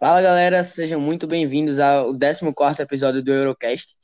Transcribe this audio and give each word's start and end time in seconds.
Fala 0.00 0.22
galera, 0.22 0.64
sejam 0.64 0.98
muito 0.98 1.26
bem-vindos 1.26 1.78
ao 1.78 2.18
14 2.18 2.80
episódio 2.80 3.22
do 3.22 3.30
Eurocast. 3.30 3.98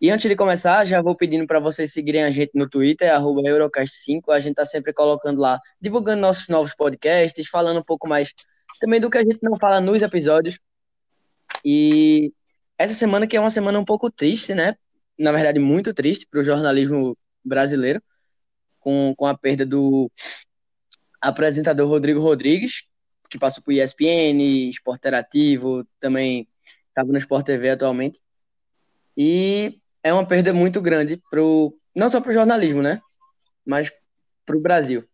E 0.00 0.08
antes 0.08 0.30
de 0.30 0.36
começar, 0.36 0.84
já 0.84 1.02
vou 1.02 1.16
pedindo 1.16 1.44
para 1.44 1.58
vocês 1.58 1.92
seguirem 1.92 2.22
a 2.22 2.30
gente 2.30 2.52
no 2.54 2.68
Twitter, 2.70 3.10
Eurocast5. 3.12 4.28
A 4.28 4.38
gente 4.38 4.54
tá 4.54 4.64
sempre 4.64 4.92
colocando 4.92 5.40
lá, 5.40 5.58
divulgando 5.80 6.20
nossos 6.20 6.46
novos 6.46 6.72
podcasts, 6.72 7.48
falando 7.48 7.80
um 7.80 7.82
pouco 7.82 8.06
mais 8.06 8.32
também 8.80 9.00
do 9.00 9.10
que 9.10 9.18
a 9.18 9.24
gente 9.24 9.40
não 9.42 9.56
fala 9.56 9.80
nos 9.80 10.02
episódios. 10.02 10.56
E 11.64 12.32
essa 12.78 12.94
semana 12.94 13.26
que 13.26 13.36
é 13.36 13.40
uma 13.40 13.50
semana 13.50 13.80
um 13.80 13.84
pouco 13.84 14.08
triste, 14.08 14.54
né? 14.54 14.76
Na 15.18 15.32
verdade, 15.32 15.58
muito 15.58 15.92
triste 15.92 16.28
para 16.30 16.42
o 16.42 16.44
jornalismo 16.44 17.18
brasileiro, 17.44 18.00
com, 18.78 19.12
com 19.16 19.26
a 19.26 19.36
perda 19.36 19.66
do 19.66 20.08
apresentador 21.20 21.88
Rodrigo 21.88 22.20
Rodrigues, 22.20 22.84
que 23.30 23.38
passou 23.38 23.62
por 23.62 23.72
ESPN, 23.72 24.68
Esporte 24.68 24.98
Interativo, 24.98 25.86
também 26.00 26.48
estava 26.88 27.10
no 27.12 27.18
Sport 27.18 27.46
TV 27.46 27.70
atualmente. 27.70 28.20
E 29.16 29.80
é 30.02 30.12
uma 30.12 30.26
perda 30.26 30.52
muito 30.52 30.80
grande 30.82 31.20
pro 31.30 31.74
não 31.94 32.08
só 32.08 32.20
para 32.20 32.30
o 32.30 32.34
jornalismo, 32.34 32.82
né? 32.82 33.00
Mas 33.64 33.90
para 34.44 34.56
o 34.56 34.60
Brasil. 34.60 35.04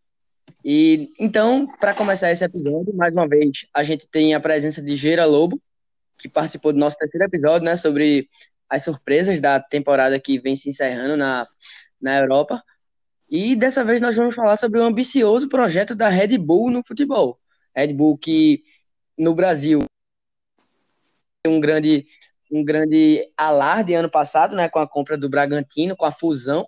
E 0.64 1.12
então, 1.18 1.66
para 1.78 1.94
começar 1.94 2.30
esse 2.30 2.44
episódio, 2.44 2.94
mais 2.94 3.12
uma 3.12 3.28
vez, 3.28 3.66
a 3.74 3.82
gente 3.82 4.08
tem 4.08 4.34
a 4.34 4.40
presença 4.40 4.82
de 4.82 4.96
Geira 4.96 5.24
Lobo, 5.24 5.60
que 6.18 6.28
participou 6.28 6.72
do 6.72 6.78
nosso 6.78 6.96
terceiro 6.96 7.26
episódio, 7.26 7.64
né, 7.64 7.76
sobre 7.76 8.28
as 8.68 8.82
surpresas 8.82 9.40
da 9.40 9.60
temporada 9.60 10.18
que 10.18 10.40
vem 10.40 10.56
se 10.56 10.70
encerrando 10.70 11.16
na, 11.16 11.46
na 12.00 12.18
Europa. 12.18 12.62
E 13.28 13.54
dessa 13.54 13.84
vez 13.84 14.00
nós 14.00 14.14
vamos 14.14 14.34
falar 14.34 14.56
sobre 14.56 14.80
o 14.80 14.84
ambicioso 14.84 15.48
projeto 15.48 15.94
da 15.94 16.08
Red 16.08 16.38
Bull 16.38 16.70
no 16.70 16.82
futebol. 16.86 17.38
Red 17.76 17.92
Bull 17.92 18.16
que 18.16 18.64
no 19.18 19.34
Brasil 19.34 19.80
um 21.46 21.60
grande 21.60 22.06
um 22.50 22.64
grande 22.64 23.28
alarde 23.36 23.92
ano 23.94 24.08
passado, 24.08 24.54
né, 24.54 24.68
com 24.68 24.78
a 24.78 24.88
compra 24.88 25.18
do 25.18 25.28
Bragantino, 25.28 25.96
com 25.96 26.04
a 26.04 26.12
fusão 26.12 26.66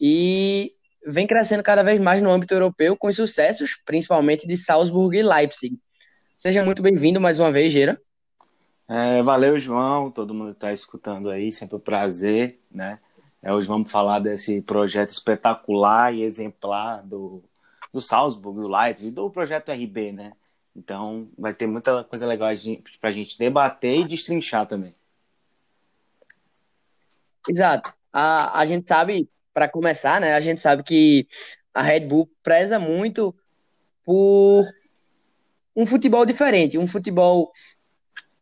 e 0.00 0.72
vem 1.06 1.26
crescendo 1.26 1.62
cada 1.62 1.82
vez 1.82 2.00
mais 2.00 2.22
no 2.22 2.30
âmbito 2.30 2.54
europeu 2.54 2.96
com 2.96 3.08
os 3.08 3.16
sucessos, 3.16 3.80
principalmente 3.84 4.46
de 4.46 4.56
Salzburg 4.56 5.16
e 5.16 5.22
Leipzig. 5.22 5.78
Seja 6.36 6.64
muito 6.64 6.82
bem-vindo 6.82 7.20
mais 7.20 7.38
uma 7.38 7.50
vez, 7.50 7.72
Gera. 7.72 8.00
É, 8.88 9.22
valeu, 9.22 9.58
João, 9.58 10.10
todo 10.10 10.34
mundo 10.34 10.52
está 10.52 10.72
escutando 10.72 11.30
aí, 11.30 11.52
sempre 11.52 11.76
um 11.76 11.80
prazer, 11.80 12.60
né? 12.70 12.98
É, 13.42 13.52
hoje 13.52 13.68
vamos 13.68 13.90
falar 13.90 14.18
desse 14.18 14.60
projeto 14.62 15.10
espetacular 15.10 16.12
e 16.12 16.22
exemplar 16.22 17.06
do, 17.06 17.42
do 17.98 18.00
Salzburg, 18.00 18.60
do 18.60 18.68
Leipzig, 18.68 19.10
do 19.12 19.28
projeto 19.28 19.72
RB, 19.72 20.12
né? 20.12 20.32
Então 20.74 21.28
vai 21.36 21.52
ter 21.52 21.66
muita 21.66 22.04
coisa 22.04 22.24
legal 22.26 22.50
para 23.00 23.10
a 23.10 23.12
gente 23.12 23.36
debater 23.36 24.00
e 24.00 24.08
destrinchar 24.08 24.66
também. 24.66 24.94
Exato. 27.48 27.92
A, 28.12 28.60
a 28.60 28.66
gente 28.66 28.86
sabe, 28.86 29.28
para 29.52 29.68
começar, 29.68 30.20
né? 30.20 30.34
A 30.34 30.40
gente 30.40 30.60
sabe 30.60 30.84
que 30.84 31.26
a 31.74 31.82
Red 31.82 32.06
Bull 32.06 32.30
preza 32.42 32.78
muito 32.78 33.34
por 34.04 34.64
um 35.74 35.84
futebol 35.84 36.24
diferente, 36.24 36.78
um 36.78 36.86
futebol 36.86 37.50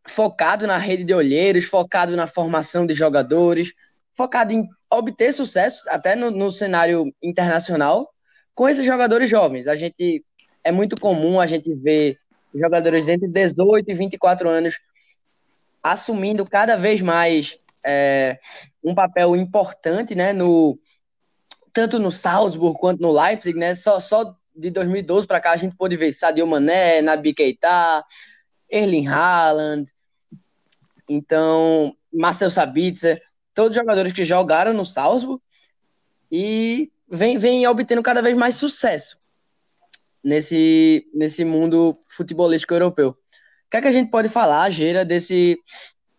focado 0.06 0.66
na 0.66 0.76
rede 0.76 1.04
de 1.04 1.14
olheiros, 1.14 1.64
focado 1.64 2.14
na 2.14 2.26
formação 2.26 2.86
de 2.86 2.94
jogadores, 2.94 3.72
focado 4.14 4.52
em 4.52 4.68
obter 4.91 5.32
sucesso 5.32 5.82
até 5.88 6.14
no, 6.14 6.30
no 6.30 6.52
cenário 6.52 7.12
internacional 7.22 8.12
com 8.56 8.66
esses 8.66 8.84
jogadores 8.84 9.28
jovens. 9.28 9.68
A 9.68 9.76
gente 9.76 10.24
é 10.64 10.72
muito 10.72 10.98
comum 10.98 11.38
a 11.38 11.46
gente 11.46 11.72
ver 11.74 12.16
jogadores 12.52 13.06
entre 13.06 13.28
18 13.28 13.88
e 13.88 13.94
24 13.94 14.48
anos 14.48 14.80
assumindo 15.82 16.44
cada 16.46 16.74
vez 16.76 17.03
mais 17.03 17.58
é, 17.86 18.41
um 18.82 18.94
papel 18.94 19.36
importante, 19.36 20.14
né, 20.16 20.32
no 20.32 20.76
tanto 21.72 21.98
no 21.98 22.10
Salzburg 22.10 22.76
quanto 22.78 23.03
no 23.03 23.12
Leipzig, 23.12 23.56
né? 23.56 23.75
Só, 23.75 24.00
só 24.00 24.34
de 24.56 24.70
2012 24.70 25.26
para 25.26 25.41
cá 25.41 25.52
a 25.52 25.56
gente 25.56 25.76
pôde 25.76 25.94
ver 25.94 26.10
Sadio 26.10 26.47
Mané, 26.47 27.02
Nabi 27.02 27.34
Keita, 27.34 28.02
Erling 28.70 29.06
Haaland, 29.06 29.86
então 31.06 31.94
Marcel 32.10 32.50
Sabitzer, 32.50 33.22
todos 33.54 33.76
jogadores 33.76 34.14
que 34.14 34.25
jogaram 34.25 34.72
no 34.72 34.86
Salzburg 34.86 35.41
e 36.32 36.91
vem, 37.09 37.39
vem 37.39 37.67
obtendo 37.67 38.03
cada 38.03 38.22
vez 38.22 38.37
mais 38.37 38.56
sucesso 38.56 39.17
nesse, 40.22 41.09
nesse 41.15 41.44
mundo 41.44 41.99
futebolístico 42.09 42.75
europeu. 42.75 43.11
O 43.11 43.71
que 43.71 43.77
é 43.77 43.81
que 43.81 43.89
a 43.89 43.93
gente 43.93 44.11
pode 44.11 44.28
falar, 44.28 44.69
Geira, 44.71 45.05
desse, 45.05 45.59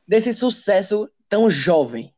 desse 0.07 0.33
sucesso 0.33 1.09
tão 1.29 1.49
jovem? 1.49 2.13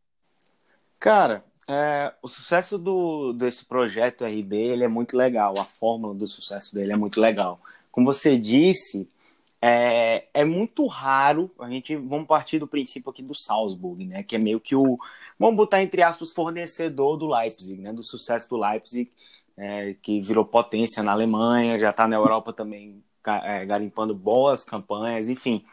Cara, 0.99 1.43
é, 1.67 2.13
o 2.21 2.27
sucesso 2.27 2.77
do, 2.77 3.33
desse 3.33 3.65
projeto 3.65 4.25
RB 4.25 4.55
ele 4.55 4.83
é 4.83 4.87
muito 4.87 5.15
legal, 5.15 5.57
a 5.59 5.65
fórmula 5.65 6.15
do 6.15 6.27
sucesso 6.27 6.73
dele 6.73 6.91
é 6.91 6.95
muito 6.95 7.21
legal. 7.21 7.59
Como 7.91 8.05
você 8.05 8.37
disse, 8.37 9.07
é, 9.61 10.27
é 10.33 10.45
muito 10.45 10.87
raro, 10.87 11.51
a 11.59 11.69
gente 11.69 11.95
vamos 11.95 12.27
partir 12.27 12.59
do 12.59 12.67
princípio 12.67 13.09
aqui 13.09 13.21
do 13.21 13.35
Salzburg, 13.35 14.05
né, 14.05 14.23
que 14.23 14.35
é 14.35 14.39
meio 14.39 14.59
que 14.59 14.75
o, 14.75 14.97
vamos 15.37 15.55
botar 15.57 15.83
entre 15.83 16.01
aspas, 16.01 16.31
fornecedor 16.31 17.17
do 17.17 17.27
Leipzig, 17.27 17.81
né, 17.81 17.91
do 17.91 18.03
sucesso 18.03 18.49
do 18.49 18.57
Leipzig, 18.57 19.11
é, 19.57 19.95
que 20.01 20.21
virou 20.21 20.45
potência 20.45 21.03
na 21.03 21.11
Alemanha, 21.11 21.77
já 21.77 21.89
está 21.89 22.07
na 22.07 22.15
Europa 22.15 22.53
também 22.53 23.03
é, 23.25 23.65
garimpando 23.65 24.15
boas 24.15 24.63
campanhas, 24.63 25.27
enfim. 25.27 25.65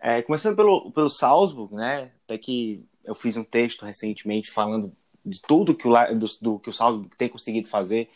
É, 0.00 0.22
começando 0.22 0.56
pelo, 0.56 0.90
pelo 0.90 1.08
Salzburg, 1.08 1.74
né, 1.74 2.10
até 2.24 2.36
que 2.36 2.80
eu 3.04 3.14
fiz 3.14 3.36
um 3.36 3.44
texto 3.44 3.84
recentemente 3.84 4.50
falando 4.50 4.92
de 5.24 5.40
tudo 5.40 5.74
que 5.74 5.86
o, 5.86 5.92
do, 6.18 6.26
do 6.40 6.58
que 6.58 6.70
o 6.70 6.72
Salzburg 6.72 7.14
tem 7.16 7.28
conseguido 7.28 7.68
fazer. 7.68 8.08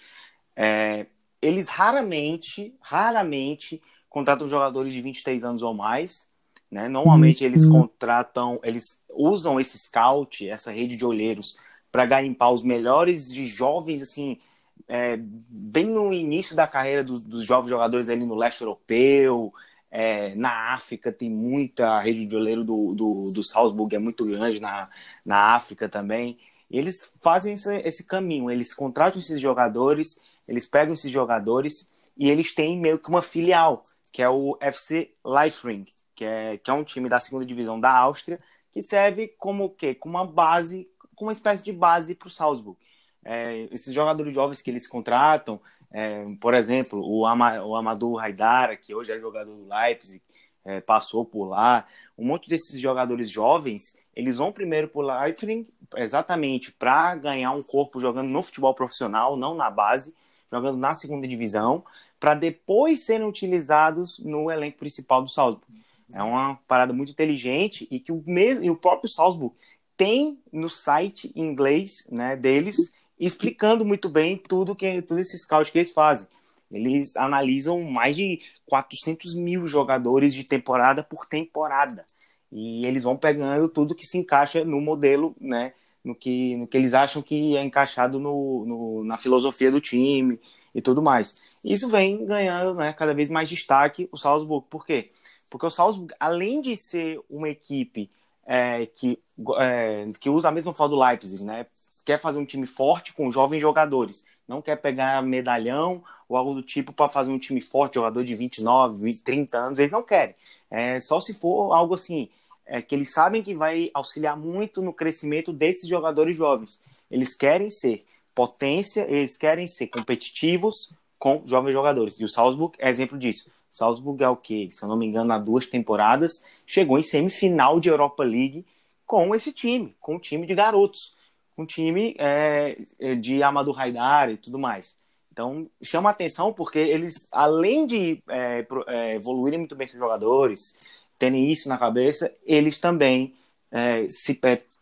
É, 0.56 1.06
eles 1.40 1.68
raramente, 1.68 2.74
raramente 2.80 3.80
contratam 4.14 4.46
jogadores 4.46 4.92
de 4.92 5.00
23 5.00 5.44
anos 5.44 5.60
ou 5.60 5.74
mais, 5.74 6.30
né? 6.70 6.86
Normalmente 6.88 7.44
eles 7.44 7.64
uhum. 7.64 7.80
contratam, 7.80 8.60
eles 8.62 9.04
usam 9.10 9.58
esse 9.58 9.76
scout, 9.76 10.48
essa 10.48 10.70
rede 10.70 10.96
de 10.96 11.04
olheiros, 11.04 11.56
para 11.90 12.06
garimpar 12.06 12.52
os 12.52 12.62
melhores 12.62 13.28
de 13.28 13.44
jovens, 13.44 14.02
assim, 14.02 14.38
é, 14.86 15.18
bem 15.18 15.86
no 15.86 16.12
início 16.12 16.54
da 16.54 16.64
carreira 16.68 17.02
do, 17.02 17.18
dos 17.18 17.44
jovens 17.44 17.70
jogadores 17.70 18.08
ali 18.08 18.24
no 18.24 18.36
leste 18.36 18.60
europeu, 18.60 19.52
é, 19.90 20.32
na 20.36 20.72
África 20.72 21.10
tem 21.10 21.28
muita 21.28 22.00
rede 22.00 22.24
de 22.24 22.36
olheiro 22.36 22.62
do, 22.62 22.94
do, 22.94 23.32
do 23.32 23.42
Salzburg, 23.42 23.96
é 23.96 23.98
muito 23.98 24.24
grande 24.26 24.60
na, 24.60 24.88
na 25.24 25.54
África 25.56 25.88
também. 25.88 26.38
E 26.70 26.78
eles 26.78 27.12
fazem 27.20 27.54
esse, 27.54 27.76
esse 27.78 28.06
caminho, 28.06 28.48
eles 28.48 28.72
contratam 28.72 29.18
esses 29.18 29.40
jogadores, 29.40 30.20
eles 30.46 30.66
pegam 30.66 30.94
esses 30.94 31.10
jogadores 31.10 31.90
e 32.16 32.30
eles 32.30 32.54
têm 32.54 32.78
meio 32.78 32.98
que 32.98 33.08
uma 33.08 33.22
filial, 33.22 33.82
que 34.14 34.22
é 34.22 34.30
o 34.30 34.56
FC 34.60 35.12
Leifring, 35.26 35.84
que 36.14 36.24
é, 36.24 36.56
que 36.56 36.70
é 36.70 36.72
um 36.72 36.84
time 36.84 37.08
da 37.08 37.18
segunda 37.18 37.44
divisão 37.44 37.80
da 37.80 37.90
Áustria, 37.90 38.38
que 38.70 38.80
serve 38.80 39.26
como 39.26 39.64
o 39.64 39.70
quê? 39.70 39.92
Como 39.92 40.16
uma 40.16 40.24
base, 40.24 40.88
como 41.16 41.28
uma 41.28 41.32
espécie 41.32 41.64
de 41.64 41.72
base 41.72 42.14
para 42.14 42.28
o 42.28 42.30
Salzburg. 42.30 42.78
É, 43.24 43.66
esses 43.72 43.92
jogadores 43.92 44.32
jovens 44.32 44.62
que 44.62 44.70
eles 44.70 44.86
contratam, 44.86 45.60
é, 45.90 46.26
por 46.40 46.54
exemplo, 46.54 47.00
o, 47.04 47.26
Ama, 47.26 47.60
o 47.64 47.74
Amadou 47.74 48.16
Haidara, 48.16 48.76
que 48.76 48.94
hoje 48.94 49.10
é 49.10 49.18
jogador 49.18 49.52
do 49.52 49.66
Leipzig, 49.66 50.22
é, 50.64 50.80
passou 50.80 51.24
por 51.24 51.46
lá. 51.46 51.84
Um 52.16 52.24
monte 52.24 52.48
desses 52.48 52.80
jogadores 52.80 53.28
jovens, 53.28 53.98
eles 54.14 54.36
vão 54.36 54.52
primeiro 54.52 54.86
por 54.86 55.04
Leifring, 55.04 55.66
exatamente 55.96 56.70
para 56.70 57.16
ganhar 57.16 57.50
um 57.50 57.64
corpo 57.64 57.98
jogando 57.98 58.28
no 58.28 58.44
futebol 58.44 58.74
profissional, 58.74 59.36
não 59.36 59.56
na 59.56 59.72
base, 59.72 60.14
jogando 60.52 60.78
na 60.78 60.94
segunda 60.94 61.26
divisão, 61.26 61.84
para 62.24 62.34
depois 62.34 63.00
serem 63.00 63.26
utilizados 63.26 64.18
no 64.18 64.50
elenco 64.50 64.78
principal 64.78 65.20
do 65.20 65.28
Salzburg. 65.28 65.62
É 66.10 66.22
uma 66.22 66.58
parada 66.66 66.90
muito 66.90 67.12
inteligente 67.12 67.86
e 67.90 68.00
que 68.00 68.10
o, 68.10 68.24
mesmo, 68.26 68.64
e 68.64 68.70
o 68.70 68.76
próprio 68.76 69.10
Salzburg 69.10 69.54
tem 69.94 70.38
no 70.50 70.70
site 70.70 71.30
inglês 71.36 72.08
né, 72.10 72.34
deles 72.34 72.94
explicando 73.20 73.84
muito 73.84 74.08
bem 74.08 74.38
tudo 74.38 74.74
que 74.74 75.02
tudo 75.02 75.20
esse 75.20 75.38
scout 75.38 75.70
que 75.70 75.76
eles 75.76 75.92
fazem. 75.92 76.26
Eles 76.72 77.14
analisam 77.14 77.82
mais 77.82 78.16
de 78.16 78.40
400 78.64 79.34
mil 79.34 79.66
jogadores 79.66 80.32
de 80.32 80.44
temporada 80.44 81.02
por 81.02 81.26
temporada 81.26 82.06
e 82.50 82.86
eles 82.86 83.02
vão 83.02 83.18
pegando 83.18 83.68
tudo 83.68 83.94
que 83.94 84.06
se 84.06 84.16
encaixa 84.16 84.64
no 84.64 84.80
modelo, 84.80 85.36
né, 85.38 85.74
no 86.04 86.14
que, 86.14 86.56
no 86.56 86.66
que 86.66 86.76
eles 86.76 86.92
acham 86.94 87.22
que 87.22 87.56
é 87.56 87.62
encaixado 87.62 88.18
no, 88.18 88.64
no 88.66 89.04
na 89.04 89.16
filosofia 89.16 89.70
do 89.70 89.80
time 89.80 90.38
e 90.74 90.82
tudo 90.82 91.00
mais. 91.00 91.40
Isso 91.64 91.88
vem 91.88 92.26
ganhando 92.26 92.74
né, 92.74 92.92
cada 92.92 93.14
vez 93.14 93.30
mais 93.30 93.48
destaque 93.48 94.08
o 94.12 94.18
Salzburg. 94.18 94.66
Por 94.68 94.84
quê? 94.84 95.10
Porque 95.48 95.66
o 95.66 95.70
Salzburg, 95.70 96.12
além 96.20 96.60
de 96.60 96.76
ser 96.76 97.20
uma 97.30 97.48
equipe 97.48 98.10
é, 98.46 98.86
que, 98.86 99.18
é, 99.58 100.08
que 100.20 100.28
usa 100.28 100.48
a 100.48 100.52
mesma 100.52 100.74
forma 100.74 100.94
do 100.94 101.02
Leipzig, 101.02 101.42
né? 101.44 101.66
Quer 102.04 102.18
fazer 102.18 102.38
um 102.38 102.44
time 102.44 102.66
forte 102.66 103.14
com 103.14 103.30
jovens 103.30 103.60
jogadores. 103.60 104.26
Não 104.46 104.60
quer 104.60 104.76
pegar 104.76 105.22
medalhão 105.22 106.02
ou 106.28 106.36
algo 106.36 106.54
do 106.54 106.62
tipo 106.62 106.92
para 106.92 107.08
fazer 107.08 107.32
um 107.32 107.38
time 107.38 107.60
forte, 107.60 107.94
jogador 107.94 108.22
de 108.22 108.34
29, 108.34 109.14
30 109.22 109.56
anos. 109.56 109.78
Eles 109.78 109.92
não 109.92 110.02
querem. 110.02 110.34
é, 110.70 111.00
só 111.00 111.20
se 111.20 111.32
for 111.32 111.72
algo 111.72 111.94
assim, 111.94 112.28
é, 112.66 112.80
que 112.82 112.94
eles 112.94 113.12
sabem 113.12 113.42
que 113.42 113.54
vai 113.54 113.90
auxiliar 113.92 114.36
muito 114.36 114.80
no 114.82 114.92
crescimento 114.92 115.52
desses 115.52 115.88
jogadores 115.88 116.36
jovens. 116.36 116.82
Eles 117.10 117.36
querem 117.36 117.70
ser 117.70 118.04
potência, 118.34 119.06
eles 119.08 119.36
querem 119.36 119.66
ser 119.66 119.86
competitivos 119.88 120.92
com 121.18 121.42
jovens 121.46 121.72
jogadores. 121.72 122.18
E 122.18 122.24
o 122.24 122.28
Salzburg 122.28 122.74
é 122.78 122.88
exemplo 122.88 123.18
disso. 123.18 123.50
Salzburg 123.70 124.22
é 124.22 124.28
o 124.28 124.36
que, 124.36 124.70
se 124.70 124.82
eu 124.82 124.88
não 124.88 124.96
me 124.96 125.06
engano, 125.06 125.32
há 125.32 125.38
duas 125.38 125.66
temporadas, 125.66 126.44
chegou 126.66 126.98
em 126.98 127.02
semifinal 127.02 127.80
de 127.80 127.88
Europa 127.88 128.22
League 128.22 128.64
com 129.06 129.34
esse 129.34 129.52
time, 129.52 129.94
com 130.00 130.16
um 130.16 130.18
time 130.18 130.46
de 130.46 130.54
garotos, 130.54 131.14
um 131.58 131.66
time 131.66 132.14
é, 132.18 132.76
de 133.20 133.42
Amadou 133.42 133.76
Haidar 133.76 134.30
e 134.30 134.36
tudo 134.36 134.58
mais. 134.58 134.96
Então, 135.32 135.68
chama 135.82 136.10
atenção 136.10 136.52
porque 136.52 136.78
eles, 136.78 137.26
além 137.32 137.86
de 137.86 138.22
é, 138.28 138.64
é, 138.86 139.14
evoluírem 139.16 139.58
muito 139.58 139.74
bem 139.74 139.84
esses 139.84 139.98
jogadores, 139.98 140.72
terem 141.18 141.50
isso 141.50 141.68
na 141.68 141.78
cabeça, 141.78 142.32
eles 142.44 142.78
também 142.78 143.34
é, 143.70 144.06
se 144.08 144.38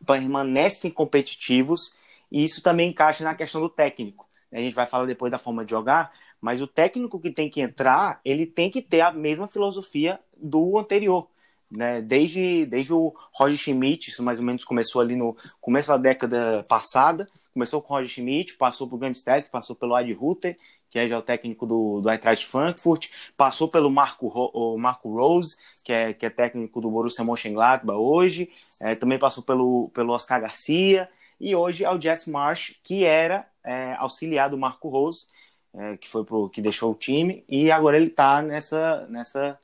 permanecem 0.07 0.91
competitivos 0.91 1.93
e 2.31 2.45
isso 2.45 2.63
também 2.63 2.91
encaixa 2.91 3.25
na 3.25 3.35
questão 3.35 3.61
do 3.61 3.69
técnico. 3.69 4.27
A 4.53 4.59
gente 4.59 4.75
vai 4.75 4.87
falar 4.87 5.07
depois 5.07 5.31
da 5.33 5.39
forma 5.39 5.65
de 5.65 5.71
jogar, 5.71 6.13
mas 6.41 6.61
o 6.61 6.67
técnico 6.67 7.21
que 7.21 7.31
tem 7.31 7.49
que 7.49 7.61
entrar, 7.61 8.21
ele 8.25 8.45
tem 8.47 8.71
que 8.71 8.83
ter 8.83 9.01
a 9.01 9.13
mesma 9.13 9.47
filosofia 9.47 10.21
do 10.37 10.79
anterior. 10.79 11.29
Né? 11.71 12.03
Desde, 12.03 12.67
desde 12.67 12.93
o 12.93 13.15
Roger 13.33 13.57
Schmidt, 13.57 14.11
isso 14.11 14.23
mais 14.23 14.39
ou 14.39 14.45
menos 14.45 14.63
começou 14.63 15.01
ali 15.01 15.17
no 15.17 15.35
começo 15.59 15.89
da 15.89 15.97
década 15.97 16.65
passada, 16.69 17.27
começou 17.55 17.81
com 17.81 17.95
o 17.95 17.97
Roger 17.97 18.11
Schmidt, 18.11 18.55
passou 18.55 18.87
por 18.87 18.99
Gandstad, 18.99 19.49
passou 19.49 19.75
pelo 19.75 19.95
Adi 19.95 20.13
Rutter, 20.13 20.59
que 20.93 20.99
é 20.99 21.09
já 21.09 21.19
o 21.19 21.23
técnico 21.23 21.67
do, 21.67 22.03
do 22.03 22.11
Eintracht 22.11 22.47
Frankfurt, 22.47 23.09
passou 23.35 23.67
pelo 23.67 23.91
Marco, 23.91 24.29
o 24.29 24.77
Marco 24.77 25.11
Rose, 25.11 25.57
que 25.83 25.91
é, 25.91 26.13
que 26.13 26.27
é 26.27 26.31
técnico 26.31 26.83
do 26.83 26.91
Borussia 26.91 27.25
Mönchengladbach 27.25 27.99
hoje, 27.99 28.51
é, 28.79 28.95
também 28.95 29.19
passou 29.19 29.43
pelo, 29.43 29.89
pelo 29.95 30.13
Oscar 30.13 30.43
Garcia, 30.43 31.09
e 31.41 31.57
hoje 31.57 31.83
é 31.83 31.91
o 31.91 31.99
Jess 31.99 32.27
Marsh, 32.27 32.79
que 32.85 33.05
era 33.05 33.49
é, 33.65 33.95
auxiliar 33.95 34.51
do 34.51 34.59
Marco 34.59 34.91
Rose, 34.91 35.27
é, 35.73 35.97
que 35.97 36.07
foi 36.07 36.27
pro, 36.27 36.51
que 36.51 36.61
deixou 36.61 36.93
o 36.93 36.95
time, 36.95 37.43
e 37.49 37.71
agora 37.73 37.97
ele 37.97 38.09
está 38.09 38.43
nessa, 38.43 39.07
nessa, 39.09 39.59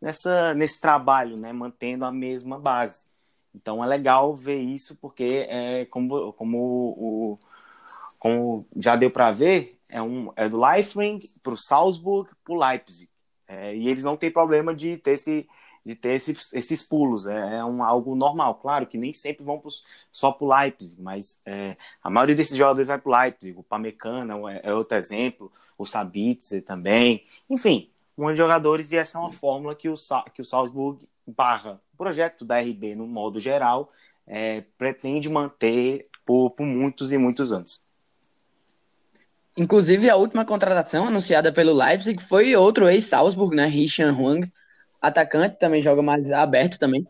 nessa, 0.00 0.52
nesse 0.54 0.80
trabalho, 0.80 1.38
né, 1.38 1.52
mantendo 1.52 2.04
a 2.04 2.10
mesma 2.10 2.58
base. 2.58 3.06
Então 3.54 3.84
é 3.84 3.86
legal 3.86 4.34
ver 4.34 4.58
isso, 4.58 4.96
porque 4.96 5.46
é 5.48 5.84
como, 5.84 6.32
como, 6.32 6.58
o, 6.58 7.38
como 8.18 8.66
já 8.76 8.96
deu 8.96 9.12
para 9.12 9.30
ver, 9.30 9.78
é, 9.92 10.00
um, 10.00 10.32
é 10.34 10.48
do 10.48 10.58
Leifring 10.58 11.20
para 11.42 11.52
o 11.52 11.56
Salzburg 11.56 12.30
para 12.42 12.54
o 12.54 12.58
Leipzig. 12.58 13.08
É, 13.46 13.76
e 13.76 13.88
eles 13.88 14.02
não 14.02 14.16
têm 14.16 14.30
problema 14.30 14.74
de 14.74 14.96
ter, 14.96 15.12
esse, 15.12 15.46
de 15.84 15.94
ter 15.94 16.14
esses, 16.14 16.52
esses 16.54 16.82
pulos. 16.82 17.26
É, 17.26 17.56
é 17.56 17.64
um, 17.64 17.84
algo 17.84 18.14
normal. 18.14 18.54
Claro 18.54 18.86
que 18.86 18.96
nem 18.96 19.12
sempre 19.12 19.44
vão 19.44 19.58
pros, 19.58 19.84
só 20.10 20.32
para 20.32 20.44
o 20.46 20.54
Leipzig, 20.56 21.00
mas 21.00 21.38
é, 21.44 21.76
a 22.02 22.08
maioria 22.08 22.34
desses 22.34 22.56
jogadores 22.56 22.88
vai 22.88 22.98
para 22.98 23.10
o 23.10 23.20
Leipzig. 23.20 23.58
O 23.58 23.62
Pamecana 23.62 24.34
é, 24.50 24.70
é 24.70 24.74
outro 24.74 24.96
exemplo, 24.96 25.52
o 25.76 25.84
Sabitzer 25.84 26.64
também. 26.64 27.26
Enfim, 27.50 27.90
um 28.16 28.30
de 28.30 28.38
jogadores 28.38 28.90
e 28.92 28.96
essa 28.96 29.18
é 29.18 29.20
uma 29.20 29.32
fórmula 29.32 29.74
que 29.74 29.90
o, 29.90 29.94
que 30.32 30.40
o 30.40 30.44
Salzburg 30.44 31.06
barra 31.26 31.80
o 31.92 31.96
projeto 31.96 32.44
da 32.44 32.58
RB 32.58 32.94
no 32.96 33.06
modo 33.06 33.38
geral 33.38 33.92
é, 34.26 34.62
pretende 34.78 35.28
manter 35.28 36.08
por, 36.24 36.50
por 36.50 36.66
muitos 36.66 37.12
e 37.12 37.18
muitos 37.18 37.52
anos. 37.52 37.80
Inclusive, 39.56 40.08
a 40.08 40.16
última 40.16 40.44
contratação 40.44 41.06
anunciada 41.06 41.52
pelo 41.52 41.74
Leipzig 41.74 42.22
foi 42.22 42.56
outro 42.56 42.88
ex-Salzburg, 42.88 43.54
né? 43.54 43.66
Richan 43.66 44.12
Huang, 44.12 44.50
atacante, 45.00 45.58
também 45.58 45.82
joga 45.82 46.02
mais 46.02 46.30
aberto 46.30 46.78
também. 46.78 47.06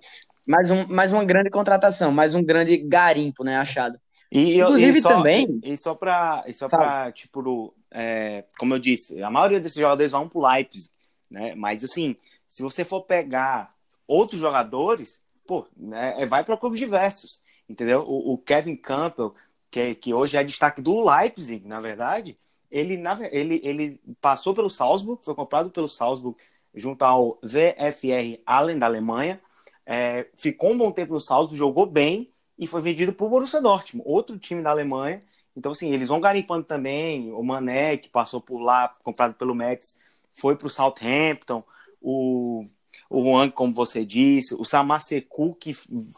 Mais, 0.47 0.71
um, 0.71 0.87
mais 0.89 1.12
uma 1.12 1.25
grande 1.25 1.50
contratação, 1.50 2.11
mais 2.11 2.35
um 2.35 2.43
grande 2.43 2.77
garimpo, 2.79 3.44
né? 3.44 3.56
Achado. 3.56 3.97
E, 4.33 4.61
Inclusive 4.61 4.99
e 4.99 5.00
só, 5.00 5.09
também. 5.11 5.61
E, 5.62 5.77
só 5.77 5.94
para, 5.94 6.43
e 6.47 6.55
só 6.55 6.69
para 6.69 7.12
tipo, 7.12 7.75
é, 7.91 8.44
como 8.59 8.75
eu 8.75 8.79
disse, 8.79 9.23
a 9.23 9.31
maioria 9.31 9.61
desses 9.61 9.81
jogadores 9.81 10.11
vão 10.11 10.29
pro 10.29 10.44
Leipzig, 10.44 10.91
né? 11.31 11.55
Mas 11.55 11.85
assim, 11.85 12.17
se 12.49 12.62
você 12.62 12.85
for 12.85 13.03
pegar 13.03 13.69
outros 14.06 14.41
jogadores, 14.41 15.23
pô, 15.47 15.67
né, 15.77 16.15
é, 16.19 16.27
vai 16.27 16.43
para 16.43 16.56
clubes 16.56 16.81
diversos, 16.81 17.41
entendeu? 17.69 18.00
O, 18.00 18.33
o 18.33 18.39
Kevin 18.39 18.75
Campbell 18.75 19.35
que, 19.73 19.95
que 19.95 20.15
hoje 20.15 20.37
é 20.37 20.45
destaque 20.45 20.83
do 20.83 21.03
Leipzig, 21.03 21.67
na 21.67 21.81
verdade, 21.81 22.39
ele, 22.71 22.99
na, 22.99 23.19
ele, 23.33 23.61
ele 23.65 24.01
passou 24.21 24.55
pelo 24.55 24.69
Salzburg, 24.69 25.25
foi 25.25 25.35
comprado 25.35 25.71
pelo 25.71 25.89
Salzburg 25.89 26.39
junto 26.75 27.03
ao 27.03 27.41
VFR 27.43 28.41
Allen 28.47 28.79
da 28.79 28.87
Alemanha, 28.87 29.41
é, 29.87 30.29
ficou 30.37 30.73
um 30.73 30.79
bom 30.79 30.93
tempo 30.93 31.15
no 31.15 31.21
Salzburg, 31.21 31.57
jogou 31.57 31.87
bem 31.87 32.31
e 32.59 32.67
foi 32.67 32.83
vendido 32.83 33.13
para 33.15 33.27
o 33.27 33.31
Borussia 33.31 33.61
Dortmund, 33.61 34.09
outro 34.09 34.39
time 34.39 34.63
da 34.63 34.71
Alemanha. 34.71 35.23
Então, 35.57 35.73
assim, 35.73 35.93
eles 35.93 36.09
vão 36.09 36.21
garimpando 36.21 36.65
também. 36.65 37.33
O 37.33 37.43
Mané, 37.43 37.97
que 37.97 38.09
passou 38.09 38.41
por 38.41 38.59
lá, 38.61 38.89
comprado 39.03 39.35
pelo 39.35 39.55
Metz, 39.55 39.99
foi 40.33 40.57
para 40.57 40.67
o 40.67 40.71
Southampton. 40.71 41.65
O 42.01 42.67
o 43.09 43.23
Juan, 43.23 43.51
como 43.51 43.73
você 43.73 44.05
disse, 44.05 44.55
o 44.55 44.65
Samaseku, 44.65 45.55
que 45.55 45.73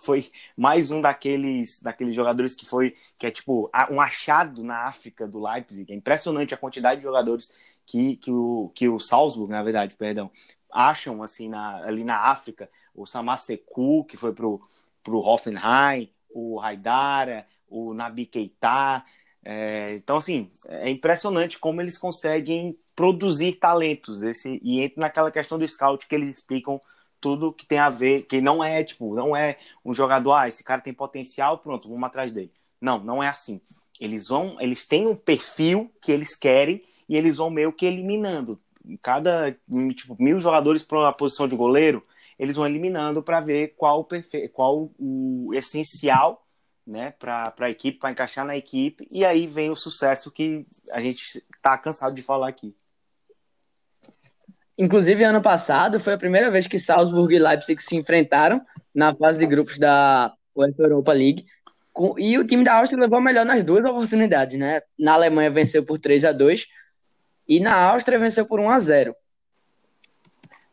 foi 0.05 0.31
mais 0.57 0.91
um 0.91 1.01
daqueles, 1.01 1.81
daqueles 1.81 2.15
jogadores 2.15 2.55
que 2.55 2.65
foi, 2.65 2.95
que 3.19 3.27
é 3.27 3.31
tipo 3.31 3.71
um 3.91 4.01
achado 4.01 4.63
na 4.63 4.85
África 4.85 5.27
do 5.27 5.43
Leipzig. 5.43 5.93
É 5.93 5.97
impressionante 5.97 6.55
a 6.55 6.57
quantidade 6.57 7.01
de 7.01 7.07
jogadores 7.07 7.51
que, 7.87 8.17
que, 8.17 8.31
o, 8.31 8.71
que 8.75 8.89
o 8.89 9.01
Salzburg, 9.01 9.51
na 9.51 9.63
verdade, 9.63 9.97
perdão, 9.97 10.31
acham 10.73 11.23
assim 11.23 11.49
na, 11.49 11.79
ali 11.87 12.05
na 12.05 12.17
África. 12.17 12.69
O 12.95 13.07
Samaseku, 13.07 14.05
que 14.05 14.17
foi 14.17 14.33
pro, 14.33 14.61
pro 15.03 15.19
Hoffenheim, 15.19 16.11
o 16.31 16.61
Haidara, 16.61 17.47
o 17.69 17.93
Nabi 17.93 18.27
Keita. 18.27 19.05
É, 19.45 19.87
então, 19.93 20.17
assim, 20.17 20.51
é 20.67 20.89
impressionante 20.89 21.59
como 21.59 21.81
eles 21.81 21.99
conseguem 21.99 22.79
produzir 22.97 23.55
talentos. 23.55 24.23
Esse, 24.23 24.59
e 24.63 24.81
entra 24.81 25.03
naquela 25.03 25.31
questão 25.31 25.59
do 25.59 25.69
scout 25.69 26.07
que 26.07 26.15
eles 26.15 26.29
explicam 26.29 26.81
tudo 27.21 27.53
que 27.53 27.67
tem 27.67 27.79
a 27.79 27.91
ver, 27.91 28.23
que 28.23 28.41
não 28.41 28.63
é, 28.63 28.85
tipo, 28.85 29.15
não 29.15 29.37
é 29.37 29.59
um 29.85 29.95
jogador, 29.95 30.33
ah, 30.33 30.49
esse 30.49 30.63
cara 30.63 30.81
tem 30.81 30.93
potencial, 30.93 31.59
pronto, 31.59 31.89
vamos 31.89 32.05
atrás 32.05 32.35
dele. 32.35 32.53
Não, 32.81 33.03
não 33.03 33.23
é 33.23 33.29
assim. 33.29 33.61
Eles 33.99 34.29
vão, 34.29 34.61
eles 34.61 34.87
têm 34.87 35.07
um 35.07 35.17
perfil 35.17 35.91
que 36.03 36.13
eles 36.13 36.37
querem 36.37 36.83
e 37.09 37.17
eles 37.17 37.37
vão 37.37 37.49
meio 37.49 37.73
que 37.73 37.87
eliminando. 37.87 38.61
Cada, 39.01 39.53
tipo, 39.95 40.17
mil 40.19 40.39
jogadores 40.39 40.83
para 40.83 41.09
a 41.09 41.15
posição 41.15 41.49
de 41.49 41.57
goleiro, 41.57 42.05
eles 42.39 42.57
vão 42.57 42.67
eliminando 42.67 43.23
para 43.23 43.41
ver 43.41 43.75
qual, 43.77 44.05
perfe... 44.05 44.49
qual 44.49 44.91
o 44.99 45.49
essencial 45.55 46.44
né, 46.87 47.13
para 47.19 47.55
a 47.59 47.71
equipe, 47.71 47.99
para 47.99 48.11
encaixar 48.11 48.45
na 48.45 48.57
equipe, 48.57 49.07
e 49.11 49.25
aí 49.25 49.47
vem 49.47 49.71
o 49.71 49.77
sucesso 49.77 50.31
que 50.31 50.67
a 50.93 51.01
gente 51.01 51.43
está 51.57 51.79
cansado 51.79 52.15
de 52.15 52.23
falar 52.23 52.49
aqui. 52.49 52.75
Inclusive, 54.77 55.23
ano 55.23 55.41
passado 55.41 56.01
foi 56.01 56.15
a 56.15 56.19
primeira 56.19 56.51
vez 56.51 56.67
que 56.67 56.79
Salzburg 56.79 57.33
e 57.35 57.39
Leipzig 57.39 57.81
se 57.83 57.97
enfrentaram 57.97 58.61
na 58.95 59.15
fase 59.15 59.39
de 59.39 59.47
grupos 59.47 59.79
da 59.79 60.35
UEFA 60.55 60.83
Europa 60.83 61.13
League. 61.13 61.47
E 62.19 62.37
o 62.37 62.45
time 62.45 62.65
da 62.65 62.79
Áustria 62.79 63.01
levou 63.01 63.21
melhor 63.21 63.47
nas 63.47 63.63
duas 63.63 63.85
oportunidades, 63.85 64.59
né? 64.59 64.83
Na 64.99 65.15
Alemanha 65.15 65.51
venceu 65.51 65.85
por 65.85 65.99
3 66.01 66.25
a 66.25 66.33
2 66.33 66.67
e 67.49 67.61
na 67.61 67.75
Áustria 67.75 68.19
venceu 68.19 68.47
por 68.47 68.59
1 68.59 68.69
a 68.69 68.81
0. 68.81 69.17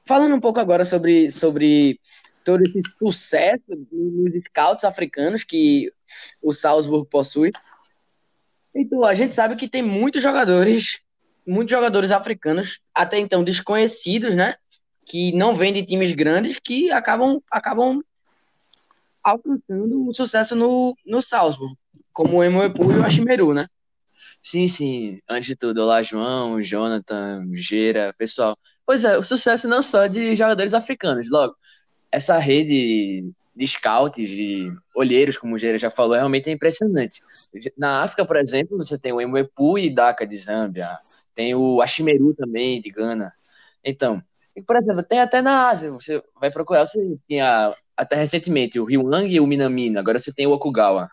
Falando 0.04 0.36
um 0.36 0.40
pouco 0.40 0.60
agora 0.60 0.84
sobre, 0.84 1.30
sobre 1.30 2.00
todo 2.44 2.64
esse 2.64 2.82
sucesso 2.98 3.88
nos 3.92 4.44
scouts 4.46 4.84
africanos 4.84 5.44
que 5.44 5.92
o 6.42 6.54
Salzburg 6.54 7.08
possui. 7.10 7.52
Então, 8.74 9.04
a 9.04 9.14
gente 9.14 9.36
sabe 9.36 9.56
que 9.56 9.68
tem 9.68 9.82
muitos 9.82 10.24
jogadores 10.24 11.02
muitos 11.46 11.72
jogadores 11.72 12.12
africanos, 12.12 12.80
até 12.94 13.20
então 13.20 13.44
desconhecidos, 13.44 14.36
né? 14.36 14.56
Que 15.06 15.32
não 15.34 15.56
vêm 15.56 15.74
de 15.74 15.86
times 15.86 16.12
grandes, 16.14 16.60
que 16.64 16.92
acabam, 16.92 17.42
acabam 17.52 18.02
alcançando 19.24 20.08
o 20.08 20.14
sucesso 20.14 20.56
no, 20.56 20.96
no 21.06 21.22
Salzburg, 21.22 21.76
como 22.14 22.38
o 22.38 22.44
Emoepu 22.44 22.92
e 22.92 22.98
o 22.98 23.04
Ashimeru, 23.04 23.54
né? 23.54 23.68
Sim, 24.44 24.68
sim. 24.68 25.20
Antes 25.30 25.48
de 25.48 25.56
tudo, 25.56 25.82
olá, 25.82 26.02
João, 26.02 26.62
Jonathan, 26.62 27.48
Geira, 27.54 28.14
pessoal. 28.18 28.58
Pois 28.86 29.04
é, 29.04 29.18
o 29.18 29.24
sucesso 29.24 29.68
não 29.68 29.84
só 29.84 30.08
de 30.08 30.36
jogadores 30.36 30.74
africanos, 30.74 31.30
logo. 31.30 31.56
Essa 32.12 32.38
rede 32.38 33.32
de 33.56 33.68
scouts, 33.68 34.30
de 34.30 34.72
olheiros, 34.96 35.38
como 35.38 35.56
o 35.56 35.58
Geira 35.58 35.78
já 35.78 35.90
falou, 35.90 36.16
realmente 36.16 36.50
é 36.50 36.54
impressionante. 36.54 37.22
Na 37.78 38.04
África, 38.04 38.26
por 38.26 38.38
exemplo, 38.38 38.78
você 38.78 38.98
tem 38.98 39.12
o 39.12 39.22
Emoepu 39.22 39.78
e 39.78 39.90
Daka 39.90 40.26
de 40.26 40.38
Zâmbia, 40.38 40.98
tem 41.36 41.54
o 41.56 41.82
Ashimeru 41.82 42.34
também, 42.34 42.82
de 42.82 42.90
Gana. 42.90 43.32
Então, 43.84 44.22
por 44.66 44.76
exemplo, 44.76 45.04
tem 45.04 45.20
até 45.20 45.42
na 45.42 45.70
Ásia, 45.70 45.92
você 45.92 46.22
vai 46.40 46.52
procurar, 46.52 46.86
você 46.86 47.00
tinha 47.28 47.76
até 47.96 48.16
recentemente 48.16 48.80
o 48.80 48.86
Ryuang 48.86 49.28
e 49.34 49.40
o 49.40 49.48
Minamino, 49.48 50.00
agora 50.00 50.20
você 50.20 50.34
tem 50.34 50.48
o 50.48 50.52
Okugawa. 50.52 51.10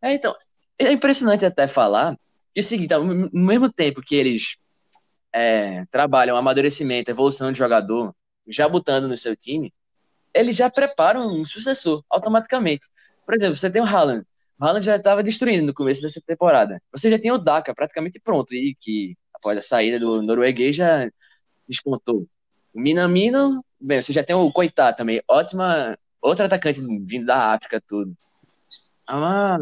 É, 0.00 0.12
então, 0.12 0.34
é 0.78 0.92
impressionante 0.92 1.44
até 1.44 1.68
falar 1.68 2.16
que 2.56 2.60
é 2.60 2.62
o 2.62 2.64
seguinte, 2.64 2.94
ao 2.94 3.04
mesmo 3.04 3.70
tempo 3.70 4.00
que 4.00 4.14
eles 4.14 4.56
é, 5.30 5.84
trabalham 5.90 6.38
amadurecimento, 6.38 7.10
evolução 7.10 7.52
de 7.52 7.58
jogador, 7.58 8.14
já 8.48 8.66
botando 8.66 9.06
no 9.06 9.18
seu 9.18 9.36
time, 9.36 9.74
eles 10.36 10.56
já 10.56 10.70
preparam 10.70 11.28
um 11.28 11.44
sucessor 11.44 12.04
automaticamente. 12.10 12.86
Por 13.24 13.34
exemplo, 13.34 13.56
você 13.56 13.70
tem 13.70 13.82
o 13.82 13.84
Haaland. 13.84 14.24
O 14.58 14.64
Haaland 14.64 14.84
já 14.84 14.96
estava 14.96 15.22
destruindo 15.22 15.66
no 15.66 15.74
começo 15.74 16.02
dessa 16.02 16.20
temporada. 16.20 16.80
Você 16.92 17.10
já 17.10 17.18
tem 17.18 17.32
o 17.32 17.38
Daka 17.38 17.74
praticamente 17.74 18.20
pronto 18.20 18.54
e 18.54 18.76
que 18.80 19.16
após 19.34 19.58
a 19.58 19.62
saída 19.62 19.98
do 19.98 20.22
norueguês 20.22 20.76
já 20.76 21.10
despontou. 21.68 22.26
O 22.72 22.80
Minamino, 22.80 23.64
bem, 23.80 24.00
você 24.00 24.12
já 24.12 24.22
tem 24.22 24.36
o 24.36 24.52
Coitá 24.52 24.92
também, 24.92 25.22
ótima, 25.28 25.98
outro 26.20 26.44
atacante 26.44 26.80
vindo 26.80 27.26
da 27.26 27.52
África, 27.54 27.82
tudo. 27.86 28.14
Ah, 29.06 29.58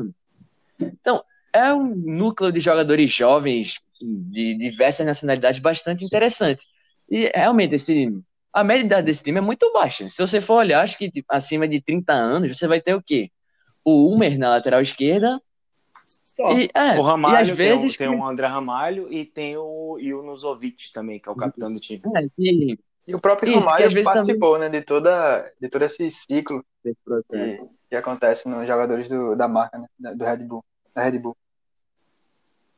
então, 0.80 1.24
é 1.52 1.72
um 1.72 1.94
núcleo 1.94 2.50
de 2.50 2.60
jogadores 2.60 3.12
jovens 3.12 3.80
de 4.00 4.56
diversas 4.56 5.06
nacionalidades 5.06 5.60
bastante 5.60 6.04
interessante. 6.04 6.66
E 7.08 7.30
realmente, 7.34 7.76
esse, 7.76 8.12
a 8.54 8.62
média 8.62 8.86
idade 8.86 9.06
desse 9.06 9.22
time 9.22 9.38
é 9.38 9.40
muito 9.40 9.72
baixa. 9.72 10.08
Se 10.08 10.22
você 10.22 10.40
for 10.40 10.54
olhar, 10.54 10.82
acho 10.82 10.96
que 10.96 11.10
tipo, 11.10 11.26
acima 11.28 11.66
de 11.66 11.80
30 11.80 12.12
anos, 12.12 12.56
você 12.56 12.68
vai 12.68 12.80
ter 12.80 12.94
o 12.94 13.02
quê? 13.02 13.30
O 13.84 14.14
Umer 14.14 14.38
na 14.38 14.50
lateral 14.50 14.80
esquerda. 14.80 15.42
E, 16.38 16.68
é, 16.74 16.98
o 16.98 17.02
Ramalho, 17.02 17.36
e 17.36 17.40
às 17.40 17.50
vezes 17.50 17.96
tem, 17.96 18.08
tem 18.08 18.18
o 18.18 18.24
André 18.24 18.46
Ramalho 18.46 19.12
e 19.12 19.24
tem 19.24 19.56
o 19.56 19.98
Junuzovic 20.00 20.92
também, 20.92 21.18
que 21.18 21.28
é 21.28 21.32
o 21.32 21.36
capitão 21.36 21.72
do 21.72 21.80
time. 21.80 22.02
É, 22.16 22.26
e, 22.38 22.78
e 23.06 23.14
o 23.14 23.20
próprio 23.20 23.50
Isso, 23.50 23.66
Ramalho 23.66 24.04
participou 24.04 24.54
também... 24.54 24.70
né, 24.70 24.78
de, 24.78 24.84
toda, 24.84 25.52
de 25.60 25.68
todo 25.68 25.82
esse 25.82 26.10
ciclo 26.10 26.64
que, 26.82 27.60
que 27.88 27.96
acontece 27.96 28.48
nos 28.48 28.66
jogadores 28.66 29.08
do, 29.08 29.36
da 29.36 29.46
marca, 29.46 29.78
né, 29.98 30.14
do 30.14 30.24
Red 30.24 30.38
Bull, 30.38 30.64
da 30.94 31.02
Red 31.02 31.18
Bull. 31.18 31.36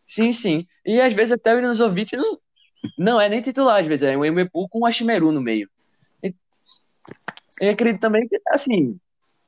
Sim, 0.06 0.33
sim. 0.33 0.66
E 0.85 1.00
às 1.00 1.12
vezes 1.12 1.33
até 1.33 1.54
o 1.54 1.59
Inozovic 1.59 2.14
não, 2.16 2.38
não 2.97 3.21
é 3.21 3.28
nem 3.28 3.42
titular, 3.42 3.80
às 3.80 3.87
vezes 3.87 4.02
é 4.02 4.16
um 4.16 4.25
Emepu 4.25 4.68
com 4.68 4.80
o 4.80 4.87
Ashimeru 4.87 5.33
no 5.33 5.40
meio. 5.40 5.68
Eu 7.61 7.71
acredito 7.71 8.00
também 8.00 8.28
que, 8.28 8.38
assim, 8.49 8.99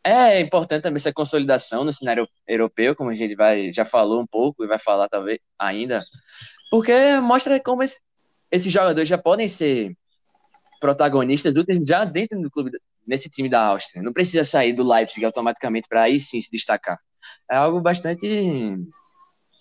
é 0.02 0.40
importante 0.40 0.82
também 0.82 0.96
essa 0.96 1.12
consolidação 1.12 1.84
no 1.84 1.92
cenário 1.92 2.26
europeu, 2.46 2.96
como 2.96 3.10
a 3.10 3.14
gente 3.14 3.34
vai, 3.34 3.72
já 3.72 3.84
falou 3.84 4.20
um 4.20 4.26
pouco 4.26 4.64
e 4.64 4.66
vai 4.66 4.78
falar 4.78 5.08
talvez 5.08 5.38
ainda, 5.58 6.04
porque 6.70 7.20
mostra 7.20 7.60
como 7.60 7.82
esse, 7.82 8.00
esses 8.50 8.72
jogadores 8.72 9.08
já 9.08 9.18
podem 9.18 9.48
ser 9.48 9.94
protagonistas 10.80 11.54
úteis 11.56 11.86
já 11.86 12.04
dentro 12.04 12.40
do 12.40 12.50
clube, 12.50 12.70
nesse 13.06 13.28
time 13.28 13.48
da 13.48 13.62
Áustria. 13.62 14.02
Não 14.02 14.12
precisa 14.12 14.44
sair 14.44 14.72
do 14.72 14.86
Leipzig 14.86 15.24
automaticamente 15.24 15.88
para 15.88 16.02
aí 16.02 16.20
sim 16.20 16.40
se 16.40 16.50
destacar. 16.50 16.98
É 17.50 17.56
algo 17.56 17.80
bastante 17.80 18.26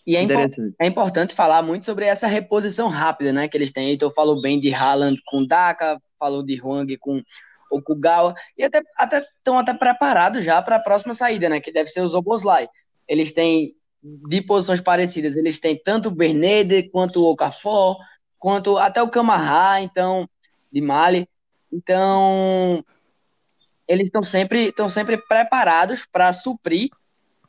e 0.07 0.15
é, 0.15 0.21
impo 0.21 0.33
é, 0.79 0.87
importante 0.87 1.35
falar 1.35 1.61
muito 1.61 1.85
sobre 1.85 2.05
essa 2.05 2.27
reposição 2.27 2.87
rápida, 2.87 3.33
né, 3.33 3.49
que 3.49 3.57
eles 3.57 3.73
têm. 3.73 3.91
Então 3.91 4.09
falou 4.09 4.41
bem 4.41 4.57
de 4.57 4.73
Haaland 4.73 5.21
com 5.25 5.45
Daka, 5.45 6.01
falou 6.17 6.41
de 6.41 6.57
Huang 6.59 6.97
com 6.97 7.21
o 7.69 7.81
Kugawa, 7.81 8.33
e 8.57 8.63
até 8.63 8.81
até 8.97 9.19
estão 9.19 9.59
até 9.59 9.73
preparados 9.73 10.45
já 10.45 10.61
para 10.61 10.77
a 10.77 10.79
próxima 10.79 11.13
saída, 11.13 11.49
né, 11.49 11.59
que 11.59 11.73
deve 11.73 11.89
ser 11.89 11.99
o 11.99 12.07
Zoboslai. 12.07 12.69
Eles 13.05 13.33
têm 13.33 13.75
de 14.01 14.41
posições 14.41 14.79
parecidas, 14.79 15.35
eles 15.35 15.59
têm 15.59 15.77
tanto 15.77 16.07
o 16.07 16.15
Bernede 16.15 16.89
quanto 16.89 17.21
o 17.21 17.29
Okafor, 17.29 17.97
quanto 18.37 18.77
até 18.77 19.03
o 19.03 19.09
Camará, 19.09 19.81
então 19.81 20.29
de 20.71 20.79
Mali. 20.79 21.27
Então, 21.69 22.81
eles 23.85 24.05
estão 24.05 24.23
sempre, 24.23 24.69
estão 24.69 24.87
sempre 24.87 25.17
preparados 25.17 26.05
para 26.05 26.31
suprir 26.31 26.89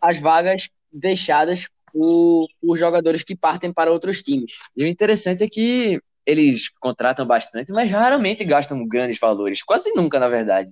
as 0.01 0.19
vagas 0.19 0.69
deixadas 0.93 1.69
por, 1.93 2.49
por 2.61 2.77
jogadores 2.77 3.23
que 3.23 3.37
partem 3.37 3.73
para 3.73 3.93
outros 3.93 4.23
times. 4.23 4.53
E 4.77 4.85
o 4.85 4.87
interessante 4.87 5.43
é 5.43 5.49
que 5.49 6.01
eles 6.25 6.69
contratam 6.81 7.27
bastante, 7.27 7.73
mas 7.73 7.91
raramente 7.91 8.45
gastam 8.45 8.87
grandes 8.87 9.19
valores. 9.19 9.63
Quase 9.63 9.91
nunca, 9.95 10.19
na 10.19 10.29
verdade. 10.29 10.71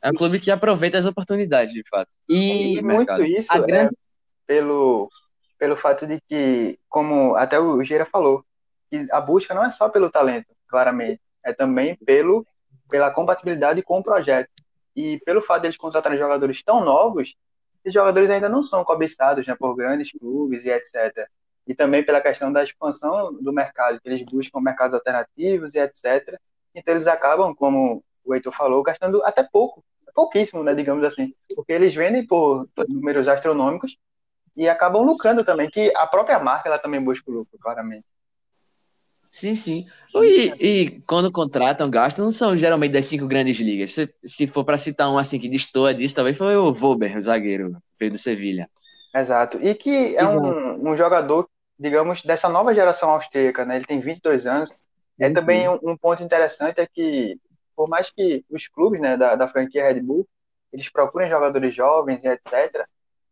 É 0.00 0.10
um 0.10 0.14
clube 0.14 0.40
que 0.40 0.50
aproveita 0.50 0.98
as 0.98 1.06
oportunidades, 1.06 1.74
de 1.74 1.82
fato. 1.88 2.08
E, 2.28 2.78
e 2.78 2.82
muito 2.82 3.22
isso 3.24 3.52
é 3.52 3.60
grande... 3.60 3.94
é 3.94 3.98
pelo, 4.46 5.10
pelo 5.58 5.76
fato 5.76 6.06
de 6.06 6.18
que, 6.26 6.78
como 6.88 7.34
até 7.34 7.58
o 7.58 7.82
Gira 7.82 8.06
falou, 8.06 8.42
que 8.90 9.04
a 9.12 9.20
busca 9.20 9.52
não 9.52 9.64
é 9.64 9.70
só 9.70 9.88
pelo 9.88 10.10
talento, 10.10 10.46
claramente, 10.66 11.20
é 11.44 11.52
também 11.52 11.96
pelo, 12.06 12.46
pela 12.88 13.10
compatibilidade 13.10 13.82
com 13.82 13.98
o 13.98 14.02
projeto. 14.02 14.50
E 14.96 15.18
pelo 15.26 15.42
fato 15.42 15.62
de 15.62 15.66
eles 15.68 15.76
contratarem 15.76 16.18
jogadores 16.18 16.62
tão 16.62 16.84
novos, 16.84 17.34
esses 17.88 17.94
jogadores 17.94 18.30
ainda 18.30 18.48
não 18.48 18.62
são 18.62 18.84
cobiçados 18.84 19.46
né, 19.46 19.54
por 19.54 19.74
grandes 19.74 20.12
clubes 20.12 20.64
e 20.64 20.70
etc. 20.70 21.28
E 21.66 21.74
também 21.74 22.04
pela 22.04 22.20
questão 22.20 22.52
da 22.52 22.62
expansão 22.62 23.32
do 23.32 23.52
mercado, 23.52 24.00
que 24.00 24.08
eles 24.08 24.22
buscam 24.22 24.60
mercados 24.60 24.94
alternativos 24.94 25.74
e 25.74 25.78
etc. 25.78 26.38
Então 26.74 26.94
eles 26.94 27.06
acabam, 27.06 27.54
como 27.54 28.04
o 28.24 28.34
Heitor 28.34 28.52
falou, 28.52 28.82
gastando 28.82 29.22
até 29.24 29.42
pouco, 29.42 29.82
pouquíssimo, 30.14 30.62
né, 30.62 30.74
digamos 30.74 31.04
assim, 31.04 31.34
porque 31.54 31.72
eles 31.72 31.94
vendem 31.94 32.26
por 32.26 32.68
números 32.88 33.28
astronômicos 33.28 33.96
e 34.56 34.68
acabam 34.68 35.02
lucrando 35.02 35.44
também, 35.44 35.70
que 35.70 35.92
a 35.94 36.06
própria 36.06 36.38
marca 36.38 36.68
ela 36.68 36.78
também 36.78 37.00
busca 37.00 37.30
o 37.30 37.34
lucro, 37.34 37.58
claramente. 37.60 38.04
Sim, 39.30 39.54
sim. 39.54 39.86
E, 40.14 40.54
e, 40.58 41.00
quando 41.06 41.30
contratam, 41.30 41.90
gastam, 41.90 42.24
não 42.24 42.32
são 42.32 42.56
geralmente 42.56 42.92
das 42.92 43.06
cinco 43.06 43.26
grandes 43.26 43.58
ligas. 43.58 43.92
Se, 43.92 44.12
se 44.24 44.46
for 44.46 44.64
para 44.64 44.78
citar 44.78 45.10
um 45.10 45.18
assim 45.18 45.38
que 45.38 45.48
destoa 45.48 45.94
disso, 45.94 46.14
talvez 46.14 46.36
foi 46.36 46.56
o 46.56 46.72
Vober, 46.72 47.16
o 47.16 47.22
zagueiro, 47.22 47.76
veio 47.98 48.12
do 48.12 48.18
Sevilha. 48.18 48.68
Exato. 49.14 49.58
E 49.60 49.74
que 49.74 50.16
é 50.16 50.26
um, 50.26 50.90
um, 50.90 50.96
jogador, 50.96 51.48
digamos, 51.78 52.22
dessa 52.22 52.48
nova 52.48 52.74
geração 52.74 53.10
austríaca, 53.10 53.64
né? 53.64 53.76
Ele 53.76 53.84
tem 53.84 54.00
22 54.00 54.46
anos. 54.46 54.70
É 55.18 55.30
também 55.30 55.68
um, 55.68 55.78
um, 55.82 55.96
ponto 55.96 56.22
interessante 56.22 56.80
é 56.80 56.86
que, 56.86 57.38
por 57.74 57.88
mais 57.88 58.10
que 58.10 58.44
os 58.48 58.68
clubes 58.68 59.00
né, 59.00 59.16
da, 59.16 59.34
da 59.34 59.48
franquia 59.48 59.84
Red 59.84 60.00
Bull, 60.00 60.26
eles 60.72 60.88
procurem 60.88 61.28
jogadores 61.28 61.74
jovens 61.74 62.24
e 62.24 62.28
etc., 62.28 62.86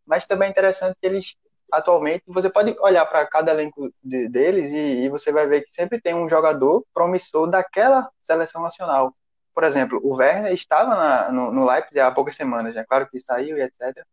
mas 0.04 0.26
também 0.26 0.48
é 0.48 0.50
interessante 0.50 0.96
que 1.00 1.06
eles 1.06 1.36
atualmente, 1.72 2.22
você 2.26 2.48
pode 2.50 2.76
olhar 2.80 3.04
para 3.06 3.26
cada 3.26 3.52
elenco 3.52 3.92
de, 4.02 4.28
deles 4.28 4.70
e, 4.70 5.04
e, 5.04 5.08
você 5.08 5.32
vai 5.32 5.46
ver 5.46 5.62
que 5.62 5.72
sempre 5.72 6.00
tem 6.00 6.14
um 6.14 6.28
jogador 6.28 6.84
promissor 6.94 7.48
daquela 7.48 8.08
seleção 8.22 8.62
nacional. 8.62 9.14
Por 9.54 9.64
exemplo, 9.64 10.00
o 10.02 10.16
Werner 10.16 10.52
estava 10.52 10.94
na, 10.94 11.32
no, 11.32 11.52
no 11.52 11.66
Leipzig 11.66 11.98
há 11.98 12.10
poucas 12.10 12.36
semanas, 12.36 12.74
né? 12.74 12.84
claro 12.88 13.08
que 13.08 13.18
saiu 13.18 13.56
e 13.56 13.62
etc. 13.62 14.04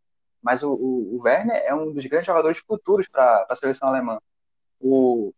Mas 0.42 0.62
o, 0.62 0.72
o, 0.72 1.16
o 1.16 1.22
Werner 1.22 1.62
é 1.64 1.74
um 1.74 1.92
dos 1.92 2.04
grandes 2.06 2.26
jogadores 2.26 2.58
futuros 2.58 3.08
para 3.08 3.46
a 3.48 3.56
seleção 3.56 3.88
alemã. 3.88 4.18
O, 4.80 5.32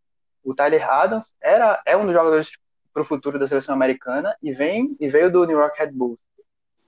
o 0.44 0.54
Tyler 0.54 0.88
Adams 0.88 1.34
era, 1.40 1.80
é 1.84 1.96
um 1.96 2.04
dos 2.04 2.14
jogadores 2.14 2.50
para 2.92 3.02
o 3.02 3.04
futuro 3.04 3.38
da 3.38 3.46
seleção 3.46 3.74
americana 3.74 4.34
e, 4.42 4.52
vem, 4.52 4.96
e 4.98 5.08
veio 5.08 5.30
do 5.30 5.44
New 5.44 5.58
York 5.58 5.78
Red 5.78 5.92
Bulls. 5.92 6.18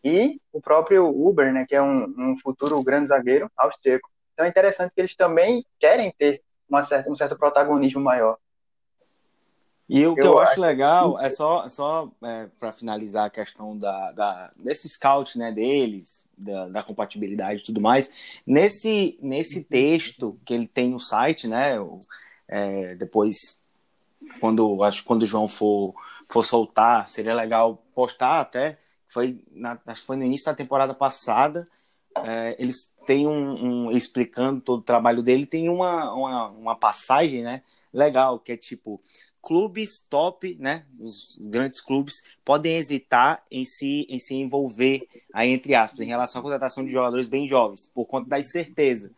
E 0.02 0.40
o 0.52 0.60
próprio 0.60 1.08
Uber, 1.08 1.52
né, 1.52 1.66
que 1.68 1.74
é 1.74 1.82
um, 1.82 2.04
um 2.16 2.38
futuro 2.38 2.82
grande 2.82 3.08
zagueiro 3.08 3.50
austríaco. 3.56 4.08
Então 4.38 4.46
é 4.46 4.50
interessante 4.50 4.92
que 4.94 5.00
eles 5.00 5.16
também 5.16 5.66
querem 5.80 6.14
ter 6.16 6.44
uma 6.70 6.80
certa, 6.84 7.10
um 7.10 7.16
certo 7.16 7.36
protagonismo 7.36 8.00
maior. 8.00 8.38
E 9.88 10.06
o 10.06 10.14
que 10.14 10.20
eu, 10.20 10.26
eu 10.26 10.38
acho, 10.38 10.52
acho 10.52 10.60
legal 10.60 11.18
é 11.18 11.28
só, 11.28 11.66
só 11.66 12.12
é, 12.22 12.46
para 12.56 12.70
finalizar 12.70 13.26
a 13.26 13.30
questão 13.30 13.76
da, 13.76 14.12
da, 14.12 14.52
desse 14.54 14.88
scout 14.88 15.36
né, 15.36 15.50
deles, 15.50 16.24
da, 16.36 16.68
da, 16.68 16.82
compatibilidade 16.84 17.62
e 17.62 17.64
tudo 17.64 17.80
mais. 17.80 18.12
Nesse, 18.46 19.18
nesse 19.20 19.64
texto 19.64 20.38
que 20.44 20.54
ele 20.54 20.68
tem 20.68 20.90
no 20.90 21.00
site, 21.00 21.48
né? 21.48 21.74
É, 22.46 22.94
depois, 22.94 23.60
quando 24.40 24.84
acho 24.84 25.02
quando 25.02 25.22
o 25.22 25.26
João 25.26 25.48
for, 25.48 25.94
for 26.28 26.44
soltar, 26.44 27.08
seria 27.08 27.34
legal 27.34 27.82
postar 27.92 28.40
até. 28.40 28.78
Foi, 29.08 29.42
na, 29.50 29.76
acho 29.84 30.02
que 30.02 30.06
foi 30.06 30.16
no 30.16 30.24
início 30.24 30.46
da 30.46 30.54
temporada 30.54 30.94
passada. 30.94 31.68
É, 32.26 32.56
eles 32.58 32.94
tem 33.06 33.26
um, 33.26 33.86
um, 33.86 33.92
explicando 33.92 34.60
todo 34.60 34.80
o 34.80 34.84
trabalho 34.84 35.22
dele, 35.22 35.46
tem 35.46 35.68
uma, 35.68 36.12
uma, 36.12 36.48
uma 36.48 36.76
passagem, 36.76 37.42
né, 37.42 37.62
legal, 37.92 38.38
que 38.38 38.52
é 38.52 38.56
tipo, 38.56 39.00
clubes 39.40 39.98
top, 40.00 40.56
né, 40.60 40.84
os 41.00 41.38
grandes 41.40 41.80
clubes 41.80 42.22
podem 42.44 42.76
hesitar 42.76 43.42
em 43.50 43.64
se, 43.64 44.06
em 44.10 44.18
se 44.18 44.34
envolver, 44.34 45.08
aí, 45.32 45.48
entre 45.48 45.74
aspas, 45.74 46.00
em 46.00 46.06
relação 46.06 46.40
à 46.40 46.42
contratação 46.42 46.84
de 46.84 46.92
jogadores 46.92 47.28
bem 47.28 47.48
jovens, 47.48 47.86
por 47.86 48.04
conta 48.04 48.28
da 48.28 48.38
incerteza. 48.38 49.10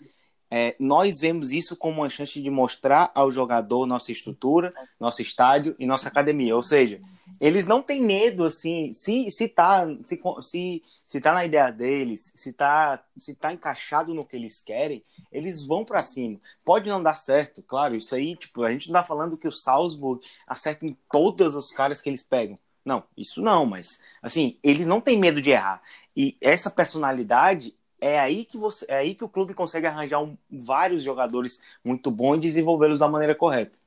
É, 0.48 0.74
nós 0.78 1.20
vemos 1.20 1.52
isso 1.52 1.76
como 1.76 2.02
uma 2.02 2.10
chance 2.10 2.40
de 2.40 2.50
mostrar 2.50 3.10
ao 3.14 3.30
jogador 3.30 3.86
nossa 3.86 4.10
estrutura, 4.10 4.74
nosso 4.98 5.22
estádio 5.22 5.76
e 5.78 5.86
nossa 5.86 6.08
academia. 6.08 6.56
Ou 6.56 6.62
seja, 6.62 7.00
eles 7.40 7.66
não 7.66 7.82
têm 7.82 8.00
medo, 8.02 8.44
assim, 8.44 8.92
se, 8.92 9.30
se, 9.30 9.48
tá, 9.48 9.86
se, 10.04 10.20
se, 10.42 10.82
se 11.04 11.20
tá 11.20 11.32
na 11.32 11.44
ideia 11.44 11.70
deles, 11.70 12.32
se 12.34 12.52
tá, 12.52 13.02
se 13.16 13.34
tá 13.34 13.52
encaixado 13.52 14.14
no 14.14 14.26
que 14.26 14.36
eles 14.36 14.62
querem, 14.62 15.04
eles 15.30 15.62
vão 15.64 15.84
para 15.84 16.02
cima. 16.02 16.40
Pode 16.64 16.88
não 16.88 17.02
dar 17.02 17.16
certo, 17.16 17.62
claro, 17.62 17.94
isso 17.94 18.14
aí, 18.14 18.36
tipo, 18.36 18.66
a 18.66 18.72
gente 18.72 18.88
não 18.88 19.00
tá 19.00 19.02
falando 19.02 19.36
que 19.36 19.48
o 19.48 19.52
Salzburg 19.52 20.24
acerta 20.48 20.86
em 20.86 20.96
todos 21.10 21.54
os 21.54 21.70
caras 21.70 22.00
que 22.00 22.08
eles 22.08 22.22
pegam. 22.22 22.58
Não, 22.84 23.04
isso 23.16 23.42
não, 23.42 23.66
mas, 23.66 24.00
assim, 24.22 24.58
eles 24.62 24.86
não 24.86 25.00
têm 25.00 25.18
medo 25.18 25.42
de 25.42 25.50
errar. 25.50 25.82
E 26.16 26.36
essa 26.40 26.70
personalidade 26.70 27.74
é 28.00 28.18
aí 28.18 28.44
que 28.44 28.56
você, 28.56 28.86
é 28.88 28.96
aí 28.96 29.14
que 29.14 29.24
o 29.24 29.28
clube 29.28 29.52
consegue 29.52 29.86
arranjar 29.86 30.22
um, 30.22 30.36
vários 30.50 31.02
jogadores 31.02 31.60
muito 31.84 32.10
bons 32.10 32.36
e 32.36 32.40
desenvolvê-los 32.40 32.98
da 32.98 33.08
maneira 33.08 33.34
correta. 33.34 33.78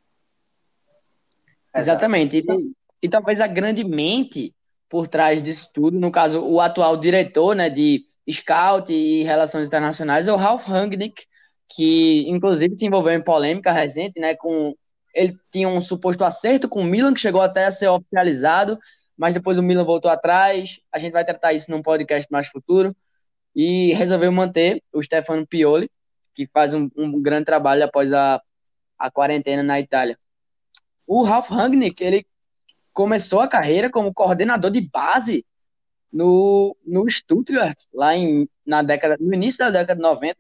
Exatamente. 1.76 2.38
E, 2.38 2.46
e, 3.04 3.10
talvez 3.10 3.42
a 3.42 3.48
grande 3.48 3.84
mente 3.84 4.56
por 4.90 5.08
trás 5.08 5.44
disso 5.44 5.70
tudo. 5.74 6.00
No 6.00 6.12
caso, 6.12 6.42
o 6.42 6.62
atual 6.62 6.96
diretor 6.98 7.56
né, 7.56 7.70
de 7.70 8.06
Scout 8.32 8.92
e 8.92 9.24
Relações 9.24 9.68
Internacionais 9.68 10.28
é 10.28 10.32
o 10.32 10.38
Ralph 10.38 10.66
Rangnick, 10.66 11.26
que 11.76 12.24
inclusive 12.30 12.78
se 12.78 12.86
envolveu 12.86 13.14
em 13.14 13.24
polêmica 13.24 13.72
recente, 13.72 14.20
né, 14.20 14.36
com 14.36 14.74
ele 15.14 15.38
tinha 15.52 15.68
um 15.70 15.80
suposto 15.82 16.24
acerto 16.24 16.68
com 16.68 16.82
o 16.82 16.84
Milan 16.84 17.14
que 17.14 17.20
chegou 17.20 17.42
até 17.42 17.66
a 17.66 17.72
ser 17.72 17.88
oficializado, 17.88 18.80
mas 19.18 19.34
depois 19.34 19.60
o 19.60 19.64
Milan 19.64 19.84
voltou 19.84 20.10
atrás. 20.10 20.80
A 20.92 20.98
gente 20.98 21.14
vai 21.14 21.24
tratar 21.24 21.54
isso 21.54 21.70
num 21.70 21.84
podcast 21.84 22.28
mais 22.32 22.48
futuro 22.48 22.96
e 23.56 23.94
resolveu 23.94 24.32
manter 24.32 24.82
o 24.92 25.04
Stefano 25.04 25.46
Pioli, 25.46 25.90
que 26.34 26.48
faz 26.48 26.74
um, 26.74 26.90
um 26.98 27.22
grande 27.22 27.46
trabalho 27.46 27.84
após 27.84 28.12
a, 28.12 28.42
a 28.98 29.12
quarentena 29.12 29.62
na 29.62 29.80
Itália. 29.80 30.18
O 31.06 31.24
Ralf 31.24 31.50
Rangnick, 31.50 32.04
ele 32.04 32.26
começou 32.94 33.42
a 33.42 33.48
carreira 33.48 33.90
como 33.90 34.14
coordenador 34.14 34.72
de 34.72 34.82
base 34.82 35.46
no, 36.12 36.78
no 36.86 37.10
Stuttgart, 37.10 37.78
lá 37.92 38.16
em, 38.16 38.48
na 38.66 38.84
década, 38.84 39.18
no 39.20 39.34
início 39.34 39.58
da 39.58 39.72
década 39.72 39.96
de 39.96 40.02
90, 40.02 40.38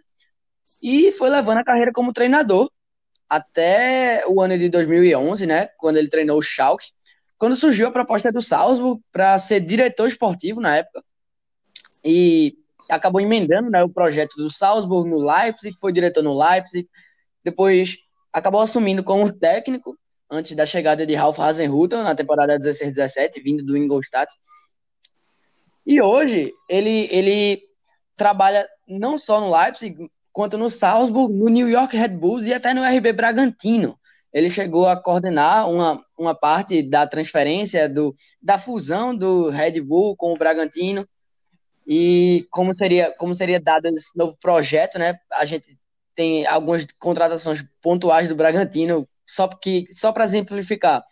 e 0.81 1.11
foi 1.13 1.29
levando 1.29 1.57
a 1.57 1.63
carreira 1.63 1.91
como 1.91 2.13
treinador 2.13 2.69
até 3.27 4.23
o 4.27 4.39
ano 4.39 4.57
de 4.57 4.69
2011, 4.69 5.47
né, 5.47 5.67
quando 5.77 5.97
ele 5.97 6.09
treinou 6.09 6.37
o 6.37 6.41
Schalke, 6.41 6.91
quando 7.37 7.55
surgiu 7.55 7.87
a 7.87 7.91
proposta 7.91 8.31
do 8.31 8.41
Salzburg 8.41 9.01
para 9.11 9.37
ser 9.39 9.59
diretor 9.59 10.07
esportivo 10.07 10.61
na 10.61 10.77
época. 10.77 11.03
E 12.05 12.55
acabou 12.89 13.19
emendando 13.19 13.69
né, 13.69 13.83
o 13.83 13.89
projeto 13.89 14.35
do 14.35 14.49
Salzburg 14.51 15.09
no 15.09 15.17
Leipzig, 15.17 15.75
foi 15.79 15.91
diretor 15.91 16.21
no 16.21 16.37
Leipzig, 16.37 16.87
depois 17.43 17.97
acabou 18.31 18.61
assumindo 18.61 19.03
como 19.03 19.31
técnico 19.31 19.97
antes 20.33 20.55
da 20.55 20.65
chegada 20.65 21.05
de 21.05 21.13
Ralf 21.13 21.39
Hasenhutel 21.39 22.03
na 22.03 22.15
temporada 22.15 22.57
16-17, 22.57 23.41
vindo 23.43 23.63
do 23.63 23.77
Ingolstadt. 23.77 24.33
E 25.85 26.01
hoje 26.01 26.51
ele, 26.67 27.07
ele 27.11 27.61
trabalha 28.15 28.67
não 28.87 29.17
só 29.17 29.39
no 29.39 29.55
Leipzig, 29.55 30.09
quanto 30.31 30.57
no 30.57 30.69
Salzburg, 30.69 31.33
no 31.33 31.47
New 31.49 31.69
York 31.69 31.95
Red 31.95 32.09
Bulls 32.09 32.47
e 32.47 32.53
até 32.53 32.73
no 32.73 32.83
RB 32.83 33.13
Bragantino. 33.13 33.97
Ele 34.33 34.49
chegou 34.49 34.87
a 34.87 34.99
coordenar 34.99 35.69
uma, 35.69 36.03
uma 36.17 36.33
parte 36.33 36.81
da 36.81 37.05
transferência, 37.05 37.87
do, 37.87 38.15
da 38.41 38.57
fusão 38.57 39.15
do 39.15 39.49
Red 39.49 39.79
Bull 39.81 40.15
com 40.17 40.33
o 40.33 40.37
Bragantino. 40.37 41.07
E 41.85 42.47
como 42.49 42.73
seria, 42.73 43.13
como 43.17 43.35
seria 43.35 43.59
dado 43.59 43.85
esse 43.87 44.17
novo 44.17 44.35
projeto, 44.41 44.97
né? 44.97 45.15
A 45.33 45.45
gente 45.45 45.77
tem 46.15 46.47
algumas 46.47 46.87
contratações 46.99 47.63
pontuais 47.81 48.27
do 48.27 48.35
Bragantino, 48.35 49.07
só 49.27 49.47
porque 49.47 49.85
só 49.91 50.11
para 50.11 50.25
exemplificar 50.25 51.03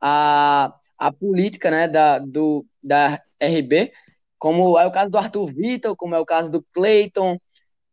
a, 0.00 0.74
a 0.98 1.12
política, 1.12 1.70
né, 1.70 1.88
da, 1.88 2.18
do, 2.18 2.64
da 2.82 3.20
RB, 3.40 3.92
como 4.38 4.78
é 4.78 4.86
o 4.86 4.92
caso 4.92 5.10
do 5.10 5.18
Arthur 5.18 5.46
Vitor, 5.52 5.96
como 5.96 6.14
é 6.14 6.18
o 6.18 6.26
caso 6.26 6.50
do 6.50 6.62
Clayton. 6.72 7.38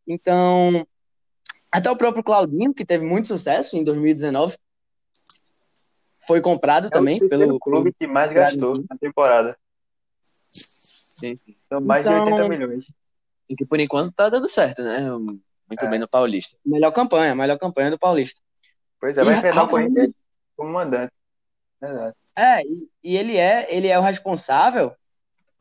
Então, 0.06 0.86
até 1.72 1.90
o 1.90 1.96
próprio 1.96 2.22
Claudinho, 2.22 2.74
que 2.74 2.84
teve 2.84 3.04
muito 3.04 3.28
sucesso 3.28 3.76
em 3.76 3.84
2019, 3.84 4.56
foi 6.26 6.40
comprado 6.40 6.86
é 6.86 6.90
também 6.90 7.22
o 7.22 7.28
pelo 7.28 7.58
clube 7.58 7.92
que 7.98 8.06
mais 8.06 8.32
gastou 8.32 8.84
na 8.88 8.96
temporada. 8.98 9.56
Sim. 10.46 11.38
São 11.68 11.80
mais 11.80 12.04
Então, 12.04 12.24
de 12.24 12.32
80 12.32 12.48
milhões. 12.48 12.86
E 13.48 13.54
que 13.54 13.64
por 13.64 13.78
enquanto 13.78 14.12
tá 14.14 14.28
dando 14.28 14.48
certo, 14.48 14.82
né? 14.82 15.10
Muito 15.10 15.84
É. 15.84 15.88
bem 15.88 15.98
no 15.98 16.08
Paulista. 16.08 16.56
Melhor 16.64 16.92
campanha, 16.92 17.34
melhor 17.34 17.58
campanha 17.58 17.90
do 17.90 17.98
Paulista. 17.98 18.40
Pois 19.00 19.18
é, 19.18 19.24
vai 19.24 19.34
E 19.34 19.38
enfrentar 19.38 19.64
o 19.64 19.68
Corinthians 19.68 20.10
como 20.56 20.72
mandante. 20.72 21.12
É, 22.36 22.62
e, 22.62 22.88
e 23.02 23.16
ele 23.16 23.36
é, 23.36 23.66
ele 23.74 23.88
é 23.88 23.98
o 23.98 24.02
responsável 24.02 24.92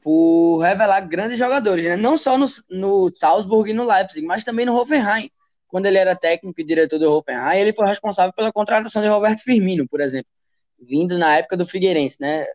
por 0.01 0.59
revelar 0.59 1.01
grandes 1.01 1.37
jogadores, 1.37 1.85
né? 1.85 1.95
Não 1.95 2.17
só 2.17 2.37
no, 2.37 2.45
no 2.69 3.11
Salzburg 3.15 3.69
e 3.69 3.73
no 3.73 3.85
Leipzig, 3.85 4.25
mas 4.25 4.43
também 4.43 4.65
no 4.65 4.75
Hoffenheim. 4.75 5.31
Quando 5.67 5.87
ele 5.87 5.97
era 5.97 6.15
técnico 6.15 6.59
e 6.59 6.63
diretor 6.63 6.99
do 6.99 7.11
Hoffenheim, 7.11 7.59
ele 7.59 7.73
foi 7.73 7.87
responsável 7.87 8.33
pela 8.33 8.51
contratação 8.51 9.01
de 9.01 9.07
Roberto 9.07 9.41
Firmino, 9.41 9.87
por 9.87 10.01
exemplo, 10.01 10.29
vindo 10.79 11.17
na 11.17 11.37
época 11.37 11.57
do 11.57 11.65
Figueirense, 11.65 12.17
né? 12.19 12.45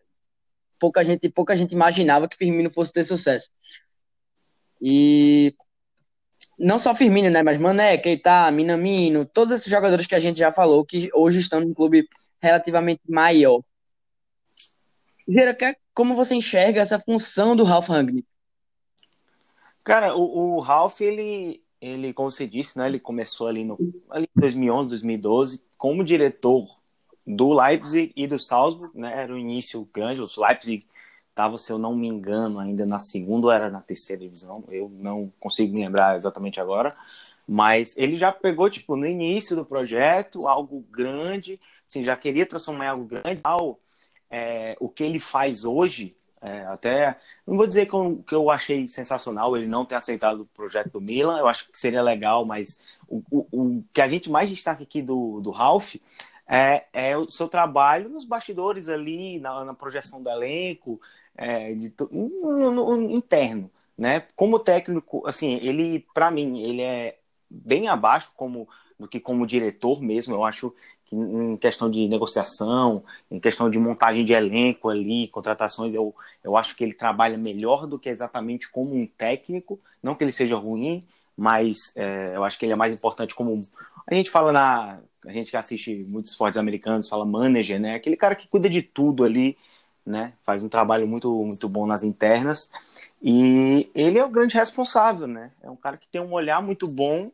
Pouca 0.78 1.04
gente, 1.04 1.28
pouca 1.28 1.56
gente 1.56 1.72
imaginava 1.72 2.28
que 2.28 2.36
Firmino 2.36 2.70
fosse 2.70 2.92
ter 2.92 3.04
sucesso. 3.04 3.48
E 4.80 5.54
não 6.58 6.78
só 6.78 6.94
Firmino, 6.94 7.30
né? 7.30 7.42
Mas 7.42 7.58
Mané, 7.58 7.96
Keita, 7.98 8.50
Minamino, 8.50 9.24
todos 9.24 9.52
esses 9.52 9.70
jogadores 9.70 10.06
que 10.06 10.14
a 10.14 10.20
gente 10.20 10.38
já 10.38 10.52
falou 10.52 10.84
que 10.84 11.08
hoje 11.14 11.38
estão 11.38 11.60
num 11.60 11.72
clube 11.72 12.08
relativamente 12.40 13.00
maior. 13.08 13.62
Gera, 15.28 15.54
que- 15.54 15.76
como 15.94 16.16
você 16.16 16.34
enxerga 16.34 16.80
essa 16.80 16.98
função 16.98 17.54
do 17.54 17.64
Ralf 17.64 17.88
Rangnick? 17.88 18.26
Cara, 19.84 20.14
o, 20.16 20.56
o 20.56 20.60
Ralph, 20.60 21.00
ele, 21.00 21.62
ele, 21.80 22.12
como 22.12 22.30
você 22.30 22.46
disse, 22.46 22.76
né, 22.78 22.88
ele 22.88 22.98
começou 22.98 23.46
ali, 23.46 23.64
no, 23.64 23.78
ali 24.10 24.28
em 24.36 24.40
2011, 24.40 24.88
2012, 24.90 25.62
como 25.76 26.04
diretor 26.04 26.66
do 27.26 27.52
Leipzig 27.52 28.12
e 28.16 28.26
do 28.26 28.38
Salzburg, 28.38 28.98
né, 28.98 29.22
era 29.22 29.32
um 29.32 29.38
início 29.38 29.86
grande, 29.92 30.20
o 30.20 30.26
Leipzig 30.40 30.86
estava, 31.38 31.56
se 31.56 31.70
eu 31.70 31.78
não 31.78 31.94
me 31.94 32.08
engano, 32.08 32.58
ainda 32.58 32.84
na 32.84 32.98
segunda 32.98 33.46
ou 33.46 33.52
era 33.52 33.70
na 33.70 33.80
terceira 33.80 34.22
divisão, 34.22 34.64
eu 34.68 34.88
não 34.88 35.32
consigo 35.38 35.72
me 35.72 35.84
lembrar 35.84 36.16
exatamente 36.16 36.60
agora, 36.60 36.92
mas 37.46 37.96
ele 37.96 38.16
já 38.16 38.32
pegou, 38.32 38.68
tipo, 38.68 38.96
no 38.96 39.06
início 39.06 39.54
do 39.54 39.64
projeto, 39.64 40.48
algo 40.48 40.84
grande, 40.90 41.60
assim, 41.86 42.02
já 42.04 42.16
queria 42.16 42.44
transformar 42.44 42.86
em 42.86 42.88
algo 42.88 43.04
grande, 43.04 43.40
ao, 43.44 43.78
é, 44.28 44.76
o 44.80 44.88
que 44.88 45.04
ele 45.04 45.20
faz 45.20 45.64
hoje, 45.64 46.16
é, 46.42 46.66
até 46.66 47.16
não 47.46 47.56
vou 47.56 47.66
dizer 47.68 47.86
que 47.86 47.94
eu, 47.94 48.22
que 48.26 48.34
eu 48.34 48.50
achei 48.50 48.86
sensacional 48.88 49.56
ele 49.56 49.66
não 49.66 49.84
ter 49.84 49.94
aceitado 49.94 50.40
o 50.40 50.46
projeto 50.46 50.90
do 50.90 51.00
Milan, 51.00 51.38
eu 51.38 51.46
acho 51.46 51.70
que 51.70 51.78
seria 51.78 52.02
legal, 52.02 52.44
mas 52.44 52.80
o, 53.08 53.22
o, 53.30 53.46
o 53.52 53.84
que 53.92 54.00
a 54.00 54.08
gente 54.08 54.28
mais 54.28 54.50
destaca 54.50 54.82
aqui 54.82 55.00
do, 55.02 55.40
do 55.40 55.50
Ralph 55.50 55.94
é, 56.48 56.86
é 56.92 57.16
o 57.16 57.30
seu 57.30 57.46
trabalho 57.46 58.08
nos 58.08 58.24
bastidores 58.24 58.88
ali, 58.88 59.38
na, 59.38 59.64
na 59.64 59.74
projeção 59.74 60.22
do 60.22 60.30
elenco, 60.30 61.00
é, 61.38 61.74
de, 61.74 61.92
no, 62.12 62.70
no- 62.72 62.96
no 62.96 63.10
interno, 63.12 63.70
né? 63.96 64.22
Como 64.36 64.58
técnico, 64.58 65.26
assim, 65.26 65.54
ele, 65.62 66.06
para 66.14 66.30
mim, 66.30 66.60
ele 66.62 66.82
é 66.82 67.18
bem 67.50 67.88
abaixo 67.88 68.32
como 68.36 68.68
do 68.98 69.06
que 69.08 69.20
como 69.20 69.46
diretor 69.46 70.02
mesmo, 70.02 70.34
eu 70.34 70.44
acho 70.44 70.74
que 71.04 71.16
em 71.16 71.56
questão 71.56 71.90
de 71.90 72.08
negociação, 72.08 73.04
em 73.30 73.40
questão 73.40 73.70
de 73.70 73.78
montagem 73.78 74.24
de 74.24 74.32
elenco 74.34 74.88
ali, 74.90 75.28
contratações, 75.28 75.94
eu, 75.94 76.14
eu 76.44 76.56
acho 76.56 76.76
que 76.76 76.84
ele 76.84 76.92
trabalha 76.92 77.38
melhor 77.38 77.86
do 77.86 77.98
que 77.98 78.08
exatamente 78.08 78.68
como 78.70 78.94
um 78.94 79.06
técnico. 79.06 79.80
Não 80.02 80.14
que 80.16 80.24
ele 80.24 80.32
seja 80.32 80.56
ruim, 80.56 81.06
mas 81.36 81.76
é, 81.96 82.32
eu 82.34 82.44
acho 82.44 82.58
que 82.58 82.66
ele 82.66 82.72
é 82.72 82.76
mais 82.76 82.92
importante 82.92 83.34
como. 83.34 83.60
A 84.06 84.14
gente 84.14 84.30
fala 84.30 84.52
na. 84.52 85.00
A 85.26 85.32
gente 85.32 85.50
que 85.50 85.56
assiste 85.56 86.04
muitos 86.08 86.30
esportes 86.32 86.58
americanos 86.58 87.08
fala 87.08 87.24
manager, 87.24 87.80
né? 87.80 87.94
Aquele 87.94 88.16
cara 88.16 88.34
que 88.36 88.46
cuida 88.48 88.68
de 88.68 88.82
tudo 88.82 89.24
ali, 89.24 89.56
né? 90.08 90.32
Faz 90.42 90.64
um 90.64 90.68
trabalho 90.68 91.06
muito, 91.06 91.30
muito 91.44 91.68
bom 91.68 91.86
nas 91.86 92.02
internas. 92.02 92.72
E 93.22 93.90
ele 93.94 94.18
é 94.18 94.24
o 94.24 94.30
grande 94.30 94.54
responsável, 94.56 95.26
né? 95.26 95.52
É 95.62 95.70
um 95.70 95.76
cara 95.76 95.96
que 95.96 96.08
tem 96.08 96.20
um 96.20 96.32
olhar 96.32 96.62
muito 96.62 96.88
bom 96.88 97.30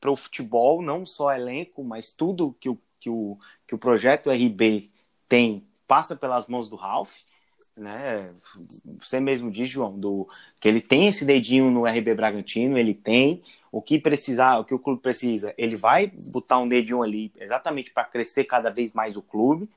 para 0.00 0.10
o 0.10 0.16
futebol, 0.16 0.82
não 0.82 1.06
só 1.06 1.32
elenco, 1.32 1.84
mas 1.84 2.10
tudo 2.10 2.54
que 2.60 2.68
o, 2.68 2.78
que 3.00 3.08
o, 3.08 3.38
que 3.66 3.74
o 3.74 3.78
projeto 3.78 4.30
RB 4.30 4.90
tem 5.28 5.64
passa 5.86 6.16
pelas 6.16 6.46
mãos 6.46 6.68
do 6.68 6.76
Ralph, 6.76 7.18
né? 7.76 8.34
Você 8.98 9.20
mesmo 9.20 9.50
diz, 9.50 9.68
João, 9.68 9.98
do, 9.98 10.28
que 10.60 10.66
ele 10.66 10.80
tem 10.80 11.06
esse 11.06 11.24
dedinho 11.24 11.70
no 11.70 11.86
RB 11.86 12.14
Bragantino, 12.14 12.76
ele 12.76 12.94
tem 12.94 13.42
o 13.70 13.80
que 13.80 13.98
precisar, 13.98 14.58
o 14.58 14.64
que 14.64 14.74
o 14.74 14.78
clube 14.78 15.00
precisa, 15.00 15.54
ele 15.56 15.76
vai 15.76 16.08
botar 16.08 16.58
um 16.58 16.68
dedinho 16.68 17.02
ali 17.02 17.32
exatamente 17.38 17.92
para 17.92 18.04
crescer 18.04 18.44
cada 18.44 18.70
vez 18.70 18.92
mais 18.92 19.16
o 19.16 19.22
clube. 19.22 19.68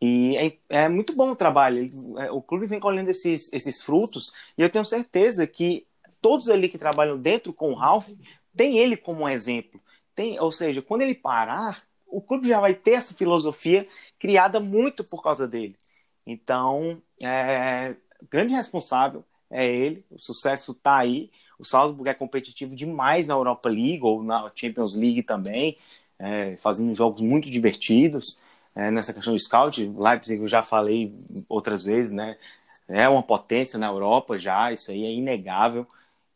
E 0.00 0.36
é, 0.36 0.84
é 0.84 0.88
muito 0.88 1.14
bom 1.14 1.30
o 1.30 1.36
trabalho. 1.36 1.88
É, 2.18 2.30
o 2.30 2.42
clube 2.42 2.66
vem 2.66 2.80
colhendo 2.80 3.10
esses, 3.10 3.52
esses 3.52 3.82
frutos 3.82 4.32
e 4.56 4.62
eu 4.62 4.70
tenho 4.70 4.84
certeza 4.84 5.46
que 5.46 5.86
todos 6.20 6.48
ali 6.48 6.68
que 6.68 6.78
trabalham 6.78 7.18
dentro 7.18 7.52
com 7.52 7.70
o 7.70 7.74
Ralph 7.74 8.10
tem 8.54 8.78
ele 8.78 8.96
como 8.96 9.24
um 9.24 9.28
exemplo. 9.28 9.80
Tem, 10.14 10.40
ou 10.40 10.50
seja, 10.50 10.80
quando 10.82 11.02
ele 11.02 11.14
parar, 11.14 11.84
o 12.06 12.20
clube 12.20 12.48
já 12.48 12.60
vai 12.60 12.74
ter 12.74 12.92
essa 12.92 13.14
filosofia 13.14 13.86
criada 14.18 14.58
muito 14.58 15.04
por 15.04 15.22
causa 15.22 15.46
dele. 15.46 15.76
Então, 16.26 17.00
é, 17.22 17.94
grande 18.30 18.54
responsável 18.54 19.24
é 19.50 19.66
ele, 19.66 20.04
o 20.10 20.18
sucesso 20.18 20.72
está 20.72 20.96
aí. 20.96 21.30
O 21.58 21.64
Salzburg 21.64 22.08
é 22.08 22.14
competitivo 22.14 22.74
demais 22.74 23.26
na 23.26 23.34
Europa 23.34 23.68
League 23.68 24.02
ou 24.02 24.22
na 24.22 24.50
Champions 24.54 24.94
League 24.94 25.22
também, 25.22 25.78
é, 26.18 26.56
fazendo 26.58 26.94
jogos 26.94 27.22
muito 27.22 27.50
divertidos. 27.50 28.38
É, 28.76 28.90
nessa 28.90 29.14
questão 29.14 29.32
do 29.32 29.40
scout, 29.40 29.82
Leipzig 29.96 30.42
eu 30.42 30.48
já 30.48 30.62
falei 30.62 31.16
outras 31.48 31.82
vezes, 31.82 32.12
né? 32.12 32.36
É 32.86 33.08
uma 33.08 33.22
potência 33.22 33.78
na 33.78 33.86
Europa 33.86 34.38
já, 34.38 34.70
isso 34.70 34.90
aí 34.90 35.02
é 35.02 35.12
inegável. 35.12 35.86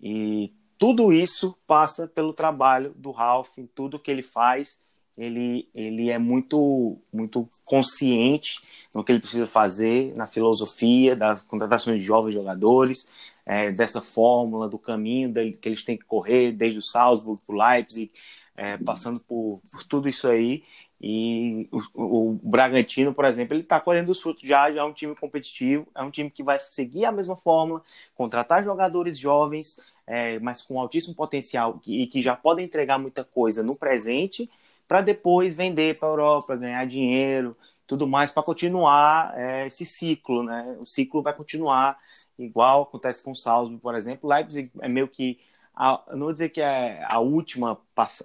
E 0.00 0.50
tudo 0.79 1.12
isso 1.12 1.55
passa 1.66 2.09
pelo 2.09 2.33
trabalho 2.33 2.94
do 2.96 3.11
Ralph, 3.11 3.59
em 3.59 3.66
tudo 3.66 3.98
que 3.98 4.11
ele 4.11 4.22
faz. 4.22 4.81
ele, 5.18 5.68
ele 5.74 6.09
é 6.09 6.18
muito, 6.18 6.96
muito 7.12 7.46
consciente 7.66 8.59
no 8.94 9.05
que 9.05 9.12
ele 9.12 9.20
precisa 9.20 9.46
fazer, 9.46 10.16
na 10.16 10.24
filosofia 10.26 11.14
das 11.14 11.42
contratações 11.42 12.00
de 12.00 12.07
jovens 12.07 12.33
jogadores, 12.33 13.07
é, 13.44 13.70
dessa 13.70 14.00
fórmula, 14.00 14.68
do 14.68 14.79
caminho 14.79 15.31
dele, 15.31 15.53
que 15.53 15.68
eles 15.68 15.85
têm 15.85 15.98
que 15.98 16.07
correr, 16.07 16.53
desde 16.53 16.79
o 16.79 16.83
Salzburg 16.83 17.42
para 17.44 17.55
o 17.55 17.59
Leipzig, 17.59 18.11
é, 18.57 18.79
passando 18.79 19.20
por, 19.20 19.61
por 19.70 19.85
tudo 19.85 20.09
isso 20.09 20.26
aí. 20.26 20.64
E 21.00 21.66
o, 21.72 22.32
o, 22.32 22.40
Bragantino, 22.42 23.14
por 23.14 23.24
exemplo, 23.24 23.54
ele 23.54 23.62
está 23.62 23.80
colhendo 23.80 24.12
os 24.12 24.20
frutos 24.20 24.46
já, 24.46 24.70
já 24.70 24.82
é 24.82 24.84
um 24.84 24.92
time 24.92 25.14
competitivo, 25.14 25.86
é 25.94 26.02
um 26.02 26.10
time 26.10 26.30
que 26.30 26.42
vai 26.42 26.58
seguir 26.58 27.06
a 27.06 27.12
mesma 27.12 27.36
fórmula, 27.36 27.82
contratar 28.14 28.62
jogadores 28.62 29.18
jovens, 29.18 29.80
é, 30.06 30.38
mas 30.40 30.60
com 30.60 30.78
altíssimo 30.78 31.14
potencial 31.14 31.80
e 31.86 32.06
que 32.06 32.20
já 32.20 32.36
podem 32.36 32.66
entregar 32.66 32.98
muita 32.98 33.24
coisa 33.24 33.62
no 33.62 33.76
presente, 33.76 34.50
para 34.86 35.00
depois 35.00 35.56
vender 35.56 35.98
para 35.98 36.08
a 36.08 36.10
Europa, 36.10 36.56
ganhar 36.56 36.84
dinheiro, 36.86 37.56
tudo 37.86 38.06
mais, 38.06 38.30
para 38.30 38.42
continuar 38.42 39.32
é, 39.36 39.66
esse 39.66 39.86
ciclo, 39.86 40.42
né? 40.42 40.62
O 40.80 40.84
ciclo 40.84 41.22
vai 41.22 41.34
continuar 41.34 41.96
igual 42.38 42.82
acontece 42.82 43.22
com 43.22 43.32
o 43.32 43.36
Salzburg, 43.36 43.80
por 43.80 43.94
exemplo. 43.94 44.28
Leipzig 44.28 44.70
é 44.80 44.88
meio 44.88 45.08
que, 45.08 45.38
a, 45.74 46.02
não 46.12 46.26
vou 46.26 46.32
dizer 46.32 46.50
que 46.50 46.60
é 46.60 47.02
a 47.04 47.18
última, 47.20 47.78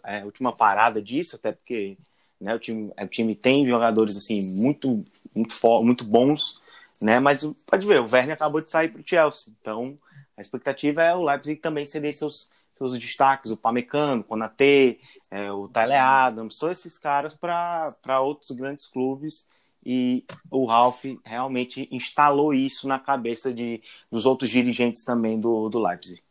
é, 0.04 0.22
a 0.22 0.26
última 0.26 0.52
parada 0.52 1.02
disso, 1.02 1.36
até 1.36 1.52
porque 1.52 1.98
né? 2.40 2.56
O 2.56 2.60
time, 2.60 2.92
o 3.00 3.08
time 3.08 3.36
tem 3.36 3.66
jogadores 3.66 4.18
assim 4.18 4.42
muito 4.50 5.06
muito 5.36 5.84
muito 5.84 6.04
bons, 6.04 6.62
né? 7.02 7.20
Mas 7.20 7.44
pode 7.68 7.86
ver, 7.86 8.02
o 8.02 8.10
Werner 8.12 8.34
acabou 8.34 8.62
de 8.62 8.70
sair 8.70 8.90
para 8.90 9.02
o 9.02 9.08
Chelsea, 9.08 9.54
então 9.60 9.98
a 10.38 10.42
expectativa 10.42 11.04
é 11.04 11.14
o 11.14 11.24
Leipzig 11.24 11.60
também 11.60 11.86
ceder 11.86 12.14
seus 12.14 12.50
seus 12.72 13.00
destaques, 13.00 13.52
o 13.52 13.58
Pamecano, 13.58 14.20
o 14.20 14.24
Konate, 14.26 15.00
é, 15.32 15.50
o 15.50 15.70
Tyler 15.70 16.02
Adams, 16.02 16.58
todos 16.58 16.80
esses 16.80 16.98
caras 16.98 17.34
para 17.34 18.20
outros 18.20 18.52
grandes 18.52 18.86
clubes 18.86 19.48
e 19.86 20.26
o 20.52 20.66
Ralph 20.66 21.06
realmente 21.24 21.88
instalou 21.90 22.54
isso 22.54 22.86
na 22.86 23.00
cabeça 23.00 23.54
de, 23.54 23.82
dos 24.12 24.26
outros 24.26 24.50
dirigentes 24.50 25.06
também 25.06 25.40
do, 25.40 25.70
do 25.70 25.80
Leipzig. 25.80 26.22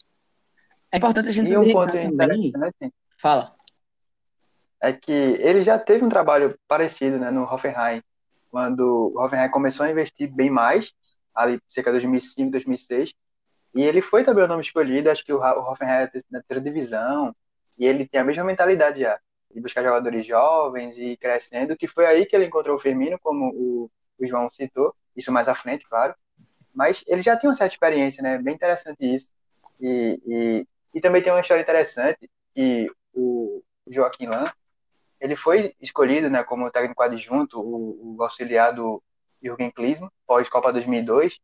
É 0.93 0.99
importante 0.99 1.29
a 1.29 1.33
gente 1.33 1.51
e 1.51 1.57
um 1.57 1.73
ponto 1.73 1.97
interessante. 1.97 2.93
Fala 3.17 3.55
é 4.89 4.93
que 4.93 5.13
ele 5.13 5.63
já 5.63 5.79
teve 5.79 6.05
um 6.05 6.09
trabalho 6.09 6.59
parecido 6.69 7.19
né, 7.19 7.31
no 7.31 7.43
Hoffenheim, 7.43 8.03
quando 8.51 9.13
o 9.15 9.21
Hoffenheim 9.21 9.51
começou 9.51 9.87
a 9.87 9.91
investir 9.91 10.31
bem 10.33 10.51
mais, 10.51 10.93
ali 11.35 11.61
cerca 11.69 11.91
de 11.91 12.01
2005, 12.01 12.51
2006, 12.51 13.15
e 13.75 13.83
ele 13.83 14.01
foi 14.01 14.23
também 14.23 14.45
o 14.45 14.49
nome 14.49 14.63
escolhido, 14.63 15.11
acho 15.11 15.25
que 15.25 15.33
o 15.33 15.41
Hoffenheim 15.41 15.93
era 15.93 16.11
na 16.31 16.41
terceira 16.41 16.61
divisão, 16.61 17.35
e 17.79 17.87
ele 17.87 18.07
tem 18.07 18.21
a 18.21 18.25
mesma 18.25 18.45
mentalidade 18.45 19.01
já, 19.01 19.19
de 19.51 19.61
buscar 19.61 19.83
jogadores 19.83 20.27
jovens 20.27 20.97
e 20.99 21.17
crescendo, 21.17 21.77
que 21.77 21.89
foi 21.89 22.07
aí 22.07 22.27
que 22.27 22.37
ele 22.37 22.47
encontrou 22.47 22.77
o 22.77 22.79
Firmino, 22.79 23.19
como 23.19 23.51
o, 23.55 23.91
o 24.19 24.27
João 24.27 24.51
citou, 24.51 24.95
isso 25.17 25.33
mais 25.33 25.49
à 25.49 25.55
frente, 25.55 25.89
claro, 25.89 26.15
mas 26.73 27.03
ele 27.07 27.23
já 27.23 27.37
tinha 27.37 27.51
uma 27.51 27.57
certa 27.57 27.75
experiência, 27.75 28.23
né, 28.23 28.39
bem 28.39 28.55
interessante 28.55 29.03
isso, 29.03 29.33
e, 29.81 30.21
e, 30.27 30.69
e 30.95 31.01
também 31.01 31.23
tem 31.23 31.33
uma 31.33 31.41
história 31.41 31.63
interessante, 31.63 32.31
que 32.55 32.89
o 33.13 33.63
Joaquim 33.89 34.27
Lan, 34.27 34.53
ele 35.25 35.37
foi 35.37 35.73
escolhido 35.81 36.29
né, 36.29 36.45
como 36.45 36.71
técnico 36.71 37.03
adjunto, 37.03 37.59
o, 37.59 38.17
o 38.19 38.23
auxiliar 38.23 38.75
do 38.75 39.03
Jürgen 39.43 39.71
Klinsmann, 39.71 40.11
pós-Copa 40.27 40.71
2002, 40.71 41.41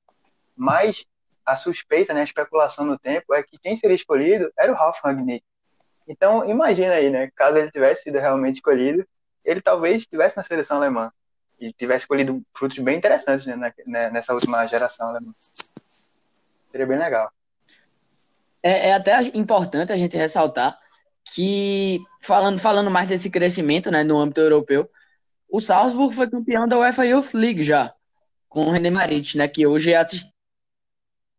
mas 0.54 1.06
a 1.46 1.56
suspeita, 1.56 2.12
né, 2.12 2.20
a 2.20 2.24
especulação 2.24 2.84
no 2.84 2.98
tempo 2.98 3.32
é 3.32 3.42
que 3.42 3.58
quem 3.58 3.74
seria 3.74 3.96
escolhido 3.96 4.52
era 4.58 4.70
o 4.70 4.74
Ralf 4.74 5.00
Rangnick. 5.02 5.42
Então, 6.06 6.44
imagina 6.44 6.92
aí, 6.92 7.08
né, 7.08 7.30
caso 7.34 7.56
ele 7.56 7.70
tivesse 7.70 8.02
sido 8.02 8.18
realmente 8.18 8.56
escolhido, 8.56 9.02
ele 9.42 9.62
talvez 9.62 10.02
estivesse 10.02 10.36
na 10.36 10.44
seleção 10.44 10.76
alemã 10.76 11.10
e 11.58 11.72
tivesse 11.72 12.02
escolhido 12.02 12.42
frutos 12.54 12.76
bem 12.80 12.98
interessantes 12.98 13.46
né, 13.46 13.72
né, 13.86 14.10
nessa 14.10 14.34
última 14.34 14.66
geração 14.66 15.08
alemã. 15.08 15.32
Seria 16.70 16.86
bem 16.86 16.98
legal. 16.98 17.32
É, 18.62 18.90
é 18.90 18.92
até 18.92 19.22
importante 19.34 19.90
a 19.90 19.96
gente 19.96 20.18
ressaltar 20.18 20.78
que, 21.34 22.00
falando, 22.20 22.58
falando 22.58 22.90
mais 22.90 23.08
desse 23.08 23.30
crescimento 23.30 23.90
né, 23.90 24.02
no 24.02 24.18
âmbito 24.18 24.40
europeu, 24.40 24.88
o 25.48 25.60
Salzburg 25.60 26.14
foi 26.14 26.28
campeão 26.28 26.66
da 26.66 26.78
UEFA 26.78 27.06
Youth 27.06 27.34
League 27.34 27.62
já, 27.62 27.94
com 28.48 28.66
o 28.66 28.70
René 28.70 28.90
Marit, 28.90 29.36
né, 29.36 29.48
que 29.48 29.66
hoje 29.66 29.92
é 29.92 29.96
assistente 29.96 30.34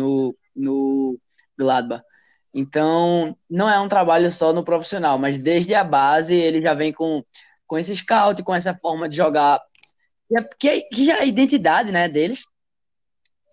no, 0.02 0.36
no 0.56 1.20
Gladbach. 1.58 2.04
Então, 2.54 3.38
não 3.50 3.70
é 3.70 3.80
um 3.80 3.88
trabalho 3.88 4.30
só 4.32 4.52
no 4.52 4.64
profissional, 4.64 5.18
mas 5.18 5.38
desde 5.38 5.74
a 5.74 5.84
base 5.84 6.34
ele 6.34 6.62
já 6.62 6.74
vem 6.74 6.92
com, 6.92 7.24
com 7.66 7.78
esse 7.78 7.96
scout, 7.96 8.44
com 8.44 8.54
essa 8.54 8.76
forma 8.76 9.08
de 9.08 9.16
jogar, 9.16 9.62
que, 10.60 10.70
é, 10.70 10.82
que 10.82 11.06
já 11.06 11.18
é 11.18 11.22
a 11.22 11.26
identidade 11.26 11.92
né, 11.92 12.10
deles, 12.10 12.44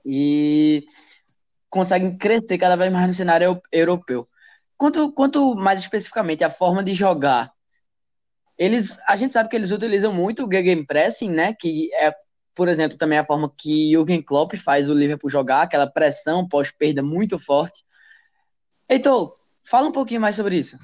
e 0.04 0.84
conseguem 1.68 2.16
crescer 2.16 2.58
cada 2.58 2.76
vez 2.76 2.92
mais 2.92 3.06
no 3.06 3.12
cenário 3.12 3.60
europeu. 3.70 4.28
Quanto, 4.78 5.12
quanto 5.12 5.54
mais 5.56 5.80
especificamente 5.80 6.44
a 6.44 6.50
forma 6.50 6.82
de 6.82 6.94
jogar, 6.94 7.52
eles, 8.56 8.96
a 9.06 9.16
gente 9.16 9.32
sabe 9.32 9.48
que 9.48 9.56
eles 9.56 9.72
utilizam 9.72 10.12
muito 10.12 10.46
o 10.46 10.50
gegenpressing, 10.50 11.30
né? 11.30 11.52
Que 11.52 11.92
é, 11.94 12.14
por 12.54 12.68
exemplo, 12.68 12.96
também 12.96 13.18
a 13.18 13.26
forma 13.26 13.52
que 13.56 13.90
Jürgen 13.92 14.22
Klopp 14.22 14.54
faz 14.54 14.88
o 14.88 14.94
Liverpool 14.94 15.28
jogar, 15.28 15.62
aquela 15.62 15.86
pressão 15.86 16.46
pós-perda 16.46 17.02
muito 17.02 17.38
forte. 17.38 17.84
Então, 18.88 19.32
fala 19.64 19.88
um 19.88 19.92
pouquinho 19.92 20.20
mais 20.20 20.36
sobre 20.36 20.56
isso. 20.56 20.78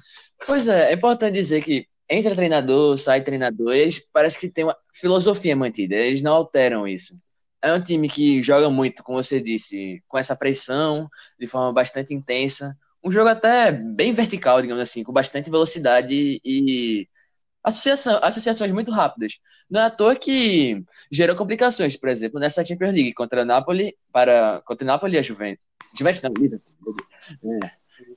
Pois 0.46 0.68
é, 0.68 0.90
é 0.90 0.94
importante 0.94 1.34
dizer 1.34 1.62
que 1.64 1.86
entra 2.08 2.34
treinador, 2.34 2.98
sai 2.98 3.22
treinador, 3.22 3.72
eles 3.74 4.02
parece 4.12 4.38
que 4.38 4.48
tem 4.48 4.64
uma 4.64 4.76
filosofia 4.92 5.56
mantida, 5.56 5.94
eles 5.94 6.22
não 6.22 6.34
alteram 6.34 6.86
isso. 6.86 7.14
É 7.62 7.72
um 7.72 7.82
time 7.82 8.08
que 8.10 8.42
joga 8.42 8.68
muito, 8.68 9.02
como 9.02 9.22
você 9.22 9.40
disse, 9.40 10.02
com 10.06 10.18
essa 10.18 10.36
pressão, 10.36 11.08
de 11.40 11.46
forma 11.46 11.72
bastante 11.72 12.12
intensa, 12.12 12.76
um 13.04 13.10
jogo 13.10 13.28
até 13.28 13.70
bem 13.70 14.14
vertical, 14.14 14.62
digamos 14.62 14.82
assim, 14.82 15.02
com 15.04 15.12
bastante 15.12 15.50
velocidade 15.50 16.40
e 16.44 17.08
associação, 17.62 18.18
associações 18.22 18.72
muito 18.72 18.90
rápidas. 18.90 19.38
Não 19.70 19.80
é 19.80 19.84
à 19.84 19.90
toa 19.90 20.16
que 20.16 20.82
gerou 21.10 21.36
complicações, 21.36 21.96
por 21.96 22.08
exemplo, 22.08 22.40
nessa 22.40 22.64
Champions 22.64 22.94
League 22.94 23.14
contra 23.14 23.42
a 23.42 23.44
Napoli, 23.44 23.96
para, 24.10 24.62
contra 24.64 24.86
a 24.86 24.92
Napoli 24.92 25.16
e 25.16 25.18
a 25.18 25.22
Juventus. 25.22 25.64
Juventus 25.96 26.22
não, 26.22 27.58
é. 27.62 27.72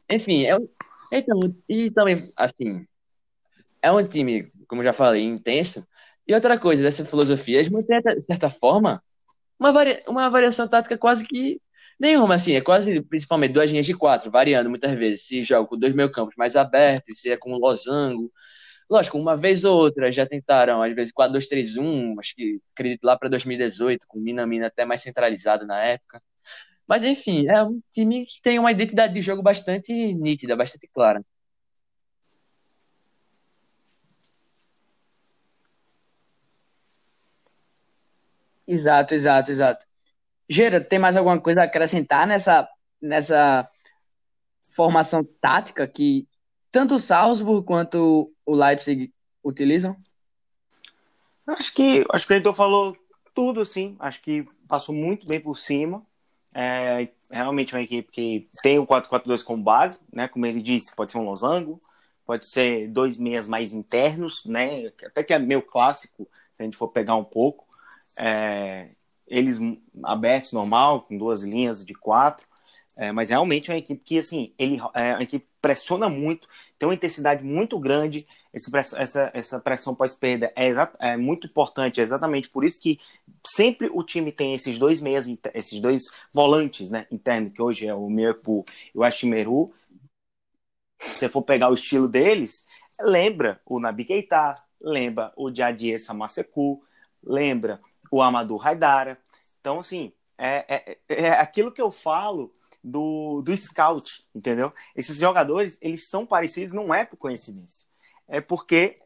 Enfim, 0.09 0.45
é, 0.45 0.57
então, 1.11 1.39
e 1.69 1.91
também, 1.91 2.31
assim, 2.35 2.85
é 3.81 3.91
um 3.91 4.05
time, 4.07 4.51
como 4.67 4.83
já 4.83 4.93
falei, 4.93 5.23
intenso. 5.23 5.85
E 6.27 6.33
outra 6.33 6.57
coisa 6.57 6.81
dessa 6.81 7.05
filosofia, 7.05 7.59
eles 7.59 7.71
mantêm, 7.71 8.01
de 8.01 8.25
certa 8.25 8.49
forma, 8.49 9.01
uma, 9.59 9.71
varia, 9.71 10.03
uma 10.07 10.29
variação 10.29 10.67
tática 10.67 10.97
quase 10.97 11.25
que 11.25 11.61
Nenhuma, 11.99 12.35
assim, 12.35 12.53
é 12.53 12.61
quase 12.61 13.01
principalmente 13.01 13.53
duas 13.53 13.71
linhas 13.71 13.85
de 13.85 13.93
quatro, 13.95 14.29
variando 14.29 14.69
muitas 14.69 14.91
vezes. 14.97 15.25
Se 15.25 15.43
joga 15.43 15.67
com 15.67 15.77
dois 15.77 15.95
meio 15.95 16.11
campos 16.11 16.35
mais 16.37 16.55
abertos, 16.55 17.19
se 17.21 17.29
é 17.31 17.37
com 17.37 17.55
losango. 17.57 18.31
Lógico, 18.89 19.17
uma 19.19 19.37
vez 19.37 19.65
ou 19.65 19.77
outra 19.79 20.11
já 20.11 20.25
tentaram, 20.25 20.81
às 20.81 20.93
vezes 20.95 21.13
4-2-3-1, 21.13 22.19
acho 22.19 22.35
que 22.35 22.59
acredito 22.73 23.03
lá 23.05 23.17
para 23.17 23.29
2018, 23.29 24.07
com 24.07 24.19
o 24.19 24.21
Minamina 24.21 24.67
até 24.67 24.85
mais 24.85 25.01
centralizado 25.01 25.65
na 25.67 25.81
época. 25.83 26.21
Mas 26.87 27.03
enfim, 27.03 27.47
é 27.49 27.63
um 27.63 27.81
time 27.91 28.25
que 28.25 28.41
tem 28.41 28.59
uma 28.59 28.71
identidade 28.71 29.13
de 29.13 29.21
jogo 29.21 29.43
bastante 29.43 29.91
nítida, 30.15 30.55
bastante 30.55 30.87
clara. 30.93 31.23
Exato, 38.67 39.13
exato, 39.15 39.51
exato. 39.51 39.85
Gera, 40.49 40.81
tem 40.81 40.99
mais 40.99 41.17
alguma 41.17 41.39
coisa 41.39 41.61
a 41.61 41.65
acrescentar 41.65 42.25
nessa, 42.25 42.67
nessa 43.01 43.69
formação 44.71 45.23
tática 45.41 45.87
que 45.87 46.27
tanto 46.71 46.95
o 46.95 46.99
Salzburg 46.99 47.65
quanto 47.65 48.31
o 48.45 48.55
Leipzig 48.55 49.11
utilizam? 49.43 49.97
Acho 51.47 51.73
que 51.73 52.05
acho 52.11 52.27
que 52.27 52.33
o 52.33 52.35
Heitor 52.35 52.53
falou 52.53 52.95
tudo, 53.33 53.63
sim. 53.63 53.95
Acho 53.99 54.21
que 54.21 54.45
passou 54.67 54.93
muito 54.93 55.25
bem 55.27 55.39
por 55.39 55.57
cima. 55.57 56.05
É 56.55 57.07
realmente 57.31 57.73
uma 57.73 57.81
equipe 57.81 58.11
que 58.11 58.49
tem 58.61 58.79
o 58.79 58.87
4-4-2 58.87 59.43
como 59.43 59.63
base, 59.63 59.99
né? 60.11 60.27
Como 60.27 60.45
ele 60.45 60.61
disse, 60.61 60.95
pode 60.95 61.11
ser 61.11 61.17
um 61.17 61.25
losango, 61.25 61.79
pode 62.25 62.45
ser 62.45 62.87
dois 62.89 63.17
meias 63.17 63.47
mais 63.47 63.73
internos, 63.73 64.45
né? 64.45 64.91
Até 65.05 65.23
que 65.23 65.33
é 65.33 65.39
meio 65.39 65.61
clássico, 65.61 66.27
se 66.53 66.61
a 66.61 66.65
gente 66.65 66.77
for 66.77 66.87
pegar 66.89 67.15
um 67.15 67.23
pouco. 67.23 67.65
É, 68.17 68.89
eles 69.27 69.57
abertos 70.03 70.53
normal, 70.53 71.01
com 71.01 71.17
duas 71.17 71.43
linhas 71.43 71.85
de 71.85 71.93
quatro, 71.93 72.45
é, 72.95 73.11
mas 73.11 73.29
realmente 73.29 73.69
é 73.69 73.73
uma 73.73 73.79
equipe 73.79 74.01
que, 74.03 74.17
assim, 74.17 74.53
ele, 74.57 74.79
é 74.93 75.13
uma 75.13 75.23
equipe 75.23 75.45
pressiona 75.61 76.09
muito, 76.09 76.47
tem 76.79 76.87
uma 76.87 76.95
intensidade 76.95 77.43
muito 77.43 77.77
grande, 77.79 78.25
esse, 78.53 78.75
essa, 78.75 79.31
essa 79.33 79.59
pressão 79.59 79.93
pós-perda 79.93 80.51
é, 80.55 80.71
é 80.99 81.17
muito 81.17 81.45
importante, 81.45 81.99
é 81.99 82.03
exatamente 82.03 82.49
por 82.49 82.63
isso 82.63 82.81
que 82.81 82.99
sempre 83.45 83.89
o 83.91 84.03
time 84.03 84.31
tem 84.31 84.53
esses 84.53 84.79
dois 84.79 85.01
meias, 85.01 85.27
esses 85.53 85.79
dois 85.79 86.03
volantes, 86.33 86.89
né, 86.89 87.05
internos, 87.11 87.53
que 87.53 87.61
hoje 87.61 87.87
é 87.87 87.93
o 87.93 88.09
Miepu 88.09 88.65
e 88.93 88.97
o 88.97 89.03
Ashimeru, 89.03 89.73
se 90.99 91.17
você 91.17 91.29
for 91.29 91.43
pegar 91.43 91.69
o 91.69 91.75
estilo 91.75 92.07
deles, 92.07 92.65
lembra 92.99 93.61
o 93.65 93.79
Nabi 93.79 94.05
Keita, 94.05 94.55
lembra 94.81 95.31
o 95.35 95.53
Jadier 95.53 95.99
Samaseku, 95.99 96.83
lembra 97.23 97.79
o 98.11 98.21
Amadou 98.21 98.61
Haidara. 98.61 99.17
Então, 99.59 99.79
assim, 99.79 100.11
é, 100.37 100.97
é, 101.09 101.25
é 101.25 101.31
aquilo 101.31 101.71
que 101.71 101.81
eu 101.81 101.91
falo 101.91 102.53
do, 102.83 103.41
do 103.41 103.55
scout, 103.55 104.25
entendeu? 104.33 104.71
Esses 104.95 105.19
jogadores, 105.19 105.77
eles 105.81 106.07
são 106.09 106.25
parecidos, 106.25 106.73
não 106.73 106.93
é 106.93 107.05
por 107.05 107.17
coincidência. 107.17 107.87
É 108.27 108.39
porque 108.41 108.99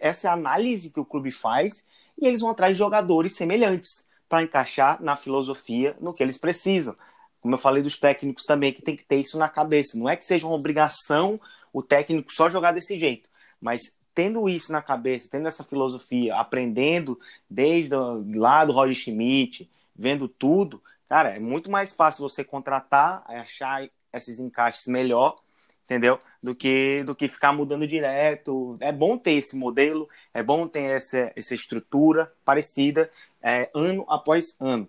essa 0.00 0.28
é 0.28 0.30
a 0.30 0.34
análise 0.34 0.90
que 0.90 1.00
o 1.00 1.04
clube 1.04 1.30
faz 1.30 1.84
e 2.20 2.26
eles 2.26 2.40
vão 2.40 2.50
atrás 2.50 2.76
de 2.76 2.78
jogadores 2.78 3.34
semelhantes 3.34 4.06
para 4.28 4.42
encaixar 4.42 5.02
na 5.02 5.16
filosofia, 5.16 5.96
no 6.00 6.12
que 6.12 6.22
eles 6.22 6.38
precisam. 6.38 6.96
Como 7.40 7.54
eu 7.54 7.58
falei 7.58 7.82
dos 7.82 7.96
técnicos 7.98 8.44
também, 8.44 8.72
que 8.72 8.82
tem 8.82 8.96
que 8.96 9.04
ter 9.04 9.16
isso 9.16 9.38
na 9.38 9.48
cabeça. 9.48 9.96
Não 9.96 10.08
é 10.08 10.16
que 10.16 10.24
seja 10.24 10.46
uma 10.46 10.56
obrigação 10.56 11.40
o 11.72 11.82
técnico 11.82 12.32
só 12.32 12.48
jogar 12.50 12.72
desse 12.72 12.98
jeito, 12.98 13.28
mas 13.60 13.92
tendo 14.18 14.48
isso 14.48 14.72
na 14.72 14.82
cabeça, 14.82 15.28
tendo 15.30 15.46
essa 15.46 15.62
filosofia, 15.62 16.34
aprendendo 16.34 17.20
desde 17.48 17.94
lá 18.34 18.64
do 18.64 18.72
Roger 18.72 18.92
Schmidt, 18.92 19.70
vendo 19.94 20.26
tudo, 20.26 20.82
cara, 21.08 21.36
é 21.36 21.38
muito 21.38 21.70
mais 21.70 21.92
fácil 21.92 22.28
você 22.28 22.42
contratar, 22.42 23.22
achar 23.28 23.88
esses 24.12 24.40
encaixes 24.40 24.88
melhor, 24.88 25.36
entendeu? 25.84 26.18
Do 26.42 26.52
que 26.52 27.04
do 27.04 27.14
que 27.14 27.28
ficar 27.28 27.52
mudando 27.52 27.86
direto. 27.86 28.76
É 28.80 28.90
bom 28.90 29.16
ter 29.16 29.34
esse 29.34 29.54
modelo, 29.54 30.08
é 30.34 30.42
bom 30.42 30.66
ter 30.66 30.96
essa, 30.96 31.30
essa 31.36 31.54
estrutura 31.54 32.32
parecida 32.44 33.08
é, 33.40 33.70
ano 33.72 34.04
após 34.08 34.56
ano. 34.58 34.88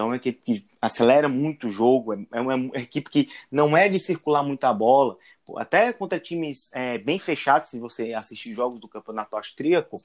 Então, 0.00 0.06
é 0.06 0.10
uma 0.12 0.16
equipe 0.16 0.40
que 0.42 0.66
acelera 0.80 1.28
muito 1.28 1.66
o 1.66 1.70
jogo, 1.70 2.14
é, 2.14 2.18
é 2.32 2.40
uma 2.40 2.78
equipe 2.78 3.10
que 3.10 3.28
não 3.50 3.76
é 3.76 3.86
de 3.86 3.98
circular 3.98 4.42
muita 4.42 4.72
bola. 4.72 5.18
Até 5.56 5.92
contra 5.92 6.18
times 6.18 6.70
é, 6.72 6.96
bem 6.96 7.18
fechados, 7.18 7.68
se 7.68 7.78
você 7.78 8.14
assistir 8.14 8.54
jogos 8.54 8.80
do 8.80 8.88
campeonato 8.88 9.36
austríaco, 9.36 9.98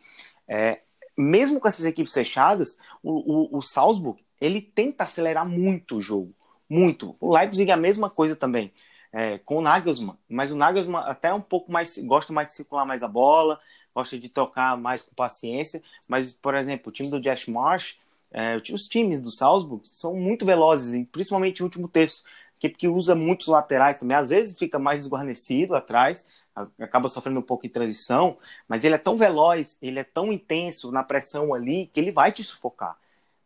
é, 0.48 0.82
mesmo 1.18 1.62
com 1.62 1.68
essas 1.68 1.86
equipes 1.86 2.14
fechadas, 2.14 2.78
o, 3.02 3.56
o, 3.56 3.58
o, 3.58 3.62
Salzburg 3.62 4.22
ele 4.42 4.60
tenta 4.60 5.06
acelerar 5.06 5.48
muito 5.48 5.98
o 5.98 6.02
jogo, 6.02 6.34
muito. 6.70 7.16
O 7.22 7.34
Leipzig 7.34 7.70
é 7.72 7.74
a 7.74 7.78
mesma 7.78 8.10
coisa 8.10 8.36
também, 8.36 8.74
é, 9.14 9.38
com 9.38 9.58
o 9.58 9.62
Nagelsmann, 9.62 10.18
mas 10.28 10.52
o 10.52 10.58
Nagelsmann 10.58 11.04
até 11.06 11.34
um 11.34 11.40
pouco 11.40 11.72
mais 11.72 11.98
gosta 12.00 12.34
mais 12.34 12.50
de 12.50 12.54
circular 12.54 12.86
mais 12.86 13.02
a 13.02 13.08
bola, 13.08 13.62
gosta 13.94 14.20
de 14.20 14.28
tocar 14.28 14.76
mais 14.76 15.04
com 15.04 15.16
paciência. 15.16 15.82
Mas, 16.06 16.34
por 16.34 16.54
exemplo, 16.54 16.90
o 16.90 16.92
time 16.92 17.10
do 17.10 17.22
Josh 17.22 17.48
Marsh 17.48 17.98
é, 18.32 18.62
os 18.74 18.88
times 18.88 19.22
do 19.22 19.32
Salzburg 19.32 19.88
são 19.88 20.16
muito 20.16 20.46
velozes, 20.46 21.06
principalmente 21.12 21.62
o 21.62 21.66
último 21.66 21.88
terço, 21.88 22.24
que, 22.60 22.88
usa 22.88 23.16
muitos 23.16 23.48
laterais 23.48 23.98
também. 23.98 24.18
Às 24.18 24.30
vezes 24.30 24.58
fica 24.58 24.80
mais 24.80 25.02
desguarnecido 25.02 25.76
atrás, 25.76 26.28
acaba 26.80 27.08
sofrendo 27.08 27.40
um 27.40 27.44
pouco 27.44 27.64
de 27.64 27.70
transição, 27.70 28.38
mas 28.68 28.84
ele 28.84 28.96
é 28.96 28.98
tão 28.98 29.18
veloz, 29.18 29.78
ele 29.82 30.00
é 30.00 30.04
tão 30.04 30.32
intenso 30.32 30.92
na 30.92 31.04
pressão 31.04 31.54
ali, 31.54 31.88
que 31.88 32.00
ele 32.00 32.12
vai 32.12 32.32
te 32.32 32.44
sufocar. 32.44 32.98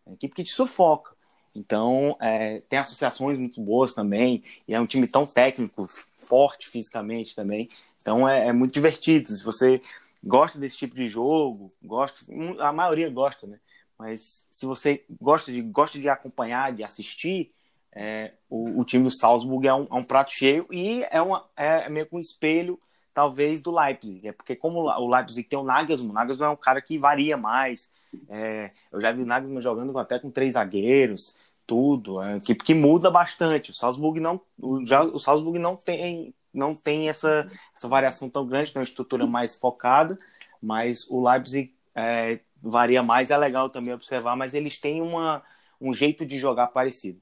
É 0.07 0.13
equipe 0.13 0.35
que 0.35 0.43
te 0.43 0.51
sufoca. 0.51 1.13
Então, 1.55 2.15
é, 2.21 2.61
tem 2.69 2.77
associações 2.77 3.39
muito 3.39 3.59
boas 3.59 3.93
também, 3.93 4.43
e 4.67 4.75
é 4.75 4.79
um 4.79 4.85
time 4.85 5.07
tão 5.07 5.25
técnico, 5.25 5.87
forte 6.15 6.69
fisicamente 6.69 7.35
também. 7.35 7.69
Então, 8.01 8.29
é, 8.29 8.47
é 8.47 8.53
muito 8.53 8.73
divertido. 8.73 9.27
Se 9.29 9.43
você 9.43 9.81
gosta 10.23 10.59
desse 10.59 10.77
tipo 10.77 10.95
de 10.95 11.07
jogo, 11.07 11.71
gosta, 11.83 12.19
a 12.59 12.71
maioria 12.71 13.09
gosta, 13.09 13.47
né? 13.47 13.59
Mas 13.99 14.47
se 14.49 14.65
você 14.65 15.03
gosta 15.19 15.51
de, 15.51 15.61
gosta 15.61 15.99
de 15.99 16.07
acompanhar, 16.07 16.71
de 16.71 16.83
assistir, 16.83 17.51
é, 17.91 18.31
o, 18.49 18.79
o, 18.79 18.85
time 18.85 19.03
do 19.03 19.11
Salzburg 19.11 19.67
é 19.67 19.73
um, 19.73 19.87
é 19.91 19.93
um, 19.95 20.03
prato 20.03 20.31
cheio 20.31 20.65
e 20.71 21.03
é, 21.11 21.21
uma, 21.21 21.45
é 21.57 21.89
meio 21.89 22.05
que 22.05 22.15
um 22.15 22.19
espelho, 22.19 22.79
talvez, 23.13 23.59
do 23.59 23.71
Leipzig. 23.71 24.29
É 24.29 24.31
porque 24.31 24.55
como 24.55 24.83
o 24.83 25.09
Leipzig 25.09 25.49
tem 25.49 25.59
o 25.59 25.63
Nagelsmann, 25.63 26.11
o 26.11 26.13
Nagelsmann 26.13 26.49
é 26.49 26.53
um 26.53 26.55
cara 26.55 26.81
que 26.81 26.97
varia 26.97 27.35
mais. 27.35 27.91
É, 28.29 28.69
eu 28.89 29.01
já 29.01 29.11
vi 29.11 29.21
o 29.21 29.25
Nagelsmann 29.25 29.61
jogando 29.61 29.97
até 29.99 30.17
com 30.17 30.31
três 30.31 30.53
zagueiros, 30.53 31.35
tudo, 31.67 32.21
é, 32.21 32.39
que, 32.39 32.55
que 32.55 32.73
muda 32.73 33.11
bastante. 33.11 33.71
O 33.71 33.73
Salzburg 33.73 34.21
não, 34.21 34.39
o, 34.57 34.85
já, 34.85 35.03
o 35.03 35.19
Salzburg 35.19 35.59
não 35.59 35.75
tem, 35.75 36.33
não 36.53 36.73
tem 36.73 37.09
essa, 37.09 37.51
essa 37.75 37.87
variação 37.89 38.29
tão 38.29 38.47
grande, 38.47 38.71
tem 38.71 38.79
uma 38.79 38.83
estrutura 38.83 39.27
mais 39.27 39.55
focada, 39.57 40.17
mas 40.61 41.05
o 41.09 41.27
Leipzig 41.27 41.73
é, 41.99 42.41
varia 42.61 43.03
mais, 43.03 43.31
é 43.31 43.37
legal 43.37 43.69
também 43.69 43.93
observar, 43.93 44.35
mas 44.35 44.53
eles 44.53 44.77
têm 44.77 45.01
uma, 45.01 45.43
um 45.79 45.93
jeito 45.93 46.25
de 46.25 46.37
jogar 46.37 46.67
parecido. 46.67 47.21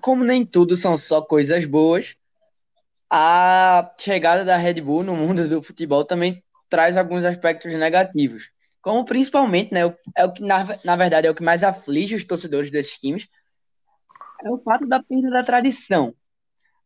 Como 0.00 0.24
nem 0.24 0.44
tudo 0.44 0.76
são 0.76 0.96
só 0.96 1.22
coisas 1.22 1.64
boas, 1.64 2.16
a 3.10 3.94
chegada 3.98 4.44
da 4.44 4.56
Red 4.56 4.80
Bull 4.80 5.02
no 5.02 5.16
mundo 5.16 5.48
do 5.48 5.62
futebol 5.62 6.04
também 6.04 6.42
traz 6.68 6.96
alguns 6.96 7.24
aspectos 7.24 7.72
negativos. 7.72 8.50
Como 8.82 9.04
principalmente, 9.04 9.72
né, 9.72 9.94
é 10.16 10.24
o 10.24 10.32
que 10.32 10.42
na, 10.42 10.78
na 10.84 10.96
verdade 10.96 11.26
é 11.26 11.30
o 11.30 11.34
que 11.34 11.42
mais 11.42 11.64
aflige 11.64 12.14
os 12.14 12.24
torcedores 12.24 12.70
desses 12.70 12.98
times, 12.98 13.28
é 14.44 14.50
o 14.50 14.58
fato 14.58 14.86
da 14.86 15.02
perda 15.02 15.30
da 15.30 15.42
tradição. 15.42 16.14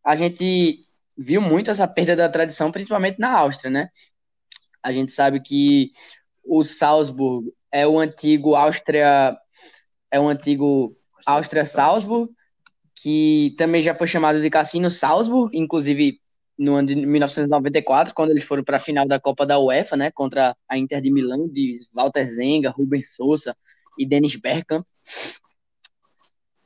A 0.05 0.16
gente 0.16 0.87
viu 1.16 1.40
muito 1.42 1.70
essa 1.70 1.87
perda 1.87 2.16
da 2.16 2.29
tradição, 2.29 2.72
principalmente 2.72 3.18
na 3.18 3.31
Áustria, 3.33 3.70
né? 3.70 3.90
A 4.83 4.92
gente 4.92 5.12
sabe 5.12 5.40
que 5.40 5.92
o 6.44 6.64
Salzburg 6.64 7.53
é 7.72 7.87
o 7.87 7.98
antigo 7.98 8.55
Áustria, 8.55 9.37
é 10.11 10.20
o 10.20 10.29
antigo 10.29 10.96
Áustria 11.26 11.64
Salzburg, 11.64 12.33
que 12.94 13.55
também 13.57 13.83
já 13.83 13.94
foi 13.94 14.07
chamado 14.07 14.40
de 14.40 14.50
Cassino 14.50 14.90
Salzburg, 14.90 15.57
inclusive 15.57 16.20
no 16.59 16.74
ano 16.74 16.88
de 16.88 16.94
1994, 16.94 18.14
quando 18.14 18.31
eles 18.31 18.44
foram 18.44 18.62
para 18.62 18.76
a 18.76 18.81
final 18.81 19.09
da 19.09 19.18
Copa 19.18 19.46
da 19.46 19.59
UEFA, 19.59 19.96
né, 19.96 20.11
contra 20.11 20.55
a 20.68 20.76
Inter 20.76 21.00
de 21.00 21.11
Milão, 21.11 21.48
de 21.48 21.79
Walter 21.92 22.26
Zenga, 22.26 22.70
Rubens 22.70 23.14
Sousa 23.14 23.57
e 23.98 24.07
Dennis 24.07 24.37
Bergkamp. 24.37 24.85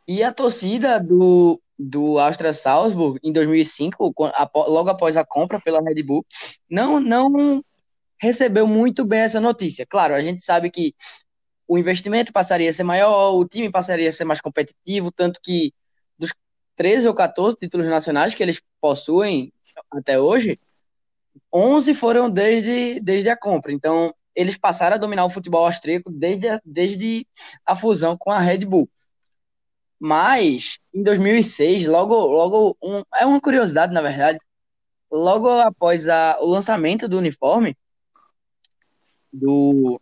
E 0.07 0.23
a 0.23 0.33
torcida 0.33 0.99
do, 0.99 1.61
do 1.79 2.19
Austria 2.19 2.53
Salzburg, 2.53 3.21
em 3.23 3.33
2005, 3.33 4.13
logo 4.55 4.91
após 4.91 5.17
a 5.17 5.25
compra 5.25 5.61
pela 5.61 5.81
Red 5.81 6.03
Bull, 6.03 6.27
não, 6.69 6.99
não 6.99 7.63
recebeu 8.25 8.67
muito 8.67 9.05
bem 9.05 9.21
essa 9.21 9.41
notícia. 9.41 9.87
Claro, 9.87 10.15
a 10.15 10.23
gente 10.23 10.43
sabe 10.43 10.71
que 10.71 10.95
o 11.69 11.79
investimento 11.79 12.33
passaria 12.33 12.71
a 12.71 12.73
ser 12.73 12.85
maior, 12.85 13.35
o 13.35 13.47
time 13.47 13.71
passaria 13.71 14.09
a 14.09 14.13
ser 14.13 14.25
mais 14.25 14.41
competitivo, 14.41 15.13
tanto 15.13 15.41
que 15.43 15.73
dos 16.19 16.33
13 16.77 17.09
ou 17.09 17.15
14 17.15 17.57
títulos 17.59 17.87
nacionais 17.87 18.35
que 18.35 18.43
eles 18.43 18.61
possuem 18.81 19.53
até 19.91 20.19
hoje, 20.19 20.59
11 21.53 21.95
foram 21.95 22.31
desde, 22.31 23.01
desde 23.01 23.29
a 23.29 23.37
compra. 23.37 23.73
Então, 23.73 24.15
eles 24.35 24.57
passaram 24.57 24.97
a 24.97 24.99
dominar 24.99 25.25
o 25.25 25.31
futebol 25.31 25.65
austríaco 25.67 26.11
desde 26.11 26.49
a, 26.49 26.61
desde 26.65 27.27
a 27.65 27.77
fusão 27.77 28.17
com 28.17 28.31
a 28.31 28.41
Red 28.41 28.65
Bull. 28.67 28.89
Mas, 29.99 30.79
em 30.93 31.03
2006, 31.03 31.87
logo, 31.87 32.15
logo 32.15 32.77
um, 32.83 33.03
é 33.15 33.25
uma 33.25 33.41
curiosidade, 33.41 33.93
na 33.93 34.03
verdade, 34.03 34.39
logo 35.11 35.49
após 35.49 36.07
a, 36.09 36.39
o 36.41 36.47
lançamento 36.47 37.09
do 37.09 37.19
uniforme, 37.19 37.77
do 39.35 40.01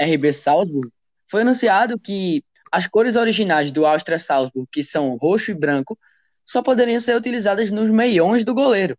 RB 0.00 0.32
Salzburg, 0.32 0.88
foi 1.30 1.42
anunciado 1.42 1.98
que 1.98 2.44
as 2.70 2.86
cores 2.86 3.16
originais 3.16 3.70
do 3.70 3.86
Austria 3.86 4.18
Salzburg, 4.18 4.68
que 4.70 4.82
são 4.82 5.16
roxo 5.16 5.50
e 5.50 5.54
branco, 5.54 5.98
só 6.44 6.62
poderiam 6.62 7.00
ser 7.00 7.16
utilizadas 7.16 7.70
nos 7.70 7.90
meiões 7.90 8.44
do 8.44 8.54
goleiro. 8.54 8.96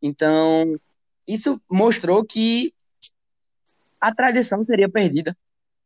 Então, 0.00 0.78
isso 1.26 1.60
mostrou 1.70 2.24
que 2.24 2.72
a 4.00 4.14
tradição 4.14 4.64
seria 4.64 4.88
perdida. 4.88 5.36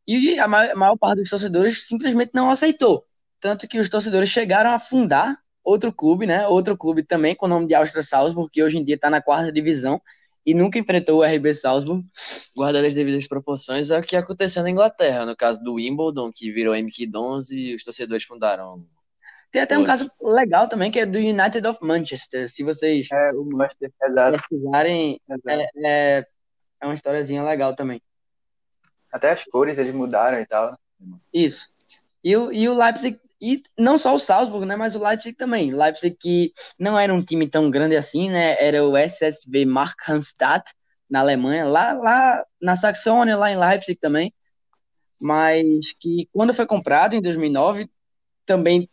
E 0.07 0.39
a 0.39 0.47
maior 0.47 0.97
parte 0.97 1.19
dos 1.19 1.29
torcedores 1.29 1.85
simplesmente 1.85 2.31
não 2.33 2.49
aceitou. 2.49 3.05
Tanto 3.39 3.67
que 3.67 3.79
os 3.79 3.89
torcedores 3.89 4.29
chegaram 4.29 4.71
a 4.71 4.79
fundar 4.79 5.37
outro 5.63 5.91
clube, 5.91 6.25
né? 6.25 6.47
Outro 6.47 6.77
clube 6.77 7.03
também 7.03 7.35
com 7.35 7.45
o 7.45 7.49
nome 7.49 7.67
de 7.67 7.75
Austria 7.75 8.01
Salzburg, 8.01 8.49
que 8.51 8.63
hoje 8.63 8.77
em 8.77 8.85
dia 8.85 8.95
está 8.95 9.09
na 9.09 9.21
quarta 9.21 9.51
divisão 9.51 10.01
e 10.47 10.53
nunca 10.53 10.79
enfrentou 10.79 11.19
o 11.19 11.23
RB 11.25 11.53
Salzburg, 11.53 12.05
guardado 12.55 12.85
as 12.85 12.93
devidas 12.93 13.27
proporções, 13.27 13.91
é 13.91 13.99
o 13.99 14.01
que 14.01 14.15
aconteceu 14.15 14.63
na 14.63 14.69
Inglaterra, 14.69 15.25
no 15.25 15.35
caso 15.35 15.61
do 15.61 15.73
Wimbledon, 15.73 16.31
que 16.33 16.49
virou 16.53 16.73
MK 16.73 17.05
Dons 17.05 17.51
e 17.51 17.75
os 17.75 17.83
torcedores 17.83 18.23
fundaram. 18.23 18.87
Tem 19.51 19.61
até 19.61 19.77
um 19.77 19.83
caso 19.83 20.09
legal 20.21 20.69
também, 20.69 20.89
que 20.89 20.99
é 20.99 21.05
do 21.05 21.17
United 21.17 21.67
of 21.67 21.83
Manchester, 21.83 22.49
se 22.49 22.63
vocês 22.63 23.09
é, 23.11 23.31
o 23.33 23.43
Manchester, 23.43 23.91
exato. 24.01 24.37
pesquisarem, 24.37 25.19
é, 25.29 25.69
é, 25.85 26.25
é 26.79 26.85
uma 26.85 26.95
historiazinha 26.95 27.43
legal 27.43 27.75
também. 27.75 28.01
Até 29.11 29.31
as 29.31 29.43
cores 29.43 29.77
eles 29.77 29.93
mudaram 29.93 30.39
e 30.39 30.45
tal. 30.45 30.79
Isso. 31.33 31.67
E 32.23 32.37
o, 32.37 32.53
e 32.53 32.69
o 32.69 32.77
Leipzig 32.77 33.19
e 33.39 33.61
não 33.77 33.97
só 33.97 34.15
o 34.15 34.19
Salzburg, 34.19 34.65
né, 34.65 34.75
mas 34.75 34.95
o 34.95 35.03
Leipzig 35.03 35.35
também. 35.35 35.73
Leipzig 35.73 36.15
que 36.19 36.53
não 36.79 36.97
era 36.97 37.13
um 37.13 37.23
time 37.23 37.47
tão 37.49 37.69
grande 37.69 37.95
assim, 37.95 38.29
né? 38.29 38.55
Era 38.59 38.83
o 38.83 38.97
SSV 38.97 39.65
Markranstadt 39.65 40.73
na 41.09 41.19
Alemanha, 41.21 41.65
lá, 41.65 41.93
lá 41.93 42.45
na 42.61 42.75
Saxônia, 42.75 43.37
lá 43.37 43.51
em 43.51 43.57
Leipzig 43.57 43.99
também. 43.99 44.33
Mas 45.21 45.69
que 45.99 46.27
quando 46.31 46.53
foi 46.53 46.65
comprado 46.65 47.15
em 47.15 47.21
2009 47.21 47.89
também 48.45 48.89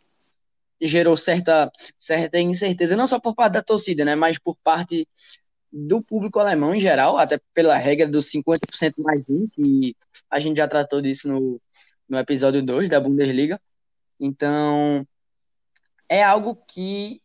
gerou 0.81 1.17
certa 1.17 1.71
certa 1.97 2.39
incerteza, 2.39 2.95
não 2.95 3.07
só 3.07 3.19
por 3.19 3.35
parte 3.35 3.53
da 3.53 3.63
torcida, 3.63 4.05
né, 4.05 4.15
mas 4.15 4.37
por 4.37 4.55
parte 4.63 5.07
do 5.71 6.01
público 6.01 6.39
alemão 6.39 6.73
em 6.75 6.79
geral, 6.79 7.17
até 7.17 7.39
pela 7.53 7.77
regra 7.77 8.07
dos 8.07 8.29
50% 8.31 9.01
mais 9.03 9.29
um, 9.29 9.47
que 9.47 9.95
a 10.29 10.39
gente 10.39 10.57
já 10.57 10.67
tratou 10.67 11.01
disso 11.01 11.27
no, 11.27 11.61
no 12.07 12.17
episódio 12.17 12.63
2 12.63 12.89
da 12.89 12.99
Bundesliga. 12.99 13.59
Então, 14.19 15.05
é 16.09 16.23
algo 16.23 16.55
que 16.67 17.21